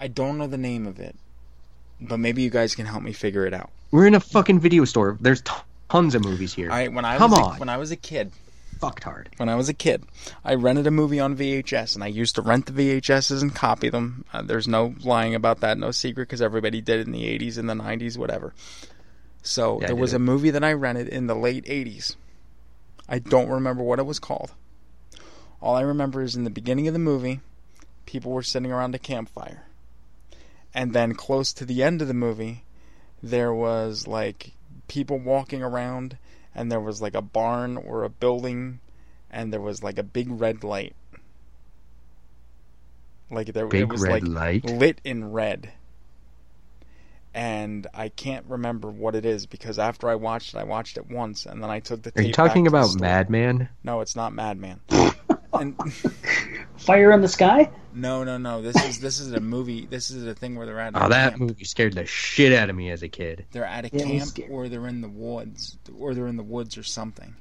[0.00, 1.14] I don't know the name of it,
[2.00, 3.70] but maybe you guys can help me figure it out.
[3.90, 5.18] We're in a fucking video store.
[5.20, 5.52] There's t-
[5.90, 6.70] tons of movies here.
[6.70, 6.92] All right.
[6.92, 7.58] When I Come was a, on.
[7.58, 8.32] when I was a kid,
[8.80, 9.28] Fucked hard.
[9.36, 10.02] when I was a kid,
[10.44, 13.88] I rented a movie on VHS, and I used to rent the VHSs and copy
[13.90, 14.24] them.
[14.32, 17.56] Uh, there's no lying about that, no secret, because everybody did it in the 80s
[17.58, 18.52] and the 90s, whatever.
[19.42, 20.16] So Yeah, there was it.
[20.16, 22.16] a movie that I rented in the late 80s.
[23.08, 24.52] I don't remember what it was called.
[25.60, 27.40] All I remember is in the beginning of the movie,
[28.06, 29.64] people were sitting around a campfire.
[30.74, 32.64] And then close to the end of the movie,
[33.22, 34.52] there was like
[34.88, 36.18] people walking around
[36.54, 38.80] and there was like a barn or a building
[39.30, 40.94] and there was like a big red light.
[43.30, 44.64] Like there Big it was red like light.
[44.64, 45.72] lit in red.
[47.36, 51.10] And I can't remember what it is because after I watched it, I watched it
[51.10, 53.00] once and then I took the Are you talking back about.
[53.00, 53.68] Madman?
[53.82, 54.80] No, it's not Madman.
[55.52, 55.76] and
[56.76, 57.70] Fire in the sky.
[57.92, 58.62] no, no, no.
[58.62, 59.86] This is this is a movie.
[59.86, 60.94] This is a thing where they're at.
[60.94, 61.42] a Oh, that camp.
[61.42, 63.46] movie scared the shit out of me as a kid.
[63.52, 66.78] They're at a Yeah, camp or they're in the woods or they're in the woods
[66.78, 67.34] or something.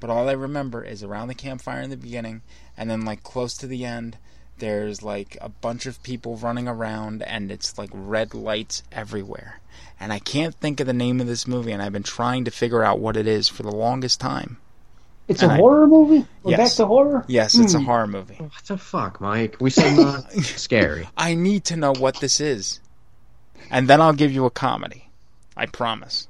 [0.00, 2.42] But all I remember is around the campfire in the beginning
[2.76, 4.16] and then like close to the end
[4.58, 9.60] there's like a bunch of people running around and it's like red lights everywhere.
[10.00, 12.50] And I can't think of the name of this movie and I've been trying to
[12.50, 14.58] figure out what it is for the longest time.
[15.28, 16.24] It's And a I- horror movie.
[16.42, 16.70] We're Yes.
[16.72, 17.24] back to horror.
[17.28, 17.84] Yes, it's a Hmm.
[17.86, 18.36] horror movie.
[18.36, 19.56] What the fuck, Mike?
[19.60, 21.08] We said not scary.
[21.16, 22.80] I need to know what this is.
[23.70, 25.08] And then I'll give you a comedy.
[25.56, 26.28] I promise.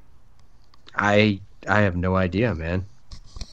[0.94, 2.86] I I have no idea, man.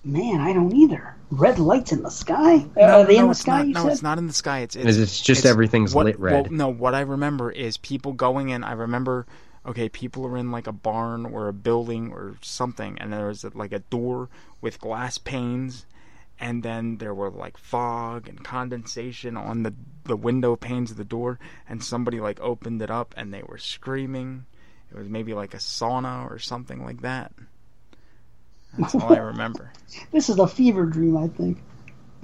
[0.06, 1.16] Man, I don't either.
[1.36, 2.66] Red lights in the sky.
[2.80, 3.60] Are they in the sky?
[3.60, 3.92] Not, you no, said?
[3.94, 4.60] it's not in the sky.
[4.60, 6.34] It's, it's it's just it's- everything's what- lit red?
[6.34, 8.64] Well, no, what I remember is people going in.
[8.64, 9.26] I remember,
[9.66, 13.44] okay, people are in like a barn or a building or something, and there was
[13.56, 14.30] like a door
[14.62, 15.86] with glass panes,
[16.40, 19.74] and then there were like fog and condensation on the
[20.06, 23.58] the window panes of the door, and somebody like opened it up and they were
[23.58, 24.46] screaming.
[24.92, 27.32] It was maybe like a sauna or something like that.
[28.78, 29.72] That's all I remember.
[30.12, 31.62] This is a fever dream, I think.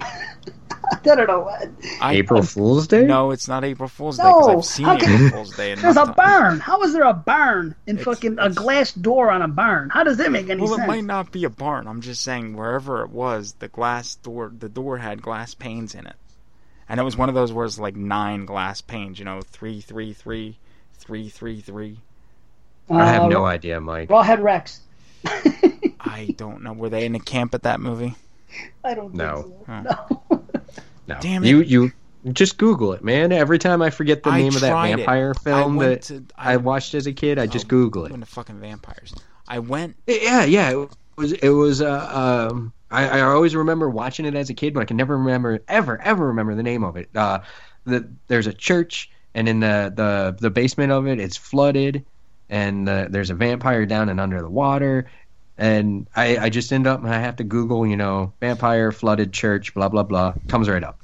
[0.92, 1.68] I don't know what.
[2.00, 3.04] I, April Fool's Day?
[3.04, 5.74] No, it's not April Fool's Day because No, I've seen how can- April Fool's Day.
[5.74, 6.16] There's a enough times.
[6.16, 6.60] barn.
[6.60, 9.90] How is there a barn in It's- fucking a glass door on a barn?
[9.90, 10.82] How does that make any Well, sense?
[10.84, 11.86] it might not be a barn.
[11.86, 16.06] I'm just saying wherever it was, the glass door, the door had glass panes in
[16.06, 16.16] it,
[16.88, 19.18] and it was one of those where it's like nine glass panes.
[19.18, 20.58] You know, three, three, three,
[20.98, 21.98] three, three, three.
[22.90, 24.08] I have Uh, no idea, Mike.
[24.08, 24.80] Rawhead Rex.
[26.04, 26.72] I don't know.
[26.72, 28.14] Were they in a camp at that movie?
[28.84, 29.42] I don't know.
[29.42, 29.64] think so.
[29.66, 29.82] Huh.
[30.30, 30.44] No.
[31.06, 31.18] No.
[31.20, 31.48] Damn it.
[31.48, 31.92] You you
[32.32, 33.32] just Google it, man.
[33.32, 34.96] Every time I forget the I name of that tried it.
[34.98, 38.12] vampire film I that to, I watched as a kid, I just Oh, Google it.
[38.12, 39.14] Into fucking vampires.
[39.48, 39.96] I went.
[40.06, 40.70] Yeah, yeah.
[40.82, 44.74] It was it was uh um I, I always remember watching it as a kid,
[44.74, 47.08] but I can never remember ever ever remember the name of it.
[47.14, 47.40] Uh,
[47.84, 52.04] the there's a church, and in the the the basement of it, it's flooded,
[52.48, 55.06] and uh, there's a vampire down and under the water.
[55.60, 59.30] And I, I just end up and I have to Google, you know, vampire flooded
[59.30, 60.32] church, blah blah blah.
[60.48, 60.98] Comes right up.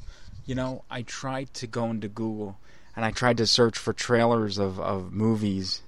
[0.47, 2.57] You know, I tried to go into Google
[2.97, 5.83] and I tried to search for trailers of, of movies.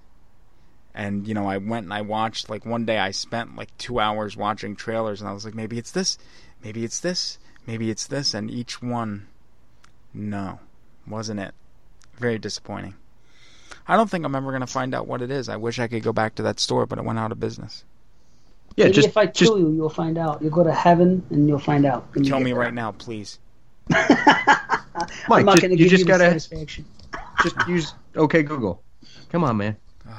[0.95, 4.01] And, you know, I went and I watched, like, one day I spent like two
[4.01, 6.19] hours watching trailers and I was like, maybe it's this,
[6.63, 8.35] maybe it's this, maybe it's this.
[8.35, 9.29] And each one,
[10.13, 10.61] no,
[11.07, 11.55] wasn't it.
[12.17, 12.97] Very disappointing.
[13.87, 15.49] I don't think I'm ever going to find out what it is.
[15.49, 17.85] I wish I could go back to that store, but it went out of business.
[18.79, 20.41] Yeah, Maybe just if I just kill you, you'll find out.
[20.41, 22.07] You'll go to heaven and you'll find out.
[22.15, 22.61] when you Kill me there.
[22.61, 23.41] right now, please.
[23.91, 24.09] Mike,
[25.31, 26.85] I'm not just- going you just you gotta- satisfaction.
[27.43, 28.83] Just use OK Google.
[29.31, 29.77] Come on, man.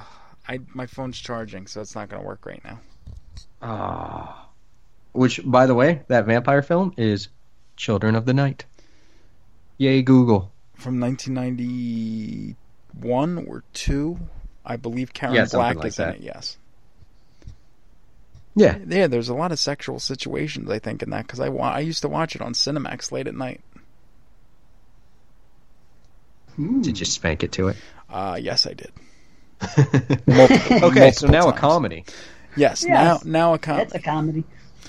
[0.48, 2.80] I my phone's charging, so it's not gonna work right now.
[3.62, 4.48] Ah.
[5.14, 7.28] Which, by the way, that vampire film is
[7.78, 8.66] Children of the Night.
[9.78, 10.52] Yay, Google.
[10.76, 14.20] From 1991 or two,
[14.66, 16.16] I believe Karen Yeah, Black like is in that.
[16.18, 16.22] it.
[16.22, 16.58] Yes.
[18.60, 18.78] Yeah.
[18.88, 21.80] Yeah, there's a lot of sexual situations I think in that because I wa- I
[21.80, 23.62] used to watch it on Cinemax late at night.
[26.58, 27.78] Did you spank it to it?
[28.10, 28.92] Uh yes, I did.
[30.28, 31.60] Multiple- okay, so multiple now a times.
[31.60, 32.06] comedy.
[32.56, 33.24] Yes, Yes.
[33.26, 33.86] now now a comedy.
[33.92, 34.44] That's a comedy.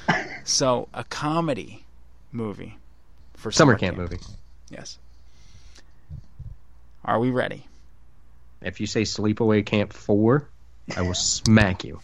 [0.45, 1.85] So a comedy
[2.33, 2.77] movie
[3.35, 4.19] for Summer camp movie.
[4.71, 4.99] Yes.
[7.05, 7.67] Are we ready?
[8.63, 10.49] If you say Sleepaway Camp 4,
[10.97, 12.01] I will smack you.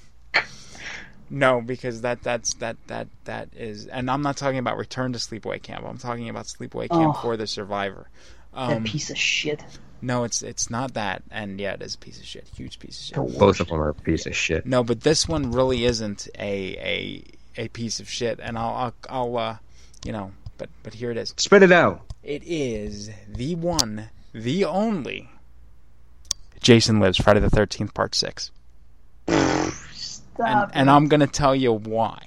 [1.28, 5.18] No, because that that's that that that is, and I'm not talking about Return to
[5.18, 5.84] Sleepaway Camp.
[5.84, 7.20] I'm talking about Sleepaway Camp Oh.
[7.22, 8.08] for the Survivor.
[8.54, 9.62] That Um, piece of shit.
[10.00, 12.98] no, it's it's not that, and yeah, it is a piece of shit, huge piece
[13.00, 13.38] of shit.
[13.38, 14.64] Both of them are a piece of shit.
[14.66, 17.24] No, but this one really isn't a a
[17.64, 19.56] a piece of shit, and I'll I'll, I'll uh,
[20.04, 21.34] you know, but but here it is.
[21.36, 22.02] Spit it out.
[22.22, 25.28] It is the one, the only.
[26.60, 28.50] Jason Lives, Friday the Thirteenth, Part Six,
[30.38, 32.22] and, and I'm gonna tell you why.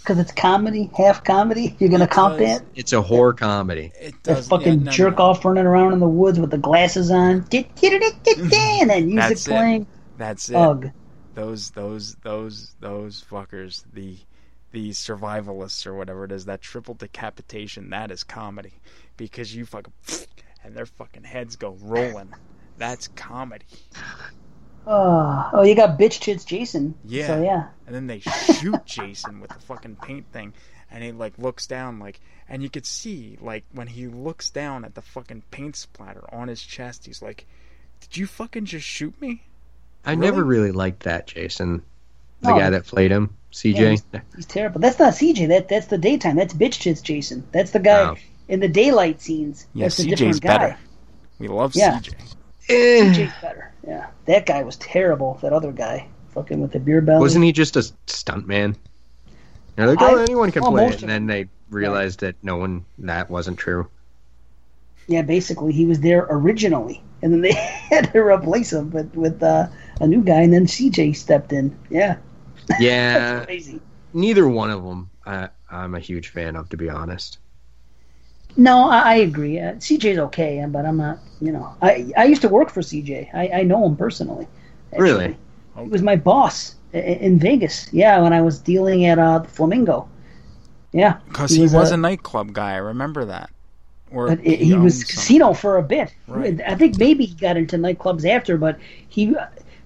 [0.00, 1.76] Because it's comedy, half comedy.
[1.78, 2.66] You're going to count Because that?
[2.74, 3.92] It's a horror comedy.
[4.00, 5.24] It That does fucking yeah, no, jerk no.
[5.24, 7.40] off running around in the woods with the glasses on.
[7.50, 9.50] Get, get it, get it, and that music That's it.
[9.50, 9.86] playing.
[10.16, 10.56] That's it.
[10.56, 10.90] Ugh.
[11.34, 14.16] those those those those fuckers the
[14.72, 18.72] the survivalists or whatever it is that triple decapitation that is comedy
[19.18, 19.92] because you fucking
[20.64, 22.32] and their fucking heads go rolling
[22.78, 23.66] that's comedy
[24.86, 26.94] Oh, oh, you got bitch tits Jason.
[27.04, 27.26] Yeah.
[27.26, 27.68] So yeah.
[27.86, 30.52] and then they shoot Jason with the fucking paint thing
[30.90, 34.84] and he like looks down like and you could see like when he looks down
[34.84, 37.46] at the fucking paint splatter on his chest he's like
[38.00, 39.42] did you fucking just shoot me
[40.04, 41.82] I never really liked that, Jason.
[42.40, 42.58] The No.
[42.58, 43.90] guy that played him, Yeah, CJ.
[43.90, 44.04] he's,
[44.34, 44.80] he's terrible.
[44.80, 45.48] That's not CJ.
[45.48, 46.36] That that's the daytime.
[46.36, 47.46] That's bitch tits Jason.
[47.52, 48.16] That's the guy Oh.
[48.48, 49.66] in the daylight scenes.
[49.74, 50.58] yeah that's a CJ's different guy.
[50.58, 50.78] better
[51.38, 51.98] we love Yeah.
[52.00, 52.14] CJ
[52.70, 53.12] Eh.
[53.14, 53.69] CJ's better.
[53.86, 54.08] Yeah.
[54.26, 55.38] That guy was terrible.
[55.42, 57.20] That other guy, fucking with the beer belly.
[57.20, 58.76] Wasn't he just a stunt man?
[59.76, 61.00] They're like, I- oh, anyone can well, play it.
[61.00, 63.88] And then they realized that no one, that wasn't true.
[65.06, 67.52] Yeah, basically he was there originally, and then they
[67.90, 69.66] had to replace him with with uh,
[70.00, 71.76] a new guy, and then CJ stepped in.
[71.88, 72.18] Yeah,
[72.78, 73.44] Yeah,
[74.12, 77.38] neither one of them I, I'm a huge fan of, to be honest.
[78.56, 79.58] No, I, I agree.
[79.58, 81.18] Uh, CJ's okay, but I'm not.
[81.40, 83.30] You know, I I used to work for CJ.
[83.34, 84.46] I, I know him personally.
[84.92, 85.10] actually.
[85.10, 85.36] Really?
[85.78, 87.88] He was my boss i- i- in Vegas.
[87.92, 90.08] Yeah, when I was dealing at uh, the Flamingo.
[90.92, 92.72] Yeah, Because he, was, uh, a nightclub guy.
[92.72, 93.48] I remember that.
[94.10, 96.12] Or But it, he was owned some- casino for a bit.
[96.26, 96.60] Right.
[96.66, 98.78] I think maybe he got into nightclubs after, but
[99.08, 99.34] he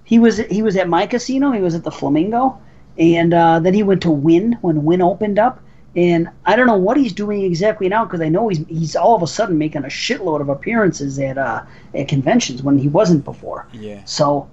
[0.03, 1.51] he was he was at my casino.
[1.51, 2.57] He was at the Flamingo,
[2.97, 5.61] and uh, then he went to Wynn when Wynn opened up.
[5.95, 9.15] And I don't know what he's doing exactly now because I know he's he's all
[9.15, 11.63] of a sudden making a shitload of appearances at uh,
[11.93, 13.67] at conventions when he wasn't before.
[13.71, 14.03] Yeah.
[14.03, 14.49] So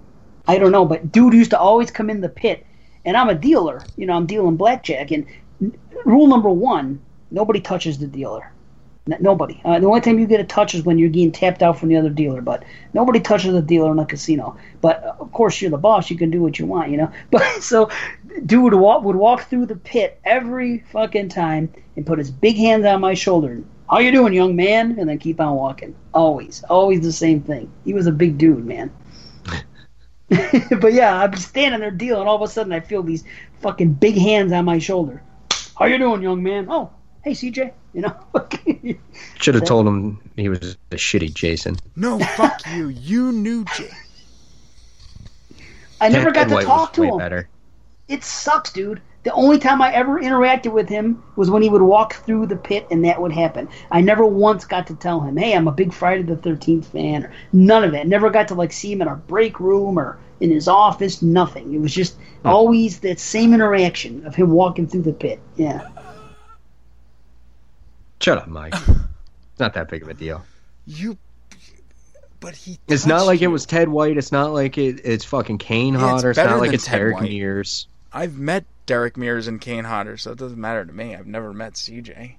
[0.46, 2.64] I don't know, but dude used to always come in the pit,
[3.04, 3.82] and I'm a dealer.
[3.96, 5.26] You know, I'm dealing blackjack, and
[5.60, 7.00] n- rule number one:
[7.32, 8.52] nobody touches the dealer.
[9.06, 9.60] Nobody.
[9.64, 11.88] Uh, the only time you get a touch is when you're getting tapped out from
[11.88, 12.40] the other dealer.
[12.40, 12.62] But
[12.94, 14.56] nobody touches the dealer in a casino.
[14.80, 16.08] But uh, of course, you're the boss.
[16.08, 17.10] You can do what you want, you know.
[17.30, 17.90] But so,
[18.46, 22.56] dude would walk, would walk through the pit every fucking time and put his big
[22.56, 23.64] hands on my shoulder.
[23.90, 24.96] How you doing, young man?
[24.98, 25.96] And then keep on walking.
[26.14, 27.72] Always, always the same thing.
[27.84, 28.92] He was a big dude, man.
[30.80, 33.24] but yeah, I'm standing there dealing, all of a sudden I feel these
[33.60, 35.22] fucking big hands on my shoulder.
[35.76, 36.68] How you doing, young man?
[36.70, 36.90] Oh,
[37.22, 37.72] hey CJ.
[37.94, 38.16] You know,
[39.40, 41.76] Should have told him he was a shitty Jason.
[41.96, 42.88] No, fuck you.
[42.88, 43.90] You knew Jay.
[46.00, 47.18] I never got to White talk to him.
[47.18, 47.48] better.
[48.08, 49.00] It sucks, dude.
[49.22, 52.56] The only time I ever interacted with him was when he would walk through the
[52.56, 53.68] pit, and that would happen.
[53.88, 57.24] I never once got to tell him, "Hey, I'm a big Friday the Thirteenth fan."
[57.24, 58.08] Or none of that.
[58.08, 61.22] Never got to like see him in our break room or in his office.
[61.22, 61.72] Nothing.
[61.72, 62.48] It was just hmm.
[62.48, 65.40] always that same interaction of him walking through the pit.
[65.56, 65.86] Yeah.
[68.22, 68.72] Shut up, Mike.
[68.74, 70.44] it's not that big of a deal.
[70.86, 71.18] You.
[72.38, 72.78] But he.
[72.86, 74.16] It's not touched like it was Ted White.
[74.16, 76.30] It's not like it, it's fucking Kane Yeah, it's Hodder.
[76.30, 77.30] It's, better not like it's Ted Derek White.
[77.30, 77.88] Mears.
[78.12, 81.16] I've met Derek Mears and Kane Hodder, so it doesn't matter to me.
[81.16, 82.34] I've never met CJ.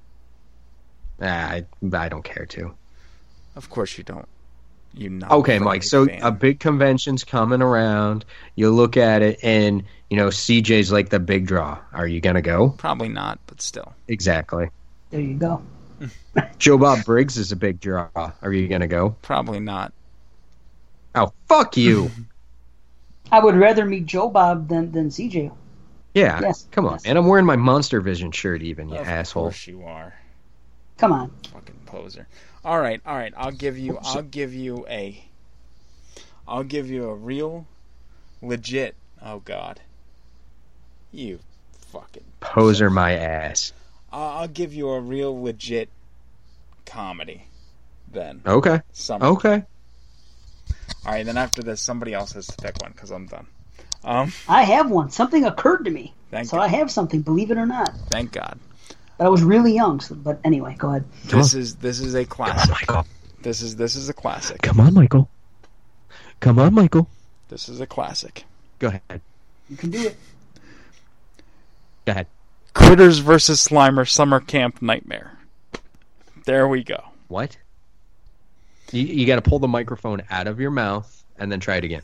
[1.22, 2.74] Ah, I, I don't care to.
[3.56, 4.28] Of course you don't.
[4.94, 5.32] You not.
[5.32, 5.84] Okay, Mike.
[5.84, 8.24] So a big convention's coming around.
[8.56, 11.80] You look at it, and you know CJ's like the big draw.
[11.92, 12.70] Are you gonna go?
[12.70, 13.94] probably not, but still.
[14.08, 14.70] Exactly.
[15.10, 15.62] There you go.
[16.58, 18.10] Joe Bob Briggs is a big draw.
[18.16, 19.16] Are you gonna go?
[19.22, 19.94] Probably not.
[21.16, 22.10] Oh, fuck you.
[23.32, 25.52] I would rather meet Joe Bob than than CJ.
[26.14, 26.40] Yeah.
[26.42, 27.06] Yes, Come on, yes.
[27.06, 27.18] man.
[27.18, 29.46] I'm wearing my Monster Vision shirt, even you of asshole.
[29.46, 30.14] course you are.
[30.98, 31.32] Come on.
[31.52, 32.28] Fucking poser.
[32.64, 33.34] All right, all right.
[33.36, 33.98] I'll give you.
[34.04, 35.24] I'll give you a.
[36.48, 37.66] I'll give you a real,
[38.42, 38.96] legit.
[39.22, 39.80] Oh God.
[41.12, 41.40] You,
[41.92, 42.24] fucking.
[42.40, 43.74] Poser my ass.
[44.14, 45.94] I'll, I'll give you a real legit
[46.86, 47.50] comedy.
[48.08, 48.82] Then Okay.
[48.94, 49.30] summer.
[49.30, 49.64] Okay.
[51.06, 51.26] All right.
[51.26, 53.48] Then after this, somebody else has to pick one because I'm done.
[54.04, 54.36] Um.
[54.48, 55.10] I have one.
[55.12, 56.16] Something occurred to me.
[56.32, 56.64] Thank so God.
[56.64, 57.96] I have something, believe it or not.
[58.10, 58.60] Thank God.
[59.18, 60.02] But I was really young.
[60.02, 61.06] So, but anyway, go ahead.
[61.24, 62.72] This is this is a Come on, classic.
[62.72, 63.08] Michael.
[63.42, 64.62] This is this is a classic.
[64.64, 65.32] Come on, Michael.
[66.42, 67.12] Come on, Michael.
[67.50, 68.46] This is a classic.
[68.80, 69.22] Go ahead.
[69.70, 70.18] You can do it.
[72.08, 72.28] Go ahead.
[72.74, 75.38] Critters versus Slimer Summer Camp Nightmare.
[76.46, 77.02] There we go.
[77.28, 77.58] What?
[78.92, 81.84] You, you got to pull the microphone out of your mouth and then try it
[81.84, 82.04] again.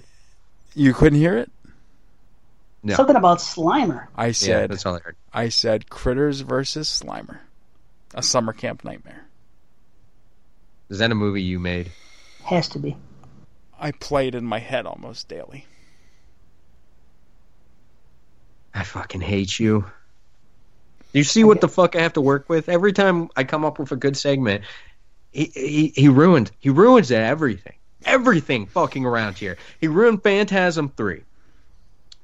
[0.75, 1.51] You couldn't hear it?
[2.83, 2.95] No.
[2.95, 4.07] Something about Slimer.
[4.15, 5.15] I Yeah, said that's all I heard.
[5.33, 7.39] I said Critters versus Slimer.
[8.15, 9.25] A summer camp nightmare.
[10.89, 11.91] Is that a movie you made?
[12.45, 12.95] Has to be.
[13.79, 15.65] I played in my head almost daily.
[18.73, 19.85] I fucking hate you.
[21.13, 22.69] You see what the fuck I have to work with?
[22.69, 24.63] Every time I come up with a good segment,
[25.31, 27.73] he he, he ruined he ruins everything.
[28.05, 29.57] Everything fucking around here.
[29.81, 31.21] He ruined Phantasm 3.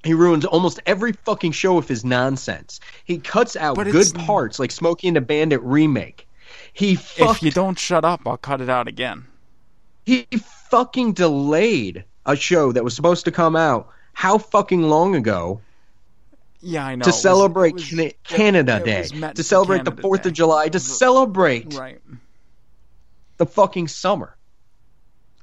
[0.03, 2.79] He ruins almost every fucking show with his nonsense.
[3.03, 6.27] He cuts out But good parts like Smokey and the Bandit remake.
[6.73, 9.25] He fucked If you don't shut up, I'll cut it out again.
[10.05, 10.27] he
[10.69, 15.61] fucking delayed a show that was supposed to come out how fucking long ago
[16.67, 17.03] Yeah, I know.
[17.03, 20.23] to It was- celebrate was- Cana- Canada it Day, was to for celebrate the 4th
[20.23, 20.29] Day.
[20.29, 22.01] of July, to celebrate Right.
[23.37, 24.35] the fucking summer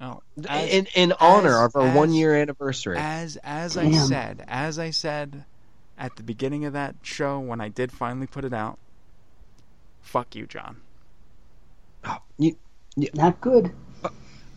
[0.01, 2.97] Oh, in, in honor as- of our as- one year anniversary.
[2.99, 4.07] as as I Damn.
[4.09, 5.44] said, as I said
[5.97, 8.78] at the beginning of that show when I did finally put it out.
[10.01, 10.78] Fuck you, John.
[12.05, 12.57] Oh, You-
[13.15, 13.73] Not good.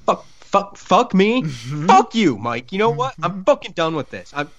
[0.06, 1.44] fuck, fuck, fuck me.
[1.44, 1.86] Mm-hmm.
[1.88, 2.72] Fuck you, Mike.
[2.72, 3.14] You know what?
[3.22, 4.32] I'm fucking done with this.
[4.36, 4.50] I'm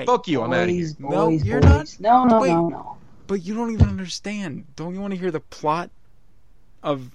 [0.00, 0.42] Hey, fuck you.
[0.42, 0.84] I'm out of here.
[0.84, 1.96] Boys, No, boys, you're not.
[2.00, 2.48] No, no, Wait.
[2.48, 2.96] no, no.
[3.26, 4.64] but you don't even understand.
[4.76, 5.90] Don't you want to hear the plot
[6.82, 7.10] of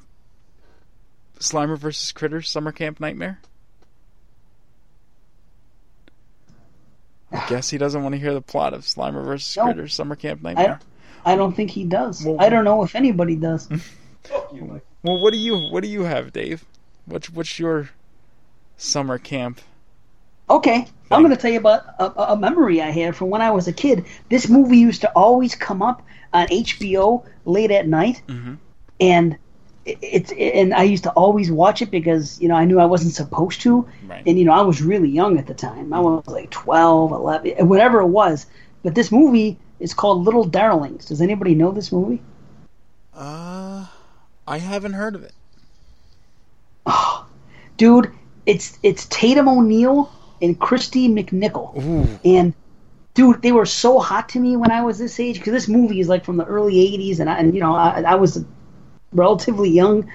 [1.40, 3.40] Slimer versus Critters Summer Camp Nightmare?
[7.32, 9.66] I guess he doesn't want to hear the plot of Slimer versus No.
[9.66, 10.68] Critters Summer Camp Nightmare.
[10.68, 10.82] don't,
[11.26, 12.24] I don't think he does.
[12.26, 13.68] Well- I don't know if anybody does.
[14.24, 14.86] Fuck you, Mike.
[15.04, 16.64] Well, what do you what do you have, Dave?
[17.06, 17.90] What's what's your
[18.78, 19.62] summer camp?
[20.52, 23.52] Okay, I'm going to tell you about a, a memory I had from when I
[23.52, 24.06] was a kid.
[24.30, 26.02] This movie used to always come up
[26.34, 28.58] on HBO late at night, Mhm.
[29.00, 29.38] and
[29.86, 32.86] it- it's and I used to always watch it because you know I knew I
[32.86, 34.24] wasn't supposed to, Right.
[34.28, 35.94] and you know I was really young at the time.
[35.94, 38.46] I was like 12, 11, whatever it was.
[38.84, 41.06] But this movie is called Little Darlings.
[41.06, 42.22] Does anybody know this movie?
[43.16, 43.86] Uh,
[44.48, 45.34] I haven't heard of it.
[46.86, 47.26] Oh,
[47.78, 48.12] dude,
[48.46, 50.12] it's it's Tatum O'Neal
[50.42, 52.54] and Kristy McNichol, Ooh, and
[53.14, 56.00] dude, they were so hot to me when I was this age because this movie
[56.00, 58.44] is like from the early '80s, and I, and you know I, I was
[59.14, 60.10] relatively young,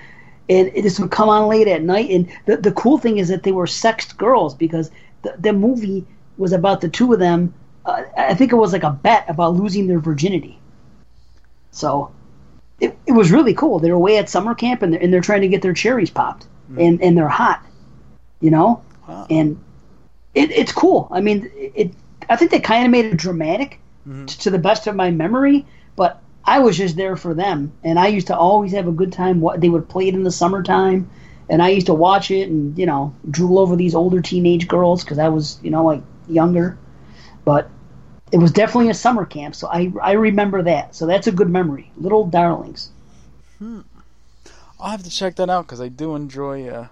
[0.49, 2.11] and it just would come on late at night.
[2.11, 4.91] And the the cool thing is that they were sexed girls because
[5.23, 6.05] the the movie
[6.39, 7.53] was about the two of them.
[7.85, 10.59] Uh, I think it was like a bet about losing their virginity.
[11.71, 12.11] So.
[12.79, 13.79] It, it was really cool.
[13.79, 16.47] They're away at summer camp and they're, and they're trying to get their cherries popped,
[16.77, 17.65] and, and they're hot,
[18.43, 19.27] you know Wow.
[19.31, 19.59] and
[20.37, 21.09] it, it's cool.
[21.11, 21.93] I mean, it.
[22.29, 25.65] I think they kind of made it dramatic, t- to the best of my memory.
[25.97, 29.13] But I was just there for them, and I used to always have a good
[29.13, 29.41] time.
[29.41, 31.09] What they would play it in the summertime,
[31.49, 35.03] and I used to watch it and you know drool over these older teenage girls
[35.03, 36.77] because I was you know like younger,
[37.45, 37.71] but
[38.31, 39.55] it was definitely a summer camp.
[39.55, 40.95] So I I remember that.
[40.95, 41.91] So that's a good memory.
[41.97, 42.91] Little darlings.
[43.59, 43.81] Hmm.
[44.79, 46.69] I'll have to check that out because I do enjoy.
[46.69, 46.89] Uh,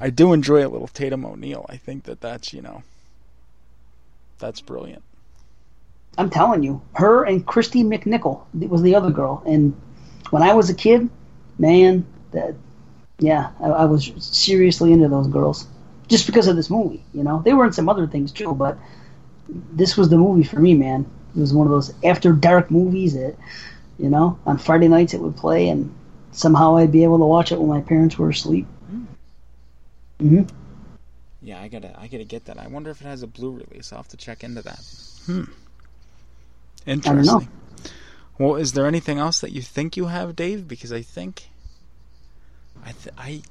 [0.00, 1.66] I do enjoy a little Tatum O'Neal.
[1.68, 2.82] I think that that's you know.
[4.38, 5.02] That's brilliant.
[6.18, 9.42] I'm telling you, her and Kristy McNichol was the other girl.
[9.46, 9.74] And
[10.30, 11.08] when I was a kid,
[11.58, 12.54] man, that
[13.18, 15.66] yeah, I, I was seriously into those girls
[16.08, 17.02] just because of this movie.
[17.12, 18.76] You know, they were in some other things too, but
[19.48, 21.06] this was the movie for me, man.
[21.36, 23.36] It was one of those after dark movies that
[23.98, 25.92] you know on Friday nights it would play, and
[26.32, 28.66] somehow I'd be able to watch it when my parents were asleep.
[30.24, 30.42] Hmm
[31.42, 32.58] Yeah, I gotta, I gotta get that.
[32.58, 33.92] I wonder if it has a blue release.
[33.92, 34.80] I'll have to check into that.
[35.26, 35.44] Hmm.
[36.86, 36.92] know.
[36.92, 37.48] Interesting.
[38.38, 40.66] Well, is there anything else that you think you have, Dave?
[40.66, 41.48] Because I think
[42.84, 43.42] I th- I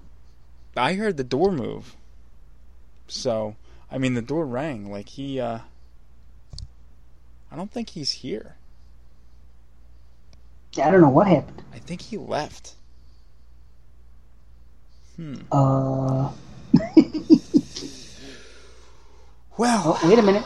[0.75, 1.95] I heard the door move.
[3.07, 3.55] So,
[3.91, 5.59] I mean the door rang like he uh
[7.51, 8.55] I don't think he's here.
[10.81, 11.61] I don't know what happened.
[11.73, 12.73] I think he left.
[15.15, 15.35] Hmm.
[15.51, 16.31] Uh,
[19.55, 20.45] Well, oh, wait a minute.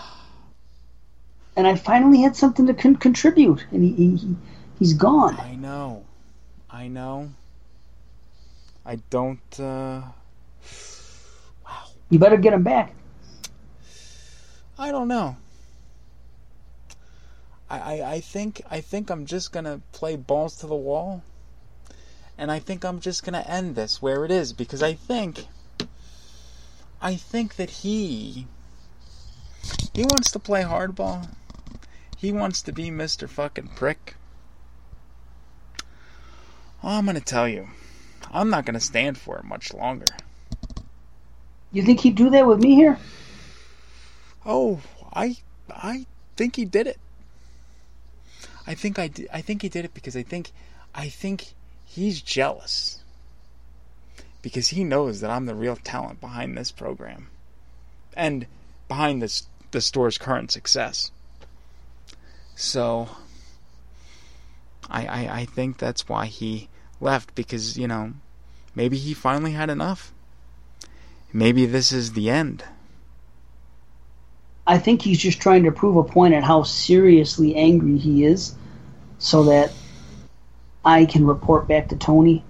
[1.56, 4.36] And I finally had something to con- contribute, and he, he, he
[4.78, 5.40] he's gone.
[5.40, 6.06] I know.
[6.70, 7.32] I know.
[8.86, 10.02] I don't uh
[11.66, 11.84] Wow.
[12.10, 12.94] You better get him back.
[14.78, 15.38] I don't know.
[17.70, 21.24] I, I, I think I think I'm just gonna play balls to the wall.
[22.38, 25.48] And I think I'm just gonna end this where it is because I think
[27.02, 28.48] I think that he
[29.94, 31.30] he wants to play hardball.
[32.18, 33.30] He wants to be Mr.
[33.30, 34.16] fucking prick.
[36.84, 37.70] Oh, I'm gonna tell you.
[38.32, 40.06] I'm not gonna stand for it much longer.
[41.72, 42.98] You think he'd do that with me here?
[44.46, 44.82] Oh,
[45.14, 45.38] I
[45.70, 46.06] I
[46.36, 47.00] think he did it.
[48.66, 50.52] I think I di- I think he did it because I think
[50.96, 51.54] I think
[51.86, 53.00] he's jealous.
[54.48, 57.28] Because he knows that I'm the real talent behind this program.
[58.16, 58.48] And
[58.88, 61.12] behind this the store's current success.
[62.56, 63.10] So
[64.90, 66.70] I, I I think that's why he
[67.02, 68.14] left because, you know,
[68.74, 70.14] maybe he finally had enough.
[71.34, 72.64] Maybe this is the end.
[74.66, 78.56] I think he's just trying to prove a point at how seriously angry he is,
[79.20, 79.74] so that
[80.86, 82.46] I can report back to Tony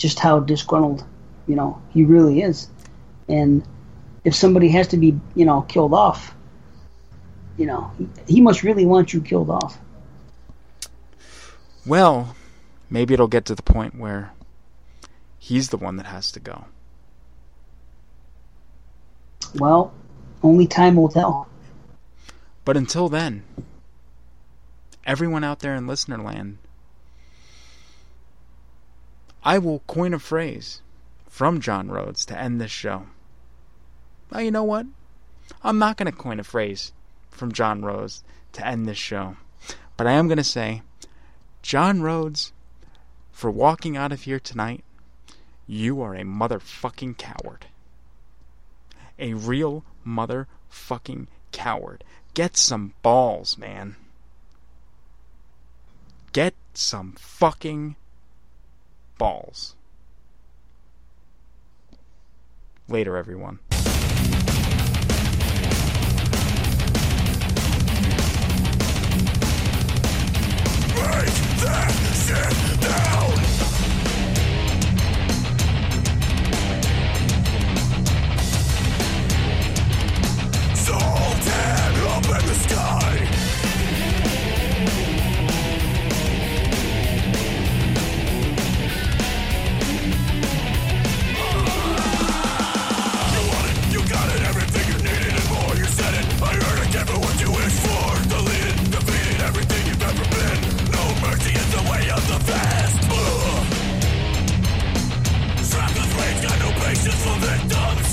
[0.00, 1.04] just how disgruntled,
[1.46, 2.68] you know, he really is.
[3.28, 3.62] And
[4.24, 6.34] if somebody has to be, you know, killed off,
[7.58, 9.78] you know, he, he must really want you killed off.
[11.84, 12.34] Well,
[12.88, 14.32] maybe it'll get to the point where
[15.38, 16.64] he's the one that has to go.
[19.54, 19.92] Well,
[20.42, 21.46] only time will tell.
[22.64, 23.42] But until then,
[25.04, 26.58] everyone out there in listener land,
[29.42, 30.82] I will coin a phrase
[31.28, 33.06] from John Rhodes to end this show.
[34.30, 34.86] Now, you know what?
[35.62, 36.92] I'm not going to coin a phrase
[37.30, 38.22] from John Rhodes
[38.52, 39.36] to end this show.
[39.96, 40.82] But I am going to say,
[41.62, 42.52] John Rhodes,
[43.32, 44.84] for walking out of here tonight,
[45.66, 47.66] you are a motherfucking coward.
[49.18, 52.04] A real motherfucking coward.
[52.34, 53.96] Get some balls, man.
[56.32, 57.96] Get some fucking
[59.20, 59.74] balls.
[62.88, 63.58] Later, everyone.
[72.30, 72.36] You
[72.86, 73.39] wanna
[107.70, 108.09] Don't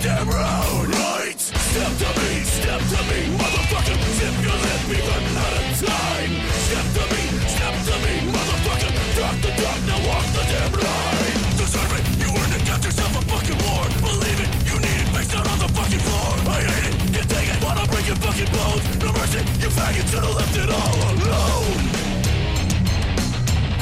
[0.00, 5.54] goddamn road Right, step to me, step to me Motherfucker, zip your lip, we've out
[5.60, 6.32] of time
[6.64, 11.36] Step to me, step to me Motherfucker, drop the drop, now walk the damn line
[11.56, 15.08] Deserve it, you earned it, got yourself a fucking war Believe it, you need it,
[15.12, 18.50] based on the fucking floor I hate it, you take it, wanna break your fucking
[18.56, 21.80] bones No mercy, you faggot should've left it all alone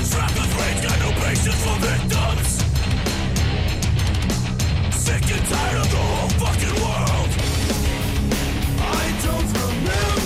[0.02, 2.57] Strapped rage, got no patience for victims
[5.08, 7.30] sick and tired of the whole fucking world.
[8.80, 10.17] I don't remember.